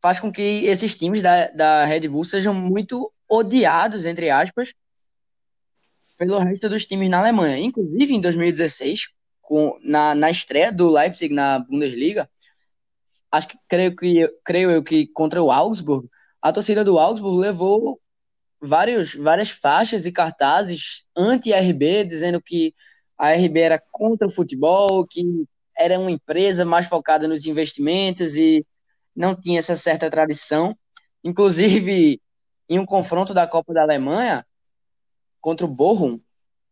faz 0.00 0.18
com 0.18 0.32
que 0.32 0.64
esses 0.64 0.96
times 0.96 1.22
da, 1.22 1.48
da 1.48 1.84
Red 1.84 2.08
Bull 2.08 2.24
sejam 2.24 2.54
muito 2.54 3.12
odiados, 3.28 4.04
entre 4.04 4.30
aspas, 4.30 4.72
pelo 6.18 6.38
resto 6.38 6.68
dos 6.68 6.86
times 6.86 7.08
na 7.08 7.20
Alemanha. 7.20 7.58
Inclusive, 7.58 8.14
em 8.14 8.20
2016, 8.20 9.08
com, 9.40 9.78
na, 9.82 10.14
na 10.14 10.30
estreia 10.30 10.72
do 10.72 10.90
Leipzig 10.90 11.32
na 11.32 11.58
Bundesliga, 11.58 12.28
acho 13.30 13.48
que 13.48 13.58
creio, 13.68 13.96
que 13.96 14.28
creio 14.44 14.70
eu 14.70 14.82
que 14.82 15.06
contra 15.08 15.42
o 15.42 15.50
Augsburg, 15.50 16.08
a 16.42 16.52
torcida 16.52 16.84
do 16.84 16.98
Augsburg 16.98 17.38
levou 17.38 18.00
vários, 18.60 19.14
várias 19.14 19.50
faixas 19.50 20.06
e 20.06 20.12
cartazes 20.12 21.04
anti-RB, 21.16 22.04
dizendo 22.04 22.42
que 22.42 22.74
a 23.16 23.32
RB 23.32 23.60
era 23.60 23.82
contra 23.90 24.26
o 24.26 24.30
futebol, 24.30 25.06
que 25.06 25.22
era 25.80 25.98
uma 25.98 26.10
empresa 26.10 26.64
mais 26.64 26.86
focada 26.86 27.26
nos 27.26 27.46
investimentos 27.46 28.34
e 28.34 28.66
não 29.16 29.34
tinha 29.34 29.58
essa 29.58 29.76
certa 29.76 30.10
tradição. 30.10 30.76
Inclusive, 31.24 32.20
em 32.68 32.78
um 32.78 32.84
confronto 32.84 33.32
da 33.32 33.46
Copa 33.46 33.72
da 33.72 33.82
Alemanha 33.82 34.46
contra 35.40 35.64
o 35.64 35.68
Bochum, 35.68 36.20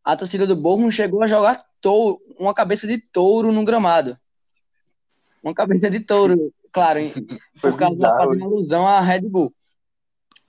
a 0.05 0.17
torcida 0.17 0.47
do 0.47 0.55
Bochum 0.55 0.91
chegou 0.91 1.23
a 1.23 1.27
jogar 1.27 1.65
touro, 1.81 2.21
uma 2.39 2.55
cabeça 2.55 2.87
de 2.87 2.99
touro 2.99 3.51
no 3.51 3.65
gramado. 3.65 4.19
Uma 5.43 5.55
cabeça 5.55 5.91
de 5.91 6.01
touro, 6.01 6.53
claro, 6.71 7.01
por 7.61 7.77
causa 7.77 8.01
da 8.01 8.17
fazendo 8.17 8.45
alusão 8.45 8.87
à 8.87 9.01
Red 9.01 9.23
Bull. 9.23 9.55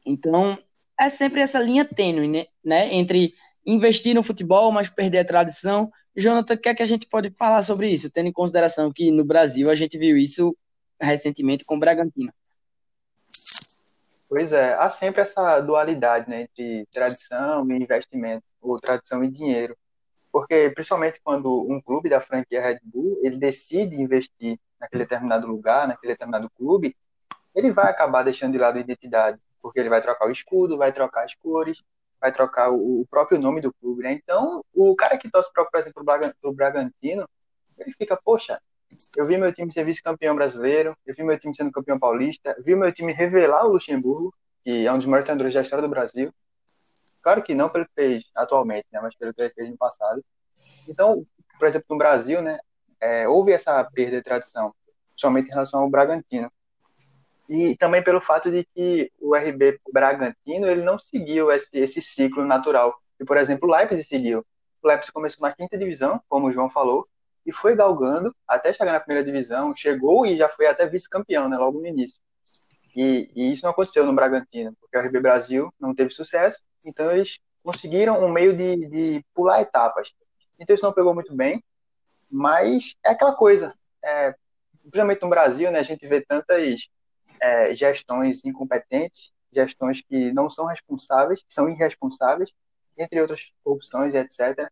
Então, 0.06 0.58
é 1.00 1.10
sempre 1.10 1.42
essa 1.42 1.60
linha 1.60 1.86
tênue, 1.86 2.28
né, 2.28 2.46
né? 2.64 2.94
Entre 2.94 3.34
investir 3.74 4.16
no 4.16 4.24
futebol, 4.24 4.72
mas 4.72 4.90
perder 4.90 5.20
a 5.20 5.26
tradição. 5.26 5.92
Jonathan, 6.16 6.56
o 6.56 6.58
que 6.58 6.70
é 6.70 6.76
que 6.76 6.84
a 6.84 6.88
gente 6.88 7.08
pode 7.08 7.30
falar 7.38 7.62
sobre 7.62 7.90
isso, 7.90 8.10
tendo 8.10 8.28
em 8.28 8.34
consideração 8.34 8.92
que 8.92 9.12
no 9.12 9.24
Brasil 9.24 9.70
a 9.70 9.76
gente 9.76 9.98
viu 9.98 10.18
isso 10.18 10.56
recentemente 11.00 11.64
com 11.64 11.76
o 11.76 11.80
Bragantino? 11.80 12.34
Pois 14.28 14.54
é, 14.54 14.74
há 14.76 14.90
sempre 14.90 15.22
essa 15.22 15.60
dualidade 15.62 16.30
né, 16.30 16.42
entre 16.42 16.88
tradição 16.92 17.70
e 17.72 17.76
investimento, 17.76 18.44
ou 18.62 18.78
tradição 18.78 19.24
e 19.24 19.30
dinheiro. 19.30 19.76
Porque, 20.32 20.70
principalmente 20.70 21.20
quando 21.24 21.66
um 21.70 21.82
clube 21.82 22.10
da 22.10 22.22
franquia 22.22 22.62
Red 22.62 22.80
Bull, 22.84 23.20
ele 23.24 23.38
decide 23.38 23.96
investir 23.96 24.60
naquele 24.80 25.04
determinado 25.04 25.48
lugar, 25.48 25.88
naquele 25.88 26.14
determinado 26.14 26.50
clube, 26.52 26.96
ele 27.56 27.72
vai 27.72 27.90
acabar 27.90 28.24
deixando 28.24 28.52
de 28.52 28.60
lado 28.60 28.78
a 28.78 28.82
identidade 28.82 29.40
porque 29.62 29.80
ele 29.80 29.90
vai 29.90 30.02
trocar 30.02 30.28
o 30.28 30.32
escudo, 30.32 30.78
vai 30.78 30.92
trocar 30.92 31.26
as 31.26 31.36
cores, 31.36 31.82
vai 32.20 32.32
trocar 32.32 32.72
o, 32.72 33.02
o 33.02 33.08
próprio 33.08 33.40
nome 33.40 33.62
do 33.62 33.74
clube, 33.74 34.04
né? 34.04 34.14
Então, 34.14 34.64
o 34.74 34.96
cara 34.96 35.18
que 35.18 35.30
torce, 35.30 35.50
por 35.54 35.68
exemplo, 35.80 36.04
pro 36.42 36.54
Bragantino, 36.54 37.28
ele 37.78 37.92
fica, 37.94 38.18
poxa, 38.18 38.62
eu 39.16 39.26
vi 39.26 39.38
meu 39.38 39.54
time 39.54 39.72
ser 39.72 39.84
vice-campeão 39.84 40.36
brasileiro, 40.36 40.96
eu 41.06 41.16
vi 41.16 41.24
meu 41.24 41.38
time 41.40 41.56
sendo 41.56 41.72
campeão 41.72 42.00
paulista, 42.00 42.56
vi 42.64 42.76
meu 42.76 42.92
time 42.92 43.14
revelar 43.14 43.66
o 43.66 43.74
Luxemburgo, 43.74 44.34
que 44.64 44.86
é 44.86 44.92
um 44.92 44.98
dos 44.98 45.06
maiores 45.06 45.26
treinadores 45.26 45.54
da 45.54 45.62
história 45.62 45.84
do 45.84 45.90
Brasil. 45.90 46.34
Claro 47.22 47.44
que 47.44 47.54
não 47.54 47.70
pelo 47.70 47.86
que 47.86 47.94
fez 47.96 48.24
atualmente, 48.36 48.88
né? 48.92 49.00
Mas 49.02 49.16
pelo 49.16 49.34
que 49.34 49.42
ele 49.42 49.54
fez 49.54 49.70
no 49.70 49.78
passado. 49.78 50.24
Então, 50.88 51.26
por 51.58 51.68
exemplo, 51.68 51.88
no 51.90 51.98
Brasil, 51.98 52.42
né? 52.42 52.60
É, 53.02 53.28
houve 53.28 53.54
essa 53.54 53.82
perda 53.84 54.18
de 54.18 54.24
tradição, 54.24 54.74
somente 55.16 55.48
em 55.48 55.52
relação 55.52 55.82
ao 55.82 55.90
Bragantino 55.90 56.52
e 57.50 57.76
também 57.76 58.04
pelo 58.04 58.22
fato 58.22 58.52
de 58.52 58.64
que 58.64 59.12
o 59.20 59.36
RB 59.36 59.80
Bragantino 59.92 60.68
ele 60.68 60.84
não 60.84 61.00
seguiu 61.00 61.52
esse, 61.52 61.76
esse 61.80 62.00
ciclo 62.00 62.46
natural. 62.46 62.96
E, 63.20 63.26
por 63.26 63.38
exemplo, 63.38 63.68
o 63.68 63.76
Leipzig 63.76 64.04
seguiu. 64.08 64.46
O 64.84 64.88
Leipzig 64.88 65.12
começou 65.12 65.42
na 65.42 65.54
quinta 65.54 65.76
divisão, 65.76 66.22
como 66.30 66.48
o 66.48 66.52
João 66.52 66.70
falou, 66.70 67.08
e 67.44 67.52
foi 67.52 67.76
galgando 67.76 68.34
até 68.48 68.72
chegar 68.72 68.92
na 68.92 69.00
primeira 69.00 69.26
divisão, 69.26 69.76
chegou 69.76 70.28
e 70.28 70.38
já 70.38 70.48
foi 70.48 70.68
até 70.68 70.86
vice-campeão, 70.86 71.50
né, 71.50 71.58
logo 71.58 71.80
no 71.80 71.88
início. 71.88 72.20
E, 72.96 73.28
e, 73.36 73.52
isso 73.52 73.64
não 73.64 73.72
aconteceu 73.72 74.06
no 74.06 74.14
Bragantino, 74.14 74.76
porque 74.80 74.96
o 74.96 75.02
RB 75.02 75.20
Brasil 75.20 75.74
não 75.80 75.96
teve 75.96 76.12
sucesso, 76.12 76.62
então 76.86 77.12
eles 77.12 77.40
conseguiram 77.64 78.24
um 78.24 78.32
meio 78.32 78.56
de, 78.56 78.88
de 78.88 79.26
pular 79.34 79.62
etapas. 79.62 80.14
Então 80.60 80.76
isso 80.76 80.86
não 80.86 80.94
pegou 80.94 81.16
muito 81.16 81.36
bem, 81.36 81.64
mas 82.30 82.96
é 83.04 83.10
aquela 83.10 83.34
coisa, 83.34 83.74
é, 84.04 84.36
principalmente 84.84 85.22
no 85.24 85.30
Brasil, 85.30 85.72
né, 85.72 85.80
a 85.80 85.84
gente 85.84 86.08
vê 86.08 86.22
tantas 86.22 86.88
é, 87.42 87.76
gestões 87.76 88.44
incompetentes, 88.46 89.32
gestões 89.52 90.02
que 90.02 90.32
não 90.32 90.50
são 90.50 90.66
responsáveis, 90.66 91.40
que 91.42 91.54
são 91.54 91.70
irresponsáveis, 91.70 92.52
entre 92.98 93.22
outras 93.22 93.52
corrupções, 93.64 94.14
etc. 94.14 94.70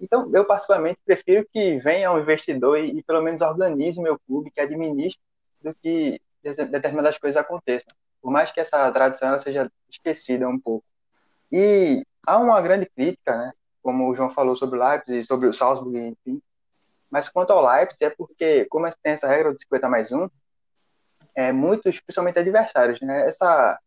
Então, 0.00 0.30
eu 0.34 0.44
particularmente 0.44 0.98
prefiro 1.04 1.46
que 1.52 1.78
venha 1.78 2.12
um 2.12 2.18
investidor 2.18 2.78
e, 2.78 2.98
e 2.98 3.02
pelo 3.02 3.22
menos 3.22 3.40
organize 3.40 4.00
meu 4.00 4.18
clube, 4.26 4.50
que 4.50 4.60
administre, 4.60 5.22
do 5.62 5.74
que 5.74 6.20
determinadas 6.42 7.18
coisas 7.18 7.40
aconteçam. 7.40 7.92
Por 8.20 8.30
mais 8.30 8.52
que 8.52 8.60
essa 8.60 8.90
tradição 8.90 9.38
seja 9.38 9.70
esquecida 9.88 10.48
um 10.48 10.58
pouco. 10.58 10.84
E 11.50 12.04
há 12.26 12.38
uma 12.38 12.60
grande 12.60 12.86
crítica, 12.86 13.36
né? 13.36 13.52
Como 13.82 14.08
o 14.10 14.14
João 14.14 14.28
falou 14.28 14.56
sobre 14.56 14.78
o 14.78 14.82
Leipzig, 14.84 15.24
sobre 15.24 15.48
o 15.48 15.54
Salzburg, 15.54 15.96
enfim. 15.98 16.42
Mas 17.10 17.28
quanto 17.28 17.52
ao 17.52 17.64
Leipzig, 17.64 18.04
é 18.04 18.10
porque, 18.10 18.66
como 18.66 18.88
tem 19.02 19.12
essa 19.12 19.28
regra 19.28 19.52
de 19.52 19.60
50 19.60 19.88
mais 19.88 20.12
1, 20.12 20.28
é, 21.36 21.52
muitos, 21.52 22.00
principalmente 22.00 22.38
adversários, 22.38 23.00
né? 23.02 23.28
Essa, 23.28 23.78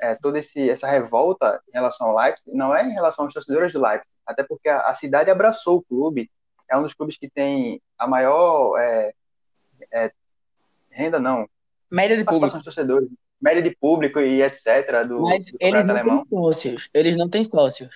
é, 0.00 0.14
toda 0.16 0.38
esse, 0.38 0.68
essa 0.68 0.86
revolta 0.86 1.62
em 1.68 1.72
relação 1.72 2.08
ao 2.08 2.16
Leipzig 2.16 2.54
não 2.54 2.74
é 2.74 2.84
em 2.84 2.92
relação 2.92 3.24
aos 3.24 3.34
torcedores 3.34 3.72
do 3.72 3.80
Leipzig, 3.80 4.06
até 4.26 4.42
porque 4.42 4.68
a, 4.68 4.82
a 4.82 4.94
cidade 4.94 5.30
abraçou 5.30 5.78
o 5.78 5.82
clube, 5.82 6.30
é 6.70 6.76
um 6.76 6.82
dos 6.82 6.94
clubes 6.94 7.16
que 7.16 7.30
tem 7.30 7.80
a 7.98 8.06
maior 8.06 8.78
é, 8.78 9.14
é, 9.92 10.12
renda, 10.90 11.18
não, 11.18 11.48
média 11.90 12.16
de 12.16 12.24
público. 12.24 12.62
Torcedores, 12.62 13.08
média 13.40 13.62
de 13.62 13.76
público 13.76 14.20
e 14.20 14.42
etc. 14.42 15.06
do, 15.06 15.22
Mas 15.22 15.44
do 15.46 15.56
eles 15.60 15.84
não 15.84 15.94
alemão. 15.94 16.26
Têm 16.26 16.38
sócios. 16.38 16.90
Eles 16.94 17.16
não 17.16 17.28
têm 17.28 17.44
sócios. 17.44 17.90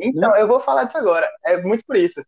Então, 0.00 0.36
eu 0.36 0.46
vou 0.46 0.60
falar 0.60 0.84
disso 0.84 0.98
agora. 0.98 1.28
É 1.44 1.56
muito 1.56 1.84
por 1.86 1.96
isso. 1.96 2.22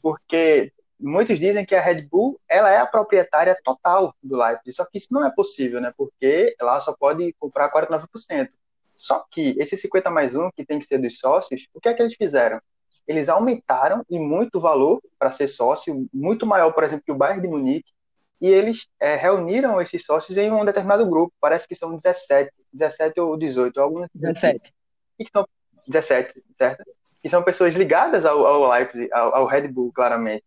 Porque 0.00 0.72
muitos 0.98 1.38
dizem 1.38 1.64
que 1.64 1.74
a 1.74 1.80
Red 1.80 2.02
Bull 2.02 2.40
ela 2.48 2.70
é 2.70 2.78
a 2.78 2.86
proprietária 2.86 3.56
total 3.62 4.14
do 4.22 4.36
Leipzig, 4.36 4.72
só 4.72 4.84
que 4.84 4.98
isso 4.98 5.08
não 5.10 5.24
é 5.24 5.30
possível, 5.30 5.80
né? 5.80 5.92
Porque 5.96 6.54
ela 6.60 6.80
só 6.80 6.94
pode 6.94 7.32
comprar 7.38 7.70
49%. 7.70 8.48
Só 8.96 9.24
que 9.30 9.54
esse 9.58 9.76
50 9.76 10.10
mais 10.10 10.34
1, 10.34 10.50
que 10.52 10.64
tem 10.64 10.78
que 10.78 10.86
ser 10.86 10.98
dos 10.98 11.18
sócios, 11.18 11.68
o 11.74 11.80
que 11.80 11.88
é 11.88 11.94
que 11.94 12.02
eles 12.02 12.14
fizeram? 12.14 12.60
Eles 13.06 13.28
aumentaram 13.28 14.04
e 14.10 14.18
muito 14.18 14.56
o 14.56 14.60
valor 14.60 15.00
para 15.18 15.30
ser 15.30 15.48
sócio, 15.48 16.08
muito 16.12 16.46
maior, 16.46 16.72
por 16.72 16.82
exemplo, 16.82 17.04
que 17.04 17.12
o 17.12 17.16
Bayern 17.16 17.42
de 17.42 17.48
Munique, 17.48 17.92
e 18.40 18.48
eles 18.48 18.86
é, 19.00 19.14
reuniram 19.14 19.80
esses 19.80 20.04
sócios 20.04 20.36
em 20.36 20.50
um 20.50 20.64
determinado 20.64 21.08
grupo, 21.08 21.32
parece 21.40 21.66
que 21.68 21.74
são 21.74 21.94
17, 21.94 22.50
17 22.72 23.20
ou 23.20 23.36
18, 23.36 23.80
alguns 23.80 24.08
17. 24.14 24.74
E 25.18 25.24
que 25.24 25.30
são 25.30 25.46
17, 25.86 26.44
certo? 26.56 26.84
Que 27.22 27.28
são 27.28 27.42
pessoas 27.42 27.74
ligadas 27.74 28.24
ao, 28.24 28.46
ao 28.46 28.70
Leipzig, 28.70 29.10
ao, 29.12 29.34
ao 29.34 29.46
Red 29.46 29.68
Bull, 29.68 29.92
claramente. 29.92 30.44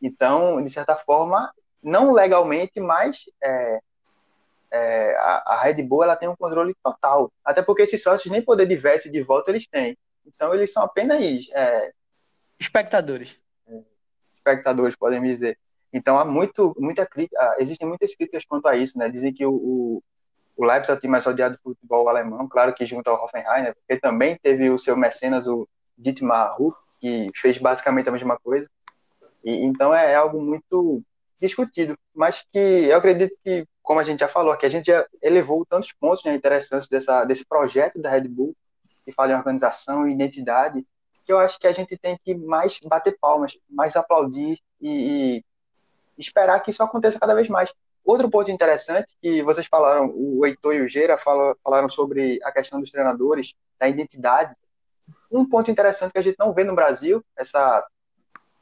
Então, 0.00 0.62
de 0.62 0.70
certa 0.70 0.96
forma, 0.96 1.52
não 1.82 2.12
legalmente, 2.12 2.80
mas 2.80 3.24
é, 3.42 3.80
é, 4.70 5.16
a, 5.16 5.54
a, 5.54 5.62
Red 5.62 5.82
Bull 5.82 6.04
ela 6.04 6.16
tem 6.16 6.28
um 6.28 6.36
controle 6.36 6.74
total. 6.82 7.32
Até 7.44 7.62
porque 7.62 7.82
esses 7.82 8.02
sócios 8.02 8.30
nem 8.30 8.42
poder 8.42 8.66
de 8.66 8.76
veto 8.76 9.10
de 9.10 9.22
voto 9.22 9.50
eles 9.50 9.66
têm. 9.66 9.96
Então, 10.26 10.52
eles 10.54 10.72
são 10.72 10.82
apenas 10.82 11.20
é, 11.54 11.92
espectadores. 12.58 13.36
Espectadores, 14.36 14.96
podemos 14.96 15.28
dizer. 15.28 15.58
Então, 15.92 16.18
há 16.18 16.24
muito, 16.24 16.74
muita 16.78 17.06
crítica, 17.06 17.56
existem 17.58 17.86
muitas 17.88 18.14
críticas 18.14 18.44
quanto 18.44 18.66
a 18.68 18.76
isso, 18.76 18.98
né? 18.98 19.08
Dizem 19.08 19.32
que 19.32 19.46
o, 19.46 19.52
o, 19.52 20.02
o 20.56 20.64
Leipzig 20.64 20.92
é 20.92 20.94
o 20.94 21.00
time 21.00 21.12
mais 21.12 21.26
odiado 21.26 21.56
do 21.56 21.62
futebol 21.62 22.08
alemão, 22.08 22.48
claro 22.48 22.74
que 22.74 22.84
junto 22.84 23.08
ao 23.08 23.24
Hoffenheim, 23.24 23.62
né? 23.62 23.72
Porque 23.72 24.00
também 24.00 24.36
teve 24.36 24.68
o 24.68 24.78
seu 24.78 24.96
mecenas, 24.96 25.46
o 25.46 25.68
Dietmar 25.96 26.60
Huth, 26.60 26.76
que 27.00 27.30
fez 27.36 27.58
basicamente 27.58 28.08
a 28.08 28.12
mesma 28.12 28.38
coisa. 28.38 28.68
E, 29.46 29.64
então 29.64 29.94
é 29.94 30.16
algo 30.16 30.42
muito 30.42 31.00
discutido, 31.40 31.96
mas 32.12 32.44
que 32.52 32.58
eu 32.58 32.96
acredito 32.96 33.36
que, 33.44 33.64
como 33.80 34.00
a 34.00 34.02
gente 34.02 34.18
já 34.18 34.26
falou 34.26 34.52
aqui, 34.52 34.66
a 34.66 34.68
gente 34.68 34.86
já 34.86 35.06
elevou 35.22 35.64
tantos 35.64 35.92
pontos 35.92 36.24
né, 36.24 36.34
interessantes 36.34 36.88
dessa, 36.88 37.24
desse 37.24 37.46
projeto 37.46 38.00
da 38.00 38.10
Red 38.10 38.26
Bull, 38.26 38.56
que 39.04 39.12
fala 39.12 39.32
em 39.32 39.36
organização 39.36 40.08
e 40.08 40.12
identidade, 40.12 40.84
que 41.24 41.32
eu 41.32 41.38
acho 41.38 41.60
que 41.60 41.66
a 41.68 41.72
gente 41.72 41.96
tem 41.96 42.18
que 42.24 42.34
mais 42.34 42.78
bater 42.84 43.16
palmas, 43.20 43.56
mais 43.70 43.94
aplaudir 43.94 44.58
e, 44.80 45.38
e 45.38 45.44
esperar 46.18 46.58
que 46.60 46.70
isso 46.70 46.82
aconteça 46.82 47.20
cada 47.20 47.34
vez 47.34 47.48
mais. 47.48 47.72
Outro 48.04 48.28
ponto 48.28 48.50
interessante 48.50 49.14
que 49.20 49.42
vocês 49.42 49.66
falaram, 49.66 50.12
o 50.12 50.44
Heitor 50.44 50.74
e 50.74 50.80
o 50.80 50.88
Geira 50.88 51.16
falaram 51.18 51.88
sobre 51.88 52.40
a 52.42 52.50
questão 52.50 52.80
dos 52.80 52.90
treinadores, 52.90 53.54
da 53.78 53.88
identidade. 53.88 54.56
Um 55.30 55.48
ponto 55.48 55.70
interessante 55.70 56.12
que 56.12 56.18
a 56.18 56.22
gente 56.22 56.36
não 56.38 56.52
vê 56.52 56.64
no 56.64 56.74
Brasil, 56.74 57.24
essa 57.36 57.84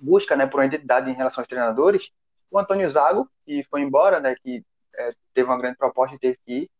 busca 0.05 0.37
né, 0.37 0.47
por 0.47 0.61
uma 0.61 0.67
identidade 0.67 1.11
em 1.11 1.15
relação 1.15 1.43
aos 1.43 1.49
treinadores, 1.49 2.11
o 2.51 2.59
Antônio 2.59 2.91
Zago, 2.91 3.29
que 3.45 3.65
foi 3.65 3.81
embora, 3.81 4.21
né, 4.21 4.35
que 4.43 4.63
é, 4.97 5.13
teve 5.33 5.49
uma 5.49 5.59
grande 5.59 5.77
proposta 5.77 6.15
e 6.15 6.19
teve 6.19 6.39
que 6.45 6.53
ir, 6.53 6.71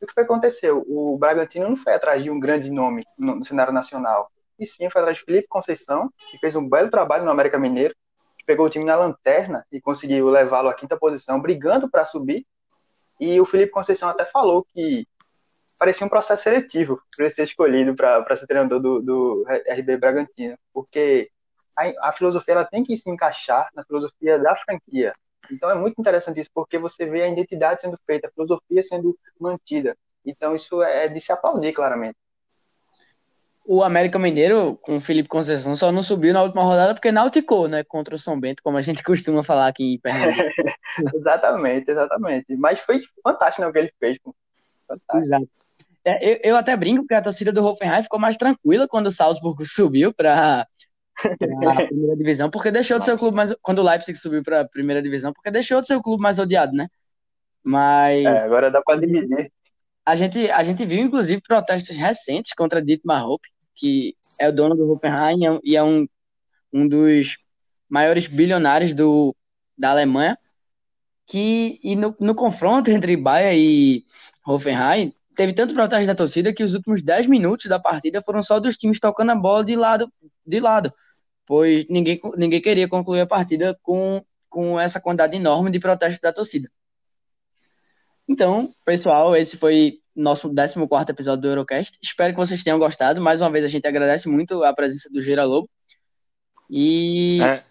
o 0.00 0.06
que 0.06 0.12
foi 0.12 0.24
que 0.24 0.32
aconteceu? 0.32 0.84
O 0.86 1.16
Bragantino 1.16 1.68
não 1.68 1.76
foi 1.76 1.94
atrás 1.94 2.22
de 2.22 2.30
um 2.30 2.38
grande 2.38 2.70
nome 2.70 3.02
no, 3.18 3.36
no 3.36 3.44
cenário 3.44 3.72
nacional. 3.72 4.30
E 4.58 4.66
sim, 4.66 4.90
foi 4.90 5.00
atrás 5.00 5.18
de 5.18 5.24
Felipe 5.24 5.48
Conceição, 5.48 6.12
que 6.30 6.38
fez 6.38 6.54
um 6.54 6.68
belo 6.68 6.90
trabalho 6.90 7.24
no 7.24 7.30
América 7.30 7.58
Mineiro, 7.58 7.94
que 8.38 8.44
pegou 8.44 8.66
o 8.66 8.70
time 8.70 8.84
na 8.84 8.94
lanterna 8.94 9.66
e 9.72 9.80
conseguiu 9.80 10.28
levá-lo 10.28 10.68
à 10.68 10.74
quinta 10.74 10.98
posição, 10.98 11.40
brigando 11.40 11.90
para 11.90 12.04
subir. 12.04 12.46
E 13.18 13.40
o 13.40 13.46
Felipe 13.46 13.72
Conceição 13.72 14.08
até 14.08 14.24
falou 14.26 14.66
que 14.74 15.06
parecia 15.78 16.06
um 16.06 16.10
processo 16.10 16.42
seletivo 16.42 17.00
para 17.16 17.26
ele 17.26 17.34
ser 17.34 17.44
escolhido 17.44 17.94
para 17.94 18.36
ser 18.36 18.46
treinador 18.46 18.80
do, 18.80 19.00
do 19.00 19.44
RB 19.48 19.96
Bragantino, 19.96 20.58
porque 20.72 21.30
a, 21.76 22.08
a, 22.08 22.12
filosofia 22.12 22.54
ela 22.54 22.64
tem 22.64 22.82
que 22.82 22.96
se 22.96 23.10
encaixar 23.10 23.68
na 23.74 23.84
filosofia 23.84 24.38
da 24.38 24.56
franquia. 24.56 25.14
Então 25.50 25.70
é 25.70 25.74
muito 25.74 26.00
interessante 26.00 26.40
isso, 26.40 26.50
porque 26.52 26.78
você 26.78 27.06
vê 27.06 27.22
a 27.22 27.28
identidade 27.28 27.80
sendo 27.80 27.98
feita, 28.06 28.28
a 28.28 28.30
filosofia 28.30 28.82
sendo 28.82 29.16
mantida. 29.38 29.96
Então 30.24 30.54
isso 30.54 30.82
é, 30.82 31.06
é 31.06 31.08
de 31.08 31.20
se 31.20 31.30
aplaudir, 31.30 31.72
claramente. 31.72 32.16
O 33.68 33.82
América 33.82 34.18
Mineiro, 34.18 34.76
com 34.80 34.96
o 34.96 35.00
Felipe 35.00 35.28
Conceição, 35.28 35.74
só 35.74 35.90
não 35.90 36.02
subiu 36.02 36.32
na 36.32 36.42
última 36.42 36.62
rodada 36.62 36.94
porque 36.94 37.10
nauticou, 37.10 37.66
né? 37.66 37.82
Contra 37.82 38.14
o 38.14 38.18
São 38.18 38.38
Bento, 38.38 38.62
como 38.62 38.76
a 38.76 38.82
gente 38.82 39.02
costuma 39.04 39.42
falar 39.42 39.68
aqui 39.68 39.94
em 39.94 39.98
Pernambuco. 39.98 40.48
exatamente, 41.14 41.90
exatamente. 41.90 42.56
Mas 42.56 42.78
foi 42.78 43.00
fantástico 43.22 43.62
né, 43.62 43.68
o 43.68 43.72
que 43.72 43.78
ele 43.78 43.92
fez. 43.98 44.18
Fantástico. 44.86 45.18
Exato. 45.18 45.48
É, 46.04 46.34
eu, 46.34 46.52
eu, 46.52 46.56
até 46.56 46.76
brinco 46.76 47.04
que 47.04 47.14
a 47.14 47.20
torcida 47.20 47.52
do 47.52 47.64
Hoffenheim 47.64 48.04
ficou 48.04 48.20
mais 48.20 48.36
tranquila 48.36 48.86
quando 48.86 49.08
o 49.08 49.12
Salzburgo 49.12 49.64
subiu 49.66 50.14
para 50.14 50.64
a 51.24 51.86
primeira 51.86 52.16
divisão, 52.16 52.50
porque 52.50 52.70
deixou 52.70 52.98
de 52.98 53.04
ser 53.04 53.12
o 53.12 53.18
clube 53.18 53.36
mais. 53.36 53.54
Quando 53.62 53.78
o 53.78 53.82
Leipzig 53.82 54.18
subiu 54.18 54.42
para 54.42 54.62
a 54.62 54.68
primeira 54.68 55.02
divisão, 55.02 55.32
porque 55.32 55.50
deixou 55.50 55.80
de 55.80 55.86
ser 55.86 55.96
o 55.96 56.02
clube 56.02 56.22
mais 56.22 56.38
odiado, 56.38 56.72
né? 56.72 56.88
Mas. 57.64 58.24
É, 58.24 58.40
agora 58.40 58.70
dá 58.70 58.82
para 58.82 59.00
dividir. 59.00 59.50
A 60.04 60.14
gente, 60.14 60.50
a 60.50 60.62
gente 60.62 60.84
viu, 60.84 61.02
inclusive, 61.02 61.40
protestos 61.40 61.96
recentes 61.96 62.52
contra 62.52 62.82
Dietmar 62.82 63.26
Hopp, 63.26 63.42
que 63.74 64.14
é 64.38 64.48
o 64.48 64.52
dono 64.52 64.76
do 64.76 64.92
Hoffenheim 64.92 65.58
e 65.64 65.74
é 65.74 65.82
um, 65.82 66.06
um 66.72 66.86
dos 66.86 67.36
maiores 67.88 68.28
bilionários 68.28 68.94
do, 68.94 69.34
da 69.76 69.90
Alemanha. 69.90 70.38
Que, 71.26 71.80
e 71.82 71.96
no, 71.96 72.14
no 72.20 72.36
confronto 72.36 72.88
entre 72.88 73.16
Bayern 73.16 73.58
e 73.58 74.04
Hoffenheim, 74.46 75.12
teve 75.34 75.52
tanto 75.52 75.74
protesto 75.74 76.06
da 76.06 76.14
torcida 76.14 76.54
que 76.54 76.62
os 76.62 76.72
últimos 76.72 77.02
10 77.02 77.26
minutos 77.26 77.66
da 77.66 77.80
partida 77.80 78.22
foram 78.22 78.44
só 78.44 78.60
dos 78.60 78.76
times 78.76 79.00
tocando 79.00 79.32
a 79.32 79.34
bola 79.34 79.64
de 79.64 79.74
lado, 79.74 80.08
de 80.46 80.60
lado 80.60 80.92
pois 81.46 81.86
ninguém, 81.88 82.20
ninguém 82.36 82.60
queria 82.60 82.88
concluir 82.88 83.20
a 83.20 83.26
partida 83.26 83.78
com, 83.82 84.24
com 84.48 84.78
essa 84.78 85.00
quantidade 85.00 85.36
enorme 85.36 85.70
de 85.70 85.78
protesto 85.78 86.20
da 86.20 86.32
torcida. 86.32 86.70
Então, 88.28 88.68
pessoal, 88.84 89.36
esse 89.36 89.56
foi 89.56 90.00
nosso 90.14 90.52
14 90.52 91.12
episódio 91.12 91.42
do 91.42 91.48
Eurocast. 91.48 91.98
Espero 92.02 92.32
que 92.32 92.40
vocês 92.40 92.62
tenham 92.62 92.78
gostado. 92.78 93.20
Mais 93.20 93.40
uma 93.40 93.50
vez, 93.50 93.64
a 93.64 93.68
gente 93.68 93.86
agradece 93.86 94.28
muito 94.28 94.64
a 94.64 94.74
presença 94.74 95.08
do 95.10 95.22
Gira 95.22 95.44
Lobo. 95.44 95.70
E. 96.68 97.40
É. 97.40 97.62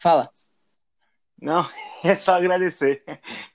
Fala. 0.00 0.30
Não, 1.40 1.64
é 2.02 2.14
só 2.14 2.36
agradecer. 2.36 3.02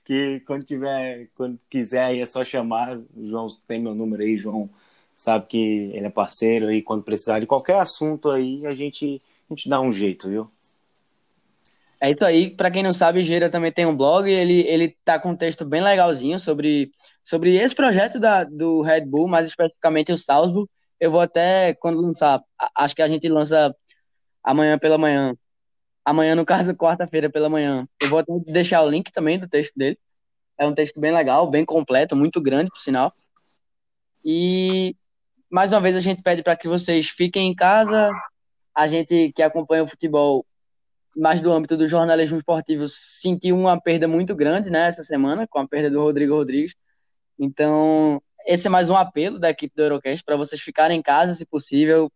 Que 0.04 0.40
quando 0.46 0.64
tiver, 0.64 1.28
quando 1.34 1.58
quiser 1.68 2.16
é 2.16 2.26
só 2.26 2.44
chamar. 2.44 2.96
O 2.96 3.26
João 3.26 3.48
tem 3.66 3.80
meu 3.80 3.94
número 3.94 4.22
aí, 4.22 4.36
João 4.36 4.70
sabe 5.14 5.46
que 5.46 5.92
ele 5.94 6.06
é 6.06 6.10
parceiro 6.10 6.68
aí 6.68 6.82
quando 6.82 7.02
precisar 7.02 7.38
de 7.38 7.46
qualquer 7.46 7.78
assunto 7.78 8.30
aí, 8.30 8.66
a 8.66 8.70
gente, 8.72 9.22
a 9.48 9.54
gente 9.54 9.68
dá 9.68 9.80
um 9.80 9.92
jeito, 9.92 10.28
viu? 10.28 10.50
É 12.00 12.10
isso 12.10 12.24
aí, 12.24 12.50
para 12.54 12.70
quem 12.70 12.82
não 12.82 12.92
sabe, 12.92 13.24
Geira 13.24 13.50
também 13.50 13.72
tem 13.72 13.86
um 13.86 13.96
blog, 13.96 14.28
ele, 14.28 14.60
ele 14.66 14.94
tá 15.04 15.18
com 15.18 15.30
um 15.30 15.36
texto 15.36 15.64
bem 15.64 15.80
legalzinho 15.80 16.38
sobre, 16.38 16.90
sobre 17.22 17.54
esse 17.56 17.74
projeto 17.74 18.20
da, 18.20 18.44
do 18.44 18.82
Red 18.82 19.06
Bull, 19.06 19.26
mais 19.26 19.48
especificamente 19.48 20.12
o 20.12 20.18
Salzburg. 20.18 20.68
Eu 21.00 21.10
vou 21.10 21.20
até, 21.20 21.74
quando 21.74 22.02
lançar, 22.02 22.42
acho 22.76 22.94
que 22.94 23.00
a 23.00 23.08
gente 23.08 23.26
lança 23.28 23.74
amanhã 24.42 24.78
pela 24.78 24.98
manhã, 24.98 25.34
amanhã, 26.04 26.34
no 26.34 26.44
caso, 26.44 26.74
quarta-feira 26.76 27.30
pela 27.30 27.48
manhã. 27.48 27.86
Eu 28.02 28.10
vou 28.10 28.22
deixar 28.46 28.82
o 28.82 28.90
link 28.90 29.10
também 29.10 29.38
do 29.38 29.48
texto 29.48 29.72
dele. 29.74 29.98
É 30.58 30.66
um 30.66 30.74
texto 30.74 31.00
bem 31.00 31.12
legal, 31.12 31.48
bem 31.50 31.64
completo, 31.64 32.14
muito 32.14 32.40
grande, 32.40 32.70
por 32.70 32.80
sinal. 32.80 33.12
E 34.22 34.94
mais 35.54 35.70
uma 35.70 35.80
vez 35.80 35.94
a 35.94 36.00
gente 36.00 36.20
pede 36.20 36.42
para 36.42 36.56
que 36.56 36.66
vocês 36.66 37.08
fiquem 37.08 37.48
em 37.48 37.54
casa. 37.54 38.10
A 38.74 38.88
gente 38.88 39.32
que 39.32 39.40
acompanha 39.40 39.84
o 39.84 39.86
futebol 39.86 40.44
mais 41.16 41.40
do 41.40 41.52
âmbito 41.52 41.76
do 41.76 41.88
jornalismo 41.88 42.36
esportivo 42.38 42.88
sentiu 42.88 43.56
uma 43.56 43.80
perda 43.80 44.08
muito 44.08 44.34
grande 44.34 44.68
né, 44.68 44.90
semana, 44.90 45.46
com 45.46 45.60
a 45.60 45.68
perda 45.68 45.88
do 45.88 46.00
Rodrigo 46.00 46.34
Rodrigues. 46.34 46.74
Então, 47.38 48.20
esse 48.44 48.66
é 48.66 48.70
mais 48.70 48.90
um 48.90 48.96
apelo 48.96 49.38
da 49.38 49.48
equipe 49.48 49.72
do 49.76 49.82
Eurocast 49.84 50.24
para 50.24 50.36
vocês 50.36 50.60
ficarem 50.60 50.98
em 50.98 51.02
casa, 51.02 51.34
se 51.34 51.46
possível. 51.46 52.10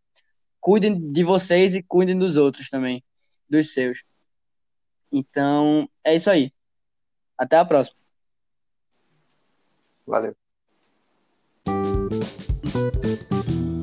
Cuidem 0.59 1.13
de 1.13 1.23
vocês 1.23 1.77
e 1.77 1.83
cuidem 1.83 2.19
dos 2.19 2.37
outros 2.37 2.69
também, 2.69 3.05
dos 3.49 3.73
seus. 3.73 4.03
Então, 5.13 5.89
é 6.03 6.17
isso 6.17 6.29
aí. 6.29 6.53
Até 7.39 7.57
a 7.57 7.65
próxima. 7.65 7.97
Valeu. 10.05 10.35
Thank 12.71 13.49
you. 13.49 13.78